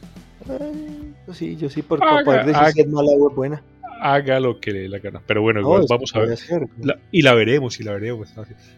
yo 1.26 1.34
sí, 1.34 1.56
yo 1.56 1.68
sí, 1.70 1.82
por, 1.82 2.02
Haga- 2.02 2.24
poder 2.24 2.40
decir 2.46 2.56
haga- 2.62 2.70
si 2.72 2.80
es 2.80 2.88
mala 2.88 3.10
o 3.12 3.30
es 3.30 3.34
buena. 3.36 3.62
Haga 4.00 4.38
lo 4.40 4.60
que 4.60 4.70
le 4.72 4.80
dé 4.80 4.88
la 4.90 4.98
gana. 4.98 5.22
Pero 5.26 5.40
bueno, 5.40 5.60
No, 5.62 5.68
igual 5.68 5.86
vamos 5.88 6.14
a 6.14 6.20
ver. 6.20 6.38
La- 6.82 6.98
y 7.10 7.22
la 7.22 7.32
veremos, 7.34 7.80
y 7.80 7.82
la 7.82 7.92
veremos. 7.92 8.28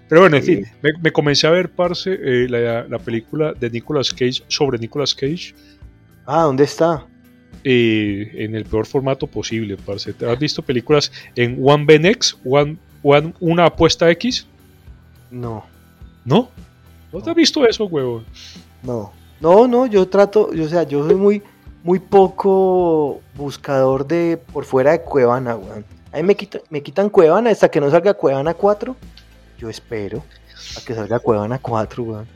Pero 0.09 0.20
bueno, 0.20 0.36
en 0.36 0.43
Sí. 0.45 0.57
fin, 0.57 0.66
me, 0.80 0.91
me 1.03 1.11
comencé 1.12 1.47
a 1.47 1.51
ver, 1.51 1.70
parce, 1.70 2.12
eh, 2.12 2.49
la, 2.49 2.84
la 2.84 2.99
película 3.01 3.53
de 3.53 3.68
Nicolas 3.68 4.12
Cage 4.14 4.45
sobre 4.47 4.78
Nicolas 4.78 5.14
Cage 5.14 5.55
Ah, 6.24 6.43
¿dónde 6.45 6.64
está? 6.64 7.05
eh, 7.64 8.30
en 8.34 8.55
el 8.55 8.64
peor 8.64 8.86
formato 8.86 9.26
posible, 9.26 9.76
parce. 9.84 10.12
¿Te 10.12 10.30
¿Has 10.30 10.39
visto 10.39 10.62
películas 10.62 11.11
en 11.34 11.59
One 11.62 11.84
BNX? 11.84 12.39
One, 12.45 12.76
una 13.03 13.67
apuesta 13.67 14.11
X? 14.11 14.47
No, 15.31 15.65
¿No? 16.25 16.51
¿No 17.13 17.21
te 17.23 17.31
has 17.31 17.37
visto 17.37 17.67
eso, 17.67 17.85
huevo? 17.87 18.23
no. 18.83 19.13
No, 19.41 19.69
no, 19.69 19.87
yo 19.87 20.09
trato, 20.09 20.53
yo, 20.53 20.65
o 20.65 20.69
sea, 20.69 20.83
yo 20.83 21.07
soy 21.07 21.15
muy, 21.15 21.43
muy 21.85 22.01
poco 22.01 23.21
buscador 23.37 24.05
de 24.05 24.37
por 24.53 24.65
fuera 24.65 24.91
de 24.91 25.03
Cuevana, 25.03 25.55
weón. 25.55 25.85
A 26.13 26.17
mí 26.17 26.23
me, 26.25 26.35
quita- 26.35 26.59
me 26.71 26.83
quitan 26.83 27.09
Cuevana 27.09 27.51
hasta 27.51 27.71
que 27.71 27.81
no 27.81 27.89
salga 27.89 28.15
Cuevana 28.15 28.53
4. 28.55 28.97
Yo 29.59 29.71
espero 29.71 30.25
a 30.77 30.81
que 30.85 30.93
salga 30.93 31.21
Cuevana 31.21 31.61
4, 31.61 32.03
weón. 32.03 32.27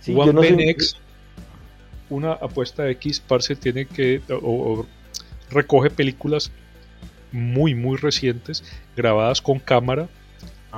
Sí, 0.00 0.14
One 0.14 0.26
yo 0.26 0.32
no 0.32 0.42
soy- 0.44 0.52
BNX. 0.54 0.96
una 2.08 2.34
apuesta 2.34 2.88
X, 2.88 3.18
parce, 3.26 3.56
tiene 3.56 3.84
que, 3.86 4.22
o, 4.30 4.86
recoge 5.50 5.90
películas 5.90 6.52
muy, 7.32 7.74
muy 7.74 7.96
recientes, 7.96 8.64
grabadas 8.96 9.40
con 9.40 9.58
cámara, 9.58 10.08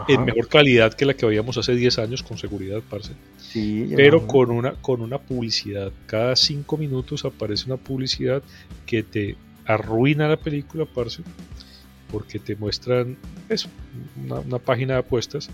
en 0.06 0.24
mejor 0.24 0.48
calidad 0.48 0.94
que 0.94 1.04
la 1.04 1.14
que 1.14 1.26
veíamos 1.26 1.58
hace 1.58 1.74
10 1.74 1.98
años, 1.98 2.22
con 2.22 2.38
seguridad, 2.38 2.80
parce. 2.88 3.12
Sí, 3.38 3.90
pero 3.96 4.26
con 4.26 4.50
una, 4.50 4.74
con 4.74 5.00
una 5.00 5.18
publicidad. 5.18 5.92
Cada 6.06 6.36
5 6.36 6.76
minutos 6.76 7.24
aparece 7.24 7.66
una 7.66 7.76
publicidad 7.76 8.42
que 8.86 9.02
te 9.02 9.36
arruina 9.66 10.28
la 10.28 10.36
película, 10.36 10.84
parce, 10.86 11.22
porque 12.10 12.38
te 12.38 12.56
muestran 12.56 13.16
eso, 13.48 13.68
una, 14.24 14.58
página 14.58 14.94
de 14.94 15.00
apuestas 15.00 15.50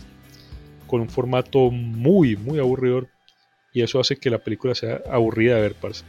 con 0.86 1.00
un 1.00 1.08
formato 1.08 1.70
muy, 1.70 2.36
muy 2.36 2.58
aburridor 2.58 3.08
y 3.72 3.82
eso 3.82 3.98
hace 3.98 4.16
que 4.16 4.30
la 4.30 4.38
película 4.38 4.74
sea 4.74 5.00
aburrida 5.10 5.56
de 5.56 5.62
ver, 5.62 5.74
parce. 5.74 6.04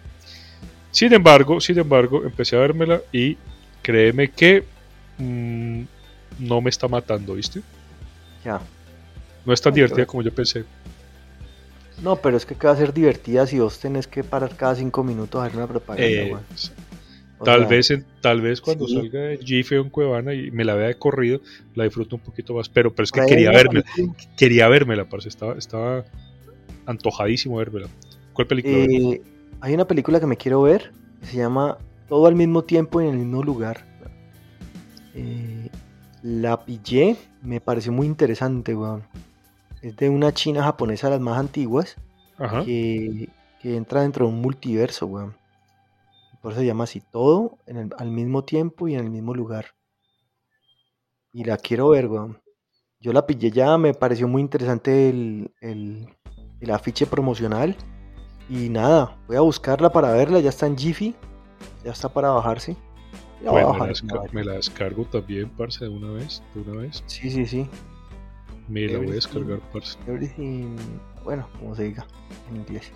Sin 0.91 1.13
embargo, 1.13 1.59
sin 1.59 1.77
embargo, 1.77 2.23
empecé 2.23 2.55
a 2.55 2.59
vérmela 2.59 3.01
y 3.11 3.37
créeme 3.81 4.29
que 4.29 4.63
mm, 5.17 5.83
no 6.39 6.61
me 6.61 6.69
está 6.69 6.87
matando, 6.87 7.33
¿viste? 7.33 7.61
Ya. 8.43 8.59
No 9.45 9.53
es 9.53 9.61
tan 9.61 9.73
divertida 9.73 10.05
como 10.05 10.23
yo 10.23 10.33
pensé. 10.33 10.65
No, 12.01 12.17
pero 12.17 12.35
es 12.35 12.45
que 12.45 12.55
va 12.55 12.71
a 12.71 12.75
ser 12.75 12.93
divertida 12.93 13.47
si 13.47 13.59
vos 13.59 13.79
tenés 13.79 14.07
que 14.07 14.23
parar 14.23 14.55
cada 14.55 14.75
cinco 14.75 15.03
minutos 15.03 15.41
a 15.41 15.45
ver 15.47 15.55
una 15.55 15.67
propaganda. 15.67 16.07
Eh, 16.07 16.35
tal, 17.43 17.65
vez 17.65 17.93
tal 18.21 18.41
vez 18.41 18.59
cuando 18.59 18.87
salga 18.87 19.19
de 19.19 19.37
Jiffy 19.37 19.75
en 19.75 19.89
Cuevana 19.89 20.33
y 20.33 20.51
me 20.51 20.65
la 20.65 20.75
vea 20.75 20.87
de 20.87 20.95
corrido, 20.95 21.39
la 21.73 21.85
disfruto 21.85 22.17
un 22.17 22.21
poquito 22.21 22.53
más. 22.53 22.67
Pero, 22.67 22.93
pero 22.93 23.05
es 23.05 23.11
que 23.11 23.25
quería 23.25 23.51
verme, 23.51 23.83
quería 24.35 24.67
vermela, 24.67 25.07
parce. 25.07 25.29
Estaba, 25.29 25.57
estaba 25.57 26.03
antojadísimo 26.85 27.57
verla. 27.57 27.87
¿Cuál 28.33 28.47
película? 28.47 28.75
Eh, 28.75 29.21
hay 29.61 29.73
una 29.73 29.87
película 29.87 30.19
que 30.19 30.27
me 30.27 30.35
quiero 30.35 30.61
ver, 30.63 30.91
se 31.21 31.37
llama 31.37 31.77
Todo 32.09 32.27
al 32.27 32.35
mismo 32.35 32.63
tiempo 32.63 33.01
y 33.01 33.05
en 33.05 33.11
el 33.11 33.19
mismo 33.19 33.41
lugar. 33.41 33.85
Eh, 35.15 35.69
la 36.21 36.65
pillé, 36.65 37.15
me 37.41 37.61
pareció 37.61 37.91
muy 37.91 38.05
interesante, 38.05 38.75
weón. 38.75 39.03
Es 39.81 39.95
de 39.95 40.09
una 40.09 40.33
china 40.33 40.63
japonesa, 40.63 41.09
las 41.09 41.21
más 41.21 41.39
antiguas, 41.39 41.95
Que, 42.65 43.29
entra 43.63 44.01
dentro 44.01 44.27
de 44.27 44.33
un 44.33 44.41
multiverso, 44.41 45.07
weón. 45.07 45.35
Por 46.41 46.51
eso 46.51 46.61
se 46.61 46.67
llama 46.67 46.83
así, 46.83 47.01
todo 47.01 47.57
al 47.97 48.11
mismo 48.11 48.43
tiempo 48.43 48.87
y 48.87 48.93
en 48.93 48.99
el 48.99 49.09
mismo 49.09 49.33
lugar. 49.33 49.67
Y 51.31 51.45
la 51.45 51.57
quiero 51.57 51.89
ver, 51.89 52.07
weón. 52.07 52.41
Yo 52.99 53.13
la 53.13 53.25
pillé 53.25 53.51
ya, 53.51 53.77
me 53.77 53.93
pareció 53.93 54.27
muy 54.27 54.41
interesante 54.41 55.09
el, 55.09 55.51
el 55.61 56.71
afiche 56.71 57.05
promocional. 57.05 57.75
Y 58.49 58.69
nada, 58.69 59.17
voy 59.27 59.37
a 59.37 59.41
buscarla 59.41 59.91
para 59.91 60.11
verla, 60.11 60.39
ya 60.39 60.49
está 60.49 60.67
en 60.67 60.77
Jiffy, 60.77 61.15
ya 61.83 61.91
está 61.91 62.09
para 62.09 62.29
bajarse. 62.29 62.75
Me, 64.31 64.43
la 64.43 64.53
descargo 64.53 65.05
también, 65.05 65.49
parce, 65.49 65.85
de 65.85 65.89
una 65.89 66.11
vez, 66.11 66.41
de 66.53 66.61
una 66.61 66.81
vez. 66.81 67.03
Sí, 67.05 67.29
sí, 67.29 67.45
sí. 67.45 67.67
Me 68.67 68.87
la 68.87 68.97
voy 68.97 69.09
a 69.09 69.13
descargar, 69.13 69.59
parce. 69.71 69.97
bueno, 71.23 71.47
como 71.59 71.75
se 71.75 71.83
diga 71.83 72.05
en 72.49 72.57
inglés. 72.57 72.91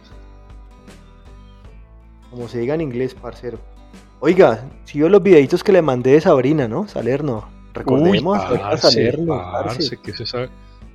Como 2.30 2.48
se 2.48 2.60
diga 2.60 2.76
en 2.76 2.82
inglés, 2.82 3.14
parcero. 3.14 3.60
Oiga, 4.20 4.68
si 4.86 5.00
yo 5.00 5.10
los 5.10 5.24
videitos 5.24 5.64
que 5.64 5.72
le 5.72 5.82
mandé 5.82 6.12
de 6.12 6.22
Sabrina, 6.22 6.68
¿no? 6.68 6.88
Salerno. 6.88 7.48
Recordemos 7.74 8.40
a 8.40 8.78
Salerno, 8.78 9.36
parce. 9.38 9.98
¿Qué 9.98 10.12
es 10.12 10.20
esa 10.20 10.50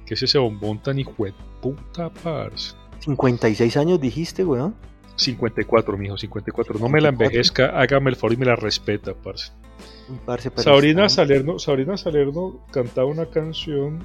¿Qué 0.06 0.14
es 0.14 0.22
ese 0.22 0.38
bombón 0.38 0.82
tan 0.82 0.98
hijo 0.98 1.24
de 1.24 1.32
puta, 1.62 2.10
parce? 2.10 2.74
56 3.00 3.76
años 3.76 4.00
dijiste, 4.00 4.44
weón. 4.44 4.74
54, 5.16 5.96
mijo, 5.96 6.16
54. 6.16 6.78
No 6.78 6.88
me 6.88 7.00
la 7.00 7.10
envejezca, 7.10 7.66
hágame 7.78 8.10
el 8.10 8.16
favor 8.16 8.32
y 8.32 8.36
me 8.36 8.46
la 8.46 8.56
respeta, 8.56 9.14
parce. 9.14 9.52
Sabrina 10.56 11.08
Salerno, 11.08 11.58
Sabrina 11.58 11.96
Salerno 11.96 12.60
cantaba 12.70 13.06
una 13.06 13.26
canción 13.26 14.04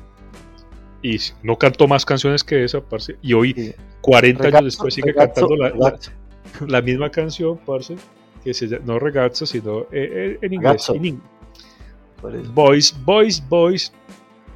y 1.01 1.17
no 1.43 1.57
cantó 1.57 1.87
más 1.87 2.05
canciones 2.05 2.43
que 2.43 2.63
esa, 2.63 2.81
parce. 2.81 3.17
Y 3.21 3.33
hoy, 3.33 3.73
40 4.01 4.47
años 4.47 4.63
después, 4.63 4.93
sigue 4.93 5.13
cantando 5.13 5.55
la, 6.67 6.81
misma 6.81 7.09
canción, 7.09 7.57
parce, 7.65 7.95
que 8.43 8.53
se 8.53 8.67
llama, 8.67 8.85
no 8.85 8.99
regazza, 8.99 9.45
sino 9.45 9.81
eh, 9.81 9.87
eh, 9.91 10.39
en 10.41 10.53
inglés. 10.53 10.91
Boys, 12.53 12.95
boys, 13.03 13.43
boys, 13.49 13.93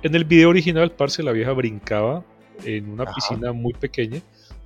en 0.04 0.16
el 0.16 0.26
video 0.26 0.50
original, 0.50 0.92
parce, 0.92 1.24
la 1.24 1.32
vieja 1.32 1.52
brincaba 1.54 2.24
en 2.64 2.90
una 2.90 3.06
piscina 3.06 3.52
muy 3.52 3.74
pequeña 3.74 4.22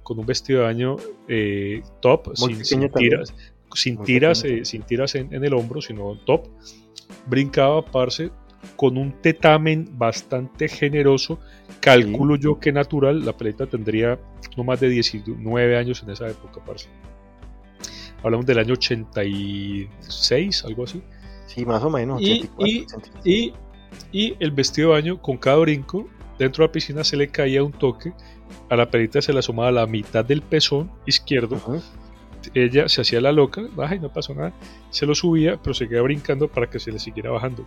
con 0.08 0.20
un 0.20 0.26
vestido 0.26 0.62
de 0.62 0.66
baño 0.68 0.96
eh, 1.28 1.82
top, 2.00 2.34
sin, 2.34 2.90
tiras, 2.94 3.34
sin 3.74 4.02
tiras, 4.04 4.42
eh, 4.46 4.64
sin 4.64 4.84
tiras 4.84 5.16
en, 5.16 5.34
el 5.44 5.54
hombro, 5.54 5.82
sino 5.82 6.16
top. 6.20 6.48
Brincaba, 7.26 7.84
parce, 7.84 8.32
con 8.78 8.98
un 8.98 9.22
tetamen 9.22 9.86
bastante 9.98 10.70
generoso. 10.70 11.42
Calculo 11.82 12.38
yo 12.38 12.58
que 12.58 12.72
natural, 12.72 13.26
la 13.26 13.36
peleta 13.36 13.66
tendría 13.66 14.18
no 14.56 14.64
más 14.64 14.80
de 14.80 14.88
19 14.88 15.78
años 15.78 16.02
en 16.04 16.12
esa 16.12 16.30
época, 16.30 16.64
parce. 16.66 16.88
Hablamos 18.24 18.46
del 18.46 18.60
año 18.60 18.76
86, 18.76 20.64
algo 20.64 20.86
así. 20.86 21.02
Sí, 21.48 21.66
más 21.66 21.84
o 21.84 21.90
menos. 21.90 22.22
y 22.22 22.48
y 24.12 24.36
el 24.40 24.52
vestido 24.52 24.90
de 24.90 24.96
baño 24.96 25.22
con 25.22 25.38
cada 25.38 25.58
brinco 25.58 26.08
dentro 26.38 26.64
de 26.64 26.68
la 26.68 26.72
piscina 26.72 27.04
se 27.04 27.18
le 27.18 27.30
caía 27.30 27.64
un 27.64 27.72
toque, 27.72 28.14
a 28.70 28.76
la 28.76 28.90
perita 28.90 29.22
se 29.22 29.34
le 29.34 29.40
asomaba 29.40 29.72
la 29.72 29.86
mitad 29.88 30.24
del 30.24 30.42
pezón 30.42 30.92
izquierdo, 31.06 31.60
ella 32.54 32.88
se 32.88 33.02
hacía 33.02 33.22
la 33.22 33.32
loca, 33.32 33.64
baja 33.76 33.96
y 33.96 34.00
no 34.00 34.12
pasó 34.12 34.34
nada, 34.34 34.54
se 34.90 35.06
lo 35.06 35.16
subía, 35.16 35.58
pero 35.62 35.74
seguía 35.74 36.02
brincando 36.02 36.48
para 36.48 36.70
que 36.70 36.80
se 36.80 36.92
le 36.92 37.00
siguiera 37.00 37.32
bajando. 37.32 37.64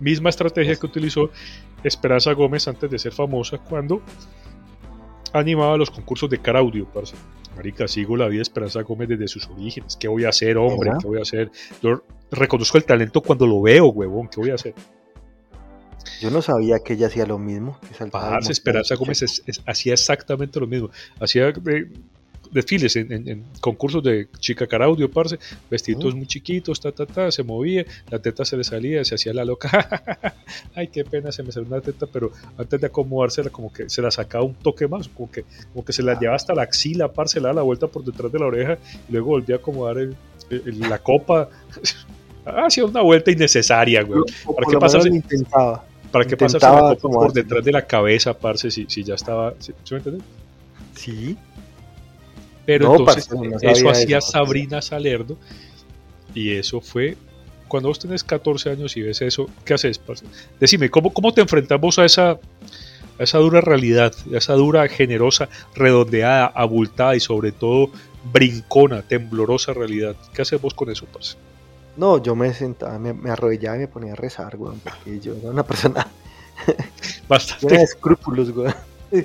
Misma 0.00 0.30
estrategia 0.30 0.76
que 0.76 0.86
utilizó 0.86 1.30
Esperanza 1.82 2.32
Gómez 2.32 2.68
antes 2.68 2.90
de 2.90 2.98
ser 2.98 3.12
famosa 3.12 3.58
cuando 3.58 4.02
animaba 5.32 5.76
los 5.76 5.90
concursos 5.90 6.30
de 6.30 6.38
cara 6.38 6.60
audio, 6.60 6.86
parce. 6.86 7.16
Marica, 7.56 7.88
sigo 7.88 8.16
la 8.16 8.28
vida 8.28 8.38
de 8.38 8.42
Esperanza 8.42 8.82
Gómez 8.82 9.08
desde 9.08 9.26
sus 9.26 9.48
orígenes. 9.48 9.96
¿Qué 9.96 10.06
voy 10.06 10.24
a 10.24 10.28
hacer, 10.28 10.56
hombre? 10.58 10.92
¿Qué 11.00 11.08
voy 11.08 11.18
a 11.18 11.22
hacer? 11.22 11.50
Yo 11.82 12.02
reconozco 12.30 12.78
el 12.78 12.84
talento 12.84 13.20
cuando 13.20 13.48
lo 13.48 13.60
veo, 13.62 13.86
huevón. 13.88 14.28
¿Qué 14.28 14.40
voy 14.40 14.50
a 14.50 14.54
hacer? 14.54 14.74
Yo 16.20 16.30
no 16.30 16.42
sabía 16.42 16.78
que 16.80 16.94
ella 16.94 17.06
hacía 17.06 17.26
lo 17.26 17.38
mismo. 17.38 17.78
Parce, 18.10 18.52
Esperanza 18.52 18.94
Gómez 18.94 19.42
hacía 19.66 19.92
exactamente 19.92 20.60
lo 20.60 20.66
mismo. 20.66 20.90
Hacía 21.20 21.48
eh, 21.48 21.88
desfiles 22.50 22.96
en, 22.96 23.44
concursos 23.60 24.02
de 24.02 24.28
chica 24.38 24.66
caraudio, 24.66 25.10
parce, 25.10 25.38
vestidos 25.70 26.14
muy 26.14 26.26
chiquitos, 26.26 26.80
ta, 26.80 26.92
ta, 26.92 27.06
ta, 27.06 27.30
se 27.30 27.42
movía, 27.42 27.84
la 28.10 28.18
teta 28.18 28.44
se 28.44 28.56
le 28.56 28.64
salía, 28.64 29.04
se 29.04 29.14
hacía 29.14 29.32
la 29.32 29.44
loca. 29.44 30.34
Ay, 30.74 30.88
qué 30.88 31.04
pena, 31.04 31.32
se 31.32 31.42
me 31.42 31.52
salió 31.52 31.68
una 31.68 31.80
teta, 31.80 32.06
pero 32.06 32.32
antes 32.56 32.80
de 32.80 32.86
acomodársela, 32.86 33.50
como 33.50 33.72
que 33.72 33.88
se 33.88 34.02
la 34.02 34.10
sacaba 34.10 34.44
un 34.44 34.54
toque 34.54 34.88
más, 34.88 35.08
como 35.08 35.30
que, 35.30 35.44
como 35.72 35.84
que 35.84 35.92
se 35.92 36.02
la 36.02 36.18
llevaba 36.18 36.36
hasta 36.36 36.54
la 36.54 36.62
axila, 36.62 37.12
parce, 37.12 37.40
la, 37.40 37.52
la 37.52 37.62
vuelta 37.62 37.86
por 37.86 38.04
detrás 38.04 38.32
de 38.32 38.38
la 38.38 38.46
oreja 38.46 38.78
y 39.08 39.12
luego 39.12 39.28
volvía 39.28 39.56
a 39.56 39.58
acomodar 39.58 39.96
la 40.50 40.98
copa. 40.98 41.48
Hacía 42.44 42.86
una 42.86 43.02
vuelta 43.02 43.30
innecesaria, 43.30 44.02
güey. 44.02 44.22
¿Para 44.46 44.70
qué 44.70 44.78
pasas? 44.78 45.04
Intentaba. 45.04 45.84
¿Para 46.10 46.24
qué 46.24 46.36
pasas 46.36 46.62
por 47.00 47.32
detrás 47.32 47.64
de 47.64 47.72
la 47.72 47.86
cabeza, 47.86 48.32
parce, 48.34 48.70
si, 48.70 48.86
si 48.88 49.04
ya 49.04 49.14
estaba... 49.14 49.54
¿Sí, 49.58 49.72
me 49.90 49.96
entiendes? 49.98 50.22
Sí. 50.94 51.36
Pero 52.64 52.96
entonces, 52.96 53.28
eso 53.62 53.90
hacía 53.90 54.20
Sabrina 54.20 54.82
Salerdo 54.82 55.36
y 56.34 56.52
eso 56.52 56.80
fue... 56.80 57.16
Cuando 57.66 57.90
vos 57.90 57.98
tenés 57.98 58.24
14 58.24 58.70
años 58.70 58.96
y 58.96 59.02
ves 59.02 59.20
eso, 59.20 59.50
¿qué 59.66 59.74
haces, 59.74 59.98
parce? 59.98 60.24
Decime, 60.58 60.88
¿cómo, 60.88 61.12
cómo 61.12 61.34
te 61.34 61.42
enfrentamos 61.42 61.98
a 61.98 62.06
esa, 62.06 62.30
a 62.30 62.38
esa 63.22 63.38
dura 63.38 63.60
realidad, 63.60 64.14
a 64.32 64.38
esa 64.38 64.54
dura, 64.54 64.88
generosa, 64.88 65.50
redondeada, 65.74 66.46
abultada 66.46 67.14
y 67.14 67.20
sobre 67.20 67.52
todo 67.52 67.90
brincona, 68.32 69.02
temblorosa 69.02 69.74
realidad? 69.74 70.16
¿Qué 70.32 70.40
haces 70.40 70.58
vos 70.58 70.72
con 70.72 70.90
eso, 70.90 71.04
parce? 71.12 71.36
No, 71.98 72.22
yo 72.22 72.36
me 72.36 72.54
sentaba, 72.54 72.96
me, 72.96 73.28
arrodillaba 73.28 73.76
y 73.76 73.80
me 73.80 73.88
ponía 73.88 74.12
a 74.12 74.16
rezar, 74.16 74.54
weón, 74.56 74.78
porque 74.78 75.18
yo 75.18 75.34
era 75.34 75.50
una 75.50 75.64
persona 75.64 76.06
bastante 77.28 77.76
de 77.76 77.82
escrúpulos, 77.82 78.50
weón. 78.50 78.74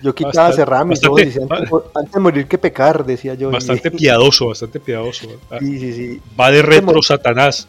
Yo 0.00 0.14
quitaba, 0.14 0.52
cerraba 0.52 0.84
mis 0.84 1.04
ojos 1.04 1.22
y 1.22 1.40
antes, 1.40 2.12
de 2.12 2.20
morir 2.20 2.46
que 2.46 2.56
pecar, 2.56 3.04
decía 3.04 3.34
yo. 3.34 3.50
Bastante 3.50 3.90
piadoso, 3.90 4.46
bastante 4.46 4.78
piadoso. 4.78 5.26
Sí, 5.58 5.78
sí, 5.80 5.92
sí. 5.92 6.22
Va 6.38 6.52
de 6.52 6.62
retro 6.62 7.02
Satanás. 7.02 7.66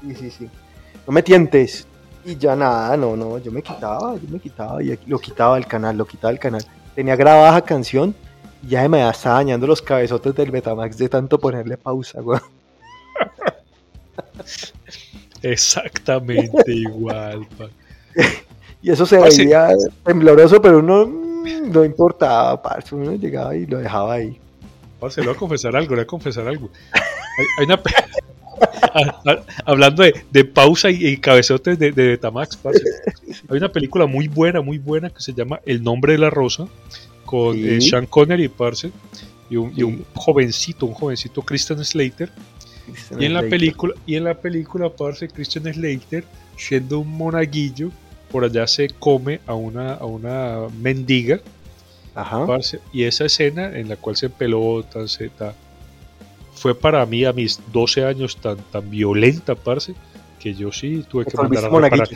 Sí, 0.00 0.14
sí, 0.14 0.30
sí. 0.30 0.48
No 1.06 1.12
me 1.12 1.22
tientes. 1.22 1.86
Y 2.24 2.36
ya 2.36 2.56
nada, 2.56 2.96
no, 2.96 3.14
no, 3.14 3.36
yo 3.38 3.52
me 3.52 3.62
quitaba, 3.62 4.14
yo 4.14 4.28
me 4.30 4.38
quitaba 4.40 4.82
y 4.82 4.98
lo 5.06 5.18
quitaba 5.18 5.58
el 5.58 5.66
canal, 5.66 5.98
lo 5.98 6.06
quitaba 6.06 6.32
el 6.32 6.38
canal. 6.38 6.64
Tenía 6.94 7.14
grabada 7.14 7.60
canción 7.60 8.14
y 8.62 8.68
ya 8.68 8.88
me 8.88 9.06
estaba 9.06 9.36
dañando 9.36 9.66
los 9.66 9.82
cabezotes 9.82 10.34
del 10.34 10.50
Betamax 10.50 10.96
de 10.96 11.10
tanto 11.10 11.38
ponerle 11.38 11.76
pausa, 11.76 12.22
weón. 12.22 12.55
Exactamente 15.42 16.72
igual. 16.72 17.46
y 18.82 18.90
eso 18.90 19.06
se 19.06 19.18
veía 19.18 19.68
tembloroso, 20.04 20.60
pero 20.60 20.78
uno 20.78 21.06
mm, 21.06 21.70
no 21.70 21.84
importaba, 21.84 22.60
parce, 22.60 22.94
uno 22.94 23.14
llegaba 23.14 23.54
y 23.56 23.66
lo 23.66 23.78
dejaba 23.78 24.14
ahí. 24.14 24.38
parce, 24.98 25.20
le 25.20 25.28
voy 25.28 25.36
a 25.36 25.38
confesar 25.38 25.76
algo, 25.76 25.90
le 25.90 26.02
voy 26.02 26.04
a 26.04 26.06
confesar 26.06 26.48
algo. 26.48 26.70
Hay, 27.58 27.66
una. 27.66 27.80
Hablando 29.66 30.02
de, 30.02 30.44
pausa 30.44 30.90
y, 30.90 31.18
cabezotes 31.18 31.78
de, 31.78 31.92
de 31.92 32.08
Betamax, 32.08 32.56
parce. 32.56 32.82
Hay 33.48 33.58
una 33.58 33.70
película 33.70 34.06
muy 34.06 34.28
buena, 34.28 34.60
muy 34.60 34.78
buena 34.78 35.10
que 35.10 35.20
se 35.20 35.34
llama 35.34 35.60
El 35.66 35.82
nombre 35.82 36.12
de 36.12 36.18
la 36.18 36.30
rosa 36.30 36.66
con 37.26 37.56
eh, 37.58 37.80
Sean 37.80 38.06
Connery, 38.06 38.48
parce, 38.48 38.90
y 39.50 39.56
un, 39.56 39.72
y 39.76 39.82
un 39.82 40.04
jovencito, 40.14 40.86
un 40.86 40.94
jovencito 40.94 41.42
Christian 41.42 41.84
Slater. 41.84 42.30
Y 43.18 43.24
en 43.24 43.34
la 43.34 43.42
película, 43.42 43.94
y 44.06 44.16
en 44.16 44.24
la 44.24 44.34
película, 44.34 44.88
parce, 44.90 45.28
Christian 45.28 45.72
Slater, 45.72 46.24
siendo 46.56 47.00
un 47.00 47.16
monaguillo, 47.16 47.90
por 48.30 48.44
allá 48.44 48.66
se 48.66 48.88
come 48.88 49.40
a 49.46 49.54
una, 49.54 49.94
a 49.94 50.04
una 50.04 50.68
mendiga. 50.80 51.40
Ajá. 52.14 52.46
y 52.94 53.04
esa 53.04 53.26
escena 53.26 53.78
en 53.78 53.90
la 53.90 53.96
cual 53.96 54.16
se 54.16 54.30
pelota, 54.30 55.06
se 55.06 55.30
fue 56.54 56.74
para 56.74 57.04
mí 57.04 57.26
a 57.26 57.34
mis 57.34 57.60
12 57.70 58.06
años 58.06 58.38
tan, 58.38 58.56
tan 58.56 58.90
violenta, 58.90 59.54
parce, 59.54 59.94
que 60.40 60.54
yo 60.54 60.72
sí 60.72 61.04
tuve 61.08 61.26
que 61.26 61.36
mandar 61.36 61.66
a 61.66 61.68
reparar. 61.68 62.08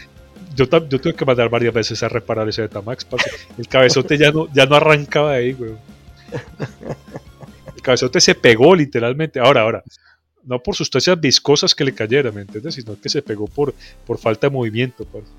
Yo, 0.56 0.64
yo, 0.88 1.00
tuve 1.00 1.14
que 1.14 1.24
mandar 1.24 1.48
varias 1.48 1.74
veces 1.74 2.02
a 2.02 2.08
reparar 2.08 2.48
ese 2.48 2.62
Betamax, 2.62 3.04
parce. 3.04 3.30
El 3.58 3.68
cabezote 3.68 4.16
ya 4.16 4.30
no, 4.30 4.48
ya 4.52 4.66
no 4.66 4.76
arrancaba 4.76 5.32
de 5.32 5.38
ahí, 5.38 5.52
güey. 5.52 5.72
El 7.76 7.82
cabezote 7.82 8.20
se 8.20 8.34
pegó 8.34 8.74
literalmente. 8.74 9.38
Ahora, 9.40 9.62
ahora, 9.62 9.84
no 10.44 10.62
por 10.62 10.74
sustancias 10.74 11.20
viscosas 11.20 11.74
que 11.74 11.84
le 11.84 11.94
cayeran, 11.94 12.34
¿me 12.34 12.42
entiendes? 12.42 12.74
Sino 12.74 13.00
que 13.00 13.08
se 13.08 13.22
pegó 13.22 13.46
por, 13.46 13.74
por 14.06 14.18
falta 14.18 14.48
de 14.48 14.52
movimiento, 14.52 15.04
parce. 15.04 15.30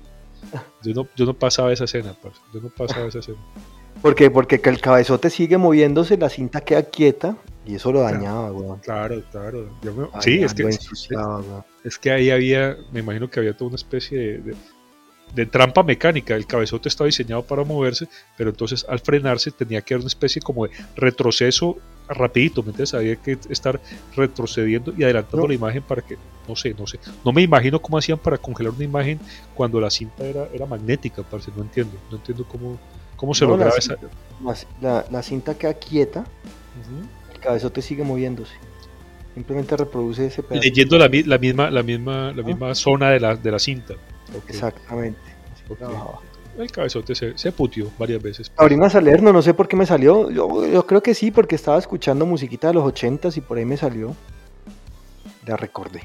Yo 0.82 0.92
no, 0.92 1.08
yo 1.16 1.24
no 1.24 1.34
pasaba 1.34 1.72
esa 1.72 1.84
escena, 1.84 2.14
parce. 2.20 2.40
Yo 2.52 2.60
no 2.60 2.68
pasaba 2.68 3.06
esa 3.06 3.20
escena. 3.20 3.38
¿Por 4.02 4.14
qué? 4.14 4.30
Porque 4.30 4.60
el 4.64 4.80
cabezote 4.80 5.30
sigue 5.30 5.58
moviéndose, 5.58 6.16
la 6.16 6.28
cinta 6.28 6.60
queda 6.62 6.82
quieta 6.82 7.36
y 7.64 7.76
eso 7.76 7.92
lo 7.92 8.00
dañaba. 8.00 8.50
Claro, 8.82 9.22
claro. 9.30 9.70
sí, 10.20 10.42
es 10.42 10.54
que, 10.54 10.68
es 11.84 11.98
que 11.98 12.10
ahí 12.10 12.30
había, 12.30 12.76
me 12.92 13.00
imagino 13.00 13.30
que 13.30 13.38
había 13.38 13.56
toda 13.56 13.68
una 13.68 13.76
especie 13.76 14.18
de, 14.18 14.38
de, 14.38 14.54
trampa 15.50 15.82
mecánica. 15.82 16.34
El 16.34 16.46
cabezote 16.46 16.88
estaba 16.88 17.06
diseñado 17.06 17.42
para 17.42 17.64
moverse, 17.64 18.08
pero 18.36 18.50
entonces 18.50 18.84
al 18.88 19.00
frenarse 19.00 19.50
tenía 19.50 19.82
que 19.82 19.94
haber 19.94 20.02
una 20.02 20.08
especie 20.08 20.42
como 20.42 20.66
de 20.66 20.72
retroceso 20.96 21.78
rapidito, 22.08 22.62
¿me 22.62 22.70
entiendes? 22.70 22.94
Había 22.94 23.16
que 23.16 23.38
estar 23.48 23.80
retrocediendo 24.14 24.92
y 24.96 25.04
adelantando 25.04 25.46
la 25.48 25.54
imagen 25.54 25.82
para 25.82 26.02
que, 26.02 26.18
no 26.46 26.56
sé, 26.56 26.74
no 26.78 26.86
sé. 26.86 26.98
No 27.24 27.32
me 27.32 27.42
imagino 27.42 27.80
cómo 27.80 27.96
hacían 27.96 28.18
para 28.18 28.36
congelar 28.36 28.72
una 28.74 28.84
imagen 28.84 29.18
cuando 29.54 29.80
la 29.80 29.90
cinta 29.90 30.24
era, 30.24 30.46
era 30.52 30.66
magnética, 30.66 31.22
parece, 31.22 31.50
no 31.56 31.62
entiendo, 31.62 31.96
no 32.10 32.16
entiendo 32.16 32.44
cómo 32.44 32.78
¿Cómo 33.22 33.34
se 33.34 33.46
lograba 33.46 33.76
esa? 33.78 33.96
La, 34.80 35.22
cinta 35.22 35.56
queda 35.56 35.74
quieta, 35.74 36.24
el 37.32 37.38
cabezote 37.38 37.80
sigue 37.80 38.02
moviéndose. 38.02 38.52
Simplemente 39.32 39.76
reproduce 39.76 40.26
ese 40.26 40.42
pedazo. 40.42 40.64
Leyendo 40.64 40.98
la, 40.98 41.08
misma, 41.08 41.70
la 41.70 41.84
misma, 41.84 42.32
la 42.32 42.42
misma 42.42 42.74
zona 42.74 43.10
de 43.10 43.20
la, 43.20 43.36
de 43.36 43.50
la 43.52 43.60
cinta. 43.60 43.94
Exactamente. 44.48 45.18
El 46.58 46.70
cabezote 46.70 47.14
se, 47.14 47.36
se, 47.38 47.52
putió 47.52 47.90
varias 47.98 48.22
veces. 48.22 48.52
Sabrina 48.56 48.90
Salerno, 48.90 49.32
no 49.32 49.40
sé 49.40 49.54
por 49.54 49.68
qué 49.68 49.76
me 49.76 49.86
salió. 49.86 50.30
Yo, 50.30 50.66
yo, 50.66 50.86
creo 50.86 51.02
que 51.02 51.14
sí, 51.14 51.30
porque 51.30 51.54
estaba 51.54 51.78
escuchando 51.78 52.26
musiquita 52.26 52.68
de 52.68 52.74
los 52.74 52.84
ochentas 52.84 53.36
y 53.36 53.40
por 53.40 53.56
ahí 53.56 53.64
me 53.64 53.76
salió. 53.76 54.14
La 55.46 55.56
recordé. 55.56 56.02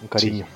Un 0.00 0.08
cariño. 0.08 0.46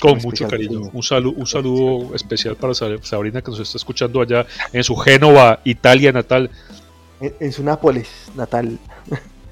Con 0.00 0.18
mucho 0.18 0.48
cariño. 0.48 0.90
Un, 0.92 1.02
saludo, 1.02 1.34
un 1.36 1.46
saludo 1.46 2.14
especial 2.14 2.56
para 2.56 2.74
Sabrina 2.74 3.42
que 3.42 3.50
nos 3.50 3.60
está 3.60 3.78
escuchando 3.78 4.20
allá 4.20 4.46
en 4.72 4.84
su 4.84 4.96
Génova, 4.96 5.60
Italia 5.64 6.12
natal. 6.12 6.50
En, 7.20 7.52
su 7.52 7.64
Nápoles 7.64 8.08
natal. 8.36 8.78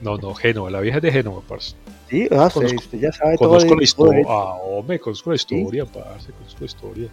No, 0.01 0.19
no, 0.19 0.35
Génova, 0.35 0.71
la 0.71 0.81
vieja 0.81 0.99
es 0.99 1.03
de 1.03 1.11
Génova, 1.11 1.41
parce. 1.49 1.75
Sí, 2.09 2.29
ah, 2.31 2.49
conozco, 2.53 2.79
usted 2.79 2.99
ya 3.01 3.13
sabe 3.13 3.37
conozco 3.37 3.69
todo. 3.69 3.79
La 3.79 3.85
historia. 3.85 4.25
Ah, 4.29 4.55
hombre, 4.63 5.01
conozco 5.01 5.31
la 5.31 5.37
historia, 5.37 5.85
parce, 5.85 6.33
conozco 6.33 6.61
la 6.61 6.67
historia. 6.67 7.09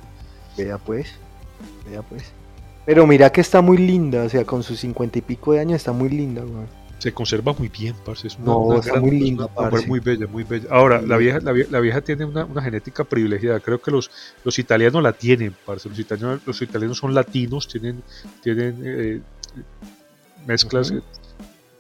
Vea 0.58 0.78
pues, 0.78 1.14
vea 1.90 2.02
pues. 2.04 2.32
Pero 2.86 3.08
mira 3.08 3.32
que 3.32 3.42
está 3.42 3.62
muy 3.62 3.78
linda, 3.78 4.24
o 4.24 4.30
sea, 4.30 4.46
con 4.46 4.62
sus 4.62 4.80
cincuenta 4.80 5.18
y 5.18 5.22
pico 5.22 5.54
de 5.54 5.62
años 5.62 5.78
está 5.78 5.94
muy 5.94 6.10
linda, 6.10 6.44
güey 6.44 6.66
se 7.04 7.14
conserva 7.14 7.52
muy 7.52 7.68
bien, 7.68 7.96
parce. 8.06 8.28
Es 8.28 8.38
una, 8.38 8.46
no, 8.46 8.80
está 8.80 8.98
muy 8.98 9.12
linda, 9.12 9.50
muy 9.86 10.00
bella, 10.00 10.26
muy 10.26 10.46
bella. 10.46 10.70
Ahora, 10.72 11.02
la 11.02 11.18
vieja, 11.18 11.42
la, 11.42 11.80
vieja 11.82 12.00
tiene 12.00 12.24
una, 12.24 12.46
una, 12.46 12.62
genética 12.62 13.04
privilegiada. 13.04 13.60
Creo 13.60 13.82
que 13.82 13.92
los, 13.92 14.10
los 14.46 14.58
italianos 14.58 15.04
la 15.04 15.12
tienen, 15.12 15.54
parce. 15.66 15.90
Los 15.90 16.00
italianos, 16.00 16.40
los 16.46 16.62
italianos 16.62 16.98
son 16.98 17.14
latinos, 17.14 17.68
tienen, 17.68 18.02
tienen 18.42 18.82
eh, 18.86 19.22
mezclas, 20.48 20.92
eh, 20.92 21.02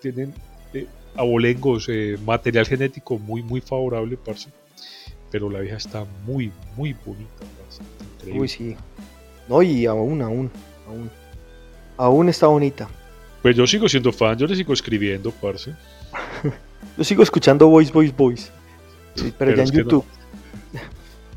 tienen 0.01 0.33
eh, 1.15 1.19
abolengos, 1.19 1.87
material 2.25 2.65
genético 2.65 3.17
muy, 3.17 3.41
muy 3.41 3.61
favorable, 3.61 4.17
parce. 4.17 4.49
Pero 5.31 5.49
la 5.49 5.59
vieja 5.59 5.77
está 5.77 6.05
muy, 6.25 6.51
muy 6.75 6.93
bonita, 7.05 7.45
parce. 7.59 7.81
Uy, 8.37 8.47
sí. 8.47 8.75
No, 9.47 9.61
y 9.61 9.85
aún, 9.85 10.21
aún, 10.21 10.51
aún. 10.87 11.09
Aún 11.97 12.29
está 12.29 12.47
bonita. 12.47 12.87
Pues 13.41 13.55
yo 13.55 13.67
sigo 13.67 13.89
siendo 13.89 14.11
fan, 14.11 14.37
yo 14.37 14.47
le 14.47 14.55
sigo 14.55 14.73
escribiendo, 14.73 15.31
parce. 15.31 15.73
yo 16.97 17.03
sigo 17.03 17.23
escuchando 17.23 17.67
Voice, 17.67 17.91
Voice, 17.91 18.13
Voice. 18.15 18.51
pero, 19.37 19.55
ya 19.55 19.63
en 19.63 19.71
YouTube. 19.71 20.05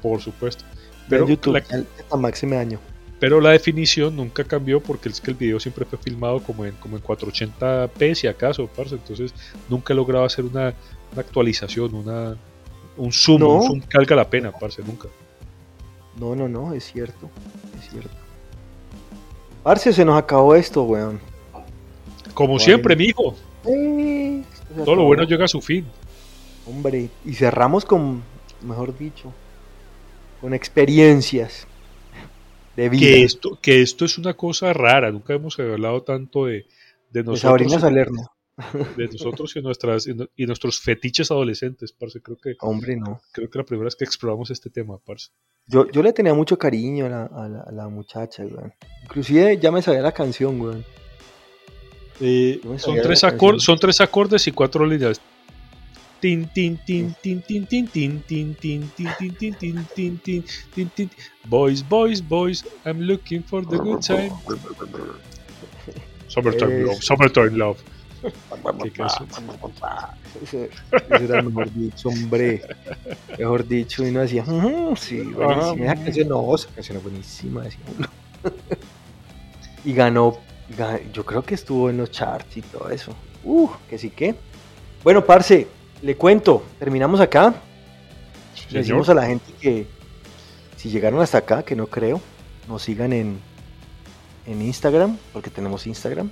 Por 0.00 0.20
supuesto. 0.20 0.64
Pero 1.08 1.24
en 1.24 1.30
YouTube, 1.30 1.62
la... 2.10 2.16
máximo 2.16 2.58
año. 2.58 2.78
Pero 3.18 3.40
la 3.40 3.50
definición 3.50 4.14
nunca 4.14 4.44
cambió 4.44 4.80
porque 4.80 5.08
es 5.08 5.20
que 5.20 5.30
el 5.30 5.36
video 5.36 5.58
siempre 5.58 5.86
fue 5.86 5.98
filmado 5.98 6.42
como 6.42 6.66
en, 6.66 6.74
como 6.74 6.96
en 6.96 7.02
480p, 7.02 8.14
si 8.14 8.26
acaso, 8.26 8.66
parce. 8.66 8.96
Entonces 8.96 9.34
nunca 9.68 9.94
he 9.94 9.96
logrado 9.96 10.24
hacer 10.24 10.44
una, 10.44 10.74
actualización, 11.16 11.94
una, 11.94 12.36
un 12.96 13.12
zoom, 13.12 13.42
un 13.42 13.62
zoom 13.62 13.80
que 13.80 13.96
valga 13.96 14.16
la 14.16 14.28
pena, 14.28 14.52
parce, 14.52 14.82
nunca. 14.82 15.08
No, 16.18 16.34
no, 16.34 16.46
no, 16.48 16.74
es 16.74 16.84
cierto, 16.84 17.30
es 17.78 17.90
cierto. 17.90 18.10
Parce, 19.62 19.92
se 19.92 20.04
nos 20.04 20.18
acabó 20.18 20.54
esto, 20.54 20.82
weón. 20.82 21.18
Como 22.34 22.58
siempre, 22.58 22.94
mijo. 22.94 23.34
Eh, 23.64 24.42
Todo 24.84 24.94
lo 24.94 25.04
bueno 25.04 25.24
llega 25.24 25.46
a 25.46 25.48
su 25.48 25.62
fin. 25.62 25.86
Hombre, 26.66 27.08
y 27.24 27.34
cerramos 27.34 27.84
con, 27.84 28.22
mejor 28.62 28.96
dicho, 28.96 29.32
con 30.40 30.52
experiencias 30.52 31.66
de 32.76 32.88
vida. 32.88 33.00
Que 33.00 33.22
esto, 33.22 33.58
que 33.60 33.82
esto 33.82 34.04
es 34.04 34.18
una 34.18 34.34
cosa 34.34 34.72
rara, 34.72 35.10
nunca 35.10 35.34
hemos 35.34 35.58
hablado 35.58 36.02
tanto 36.02 36.46
de, 36.46 36.66
de 37.10 37.22
nosotros. 37.24 37.82
De 38.96 39.06
nosotros 39.08 39.54
y, 39.54 39.60
nuestras, 39.60 40.06
y 40.06 40.46
nuestros 40.46 40.80
fetiches 40.80 41.30
adolescentes, 41.30 41.92
parce. 41.92 42.22
Creo 42.22 42.38
que, 42.38 42.54
Hombre, 42.60 42.96
no. 42.96 43.20
Creo 43.32 43.50
que 43.50 43.58
la 43.58 43.64
primera 43.64 43.84
vez 43.84 43.96
que 43.96 44.04
exploramos 44.04 44.50
este 44.50 44.70
tema, 44.70 44.96
parce. 45.04 45.28
Yo, 45.66 45.90
yo 45.90 46.02
le 46.02 46.14
tenía 46.14 46.32
mucho 46.32 46.56
cariño 46.56 47.04
a 47.04 47.08
la, 47.10 47.24
a 47.24 47.72
la, 47.72 47.88
muchacha, 47.88 48.44
güey. 48.44 48.72
Inclusive 49.02 49.58
ya 49.58 49.70
me 49.70 49.82
sabía 49.82 50.00
la 50.00 50.12
canción, 50.12 50.58
güey 50.58 50.82
son, 52.78 52.96
tres 53.02 53.24
acordes, 53.24 53.62
son 53.62 53.78
tres 53.78 54.00
acordes 54.00 54.46
y 54.46 54.52
cuatro 54.52 54.86
líneas. 54.86 55.20
Boys, 61.44 61.82
boys, 61.82 62.20
boys, 62.20 62.64
I'm 62.84 63.00
looking 63.00 63.42
for 63.42 63.64
the 63.64 63.78
good 63.78 64.02
time. 64.02 64.32
Summertime 66.28 66.86
love, 66.86 67.02
summertime 67.02 67.56
love. 67.56 67.78
Ese 70.42 70.70
era 71.10 71.42
mejor 71.42 71.72
dicho, 71.72 72.08
hombre. 72.08 72.62
Mejor 73.38 73.66
dicho, 73.66 74.06
y 74.06 74.10
no 74.10 74.20
decía, 74.20 74.44
sí, 74.96 75.22
buenísima. 75.22 75.84
Esa 75.84 75.94
canción 75.94 76.28
no, 76.28 76.54
esa 76.54 76.68
canción 76.74 76.96
es 76.98 77.02
buenísima. 77.02 77.62
Y 79.84 79.92
ganó 79.92 80.38
yo 81.12 81.24
creo 81.24 81.42
que 81.42 81.54
estuvo 81.54 81.90
en 81.90 81.98
los 81.98 82.10
charts 82.10 82.56
y 82.56 82.62
todo 82.62 82.90
eso. 82.90 83.14
Uh, 83.44 83.68
que 83.88 83.98
sí 83.98 84.10
que. 84.10 84.34
Bueno, 85.04 85.24
parce, 85.24 85.68
le 86.02 86.16
cuento, 86.16 86.64
terminamos 86.78 87.20
acá. 87.20 87.54
Le 88.70 88.80
decimos 88.80 89.08
a 89.08 89.14
la 89.14 89.26
gente 89.26 89.52
que 89.60 89.86
si 90.76 90.90
llegaron 90.90 91.20
hasta 91.20 91.38
acá, 91.38 91.62
que 91.62 91.76
no 91.76 91.86
creo, 91.86 92.20
nos 92.68 92.82
sigan 92.82 93.12
en, 93.12 93.38
en 94.46 94.62
Instagram, 94.62 95.16
porque 95.32 95.50
tenemos 95.50 95.86
Instagram. 95.86 96.30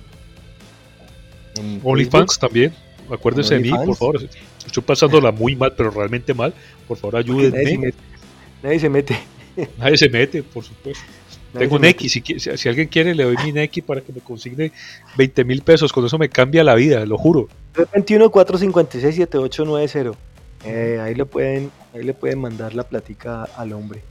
OnlyFans 1.83 2.39
también. 2.39 2.73
Acuérdense 3.09 3.55
de 3.55 3.59
mí, 3.61 3.69
por 3.69 3.95
favor. 3.95 4.29
Estoy 4.65 4.83
pasándola 4.83 5.31
muy 5.31 5.55
mal, 5.55 5.73
pero 5.75 5.91
realmente 5.91 6.33
mal. 6.33 6.53
Por 6.87 6.97
favor, 6.97 7.17
ayúdenme. 7.17 7.93
nadie 8.63 8.79
se 8.79 8.89
mete. 8.89 9.17
Nadie 9.77 9.97
se 9.97 10.09
mete, 10.09 10.43
por 10.53 10.63
supuesto. 10.63 11.03
Tengo 11.57 11.77
un 11.77 11.85
X, 11.85 12.21
si, 12.57 12.67
alguien 12.67 12.87
quiere 12.89 13.15
le 13.15 13.23
doy 13.23 13.37
mi 13.45 13.57
X 13.61 13.83
para 13.83 14.01
que 14.01 14.11
me 14.11 14.19
consigne 14.19 14.73
20 15.17 15.45
mil 15.45 15.61
pesos, 15.61 15.93
con 15.93 16.05
eso 16.05 16.17
me 16.17 16.27
cambia 16.27 16.65
la 16.65 16.75
vida, 16.75 17.05
lo 17.05 17.17
juro. 17.17 17.47
321-456-7890. 17.75 20.15
Eh, 20.65 20.99
ahí, 21.01 21.13
le 21.13 21.25
pueden, 21.25 21.71
ahí 21.93 22.03
le 22.03 22.13
pueden 22.13 22.39
mandar 22.39 22.73
la 22.73 22.83
plática 22.83 23.43
al 23.55 23.73
hombre. 23.73 24.01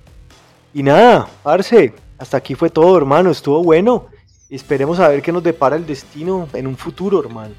Y 0.72 0.82
nada, 0.82 1.28
Arce, 1.44 1.92
hasta 2.18 2.36
aquí 2.36 2.54
fue 2.54 2.70
todo, 2.70 2.96
hermano, 2.96 3.30
estuvo 3.30 3.62
bueno. 3.62 4.06
Esperemos 4.50 5.00
a 5.00 5.08
ver 5.08 5.22
qué 5.22 5.32
nos 5.32 5.42
depara 5.42 5.76
el 5.76 5.86
destino 5.86 6.48
en 6.52 6.66
un 6.66 6.76
futuro, 6.76 7.20
hermano. 7.20 7.54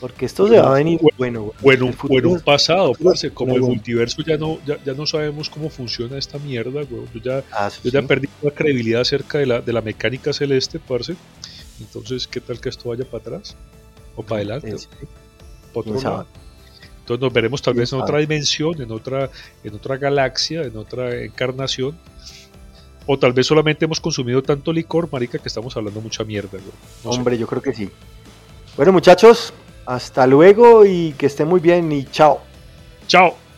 Porque 0.00 0.24
esto 0.24 0.48
se 0.48 0.58
va 0.58 0.70
a 0.70 0.74
venir 0.74 0.98
bueno. 1.18 1.52
Bueno, 1.60 1.92
bueno, 2.04 2.30
un 2.30 2.40
pasado, 2.40 2.92
parce, 3.04 3.30
como 3.30 3.54
el 3.54 3.60
multiverso 3.60 4.22
ya 4.22 4.38
no, 4.38 4.58
ya, 4.64 4.82
ya, 4.82 4.94
no 4.94 5.04
sabemos 5.04 5.50
cómo 5.50 5.68
funciona 5.68 6.16
esta 6.16 6.38
mierda, 6.38 6.82
güey. 6.84 7.02
Yo 7.12 7.20
ya, 7.20 7.44
ah, 7.52 7.70
yo 7.84 7.90
ya 7.90 8.00
perdí 8.02 8.28
la 8.40 8.50
credibilidad 8.50 9.02
acerca 9.02 9.38
de 9.38 9.46
la, 9.46 9.60
de 9.60 9.72
la 9.72 9.82
mecánica 9.82 10.32
celeste, 10.32 10.78
parce. 10.78 11.16
Entonces, 11.80 12.26
¿qué 12.26 12.40
tal 12.40 12.60
que 12.60 12.70
esto 12.70 12.88
vaya 12.88 13.04
para 13.04 13.18
atrás? 13.18 13.56
O 14.16 14.22
para 14.22 14.36
adelante. 14.36 14.74
Otro 15.72 15.94
lado. 15.94 16.26
Entonces 17.00 17.22
nos 17.22 17.32
veremos 17.32 17.60
tal 17.60 17.74
vez 17.74 17.92
en 17.92 18.00
otra 18.00 18.18
dimensión, 18.18 18.80
en 18.80 18.92
otra, 18.92 19.30
en 19.64 19.74
otra 19.74 19.96
galaxia, 19.96 20.62
en 20.62 20.76
otra 20.76 21.22
encarnación. 21.22 21.98
O 23.06 23.18
tal 23.18 23.32
vez 23.32 23.46
solamente 23.46 23.86
hemos 23.86 23.98
consumido 23.98 24.42
tanto 24.42 24.72
licor, 24.72 25.08
marica, 25.10 25.38
que 25.38 25.48
estamos 25.48 25.76
hablando 25.76 26.00
mucha 26.00 26.22
mierda. 26.22 26.58
Hombre, 27.02 27.36
yo 27.36 27.46
creo 27.46 27.62
que 27.62 27.74
sí. 27.74 27.90
Bueno, 28.76 28.92
muchachos, 28.92 29.52
hasta 29.86 30.26
luego 30.26 30.84
y 30.86 31.12
que 31.18 31.26
estén 31.26 31.48
muy 31.48 31.60
bien 31.60 31.90
y 31.90 32.04
chao. 32.04 32.40
Chao. 33.08 33.49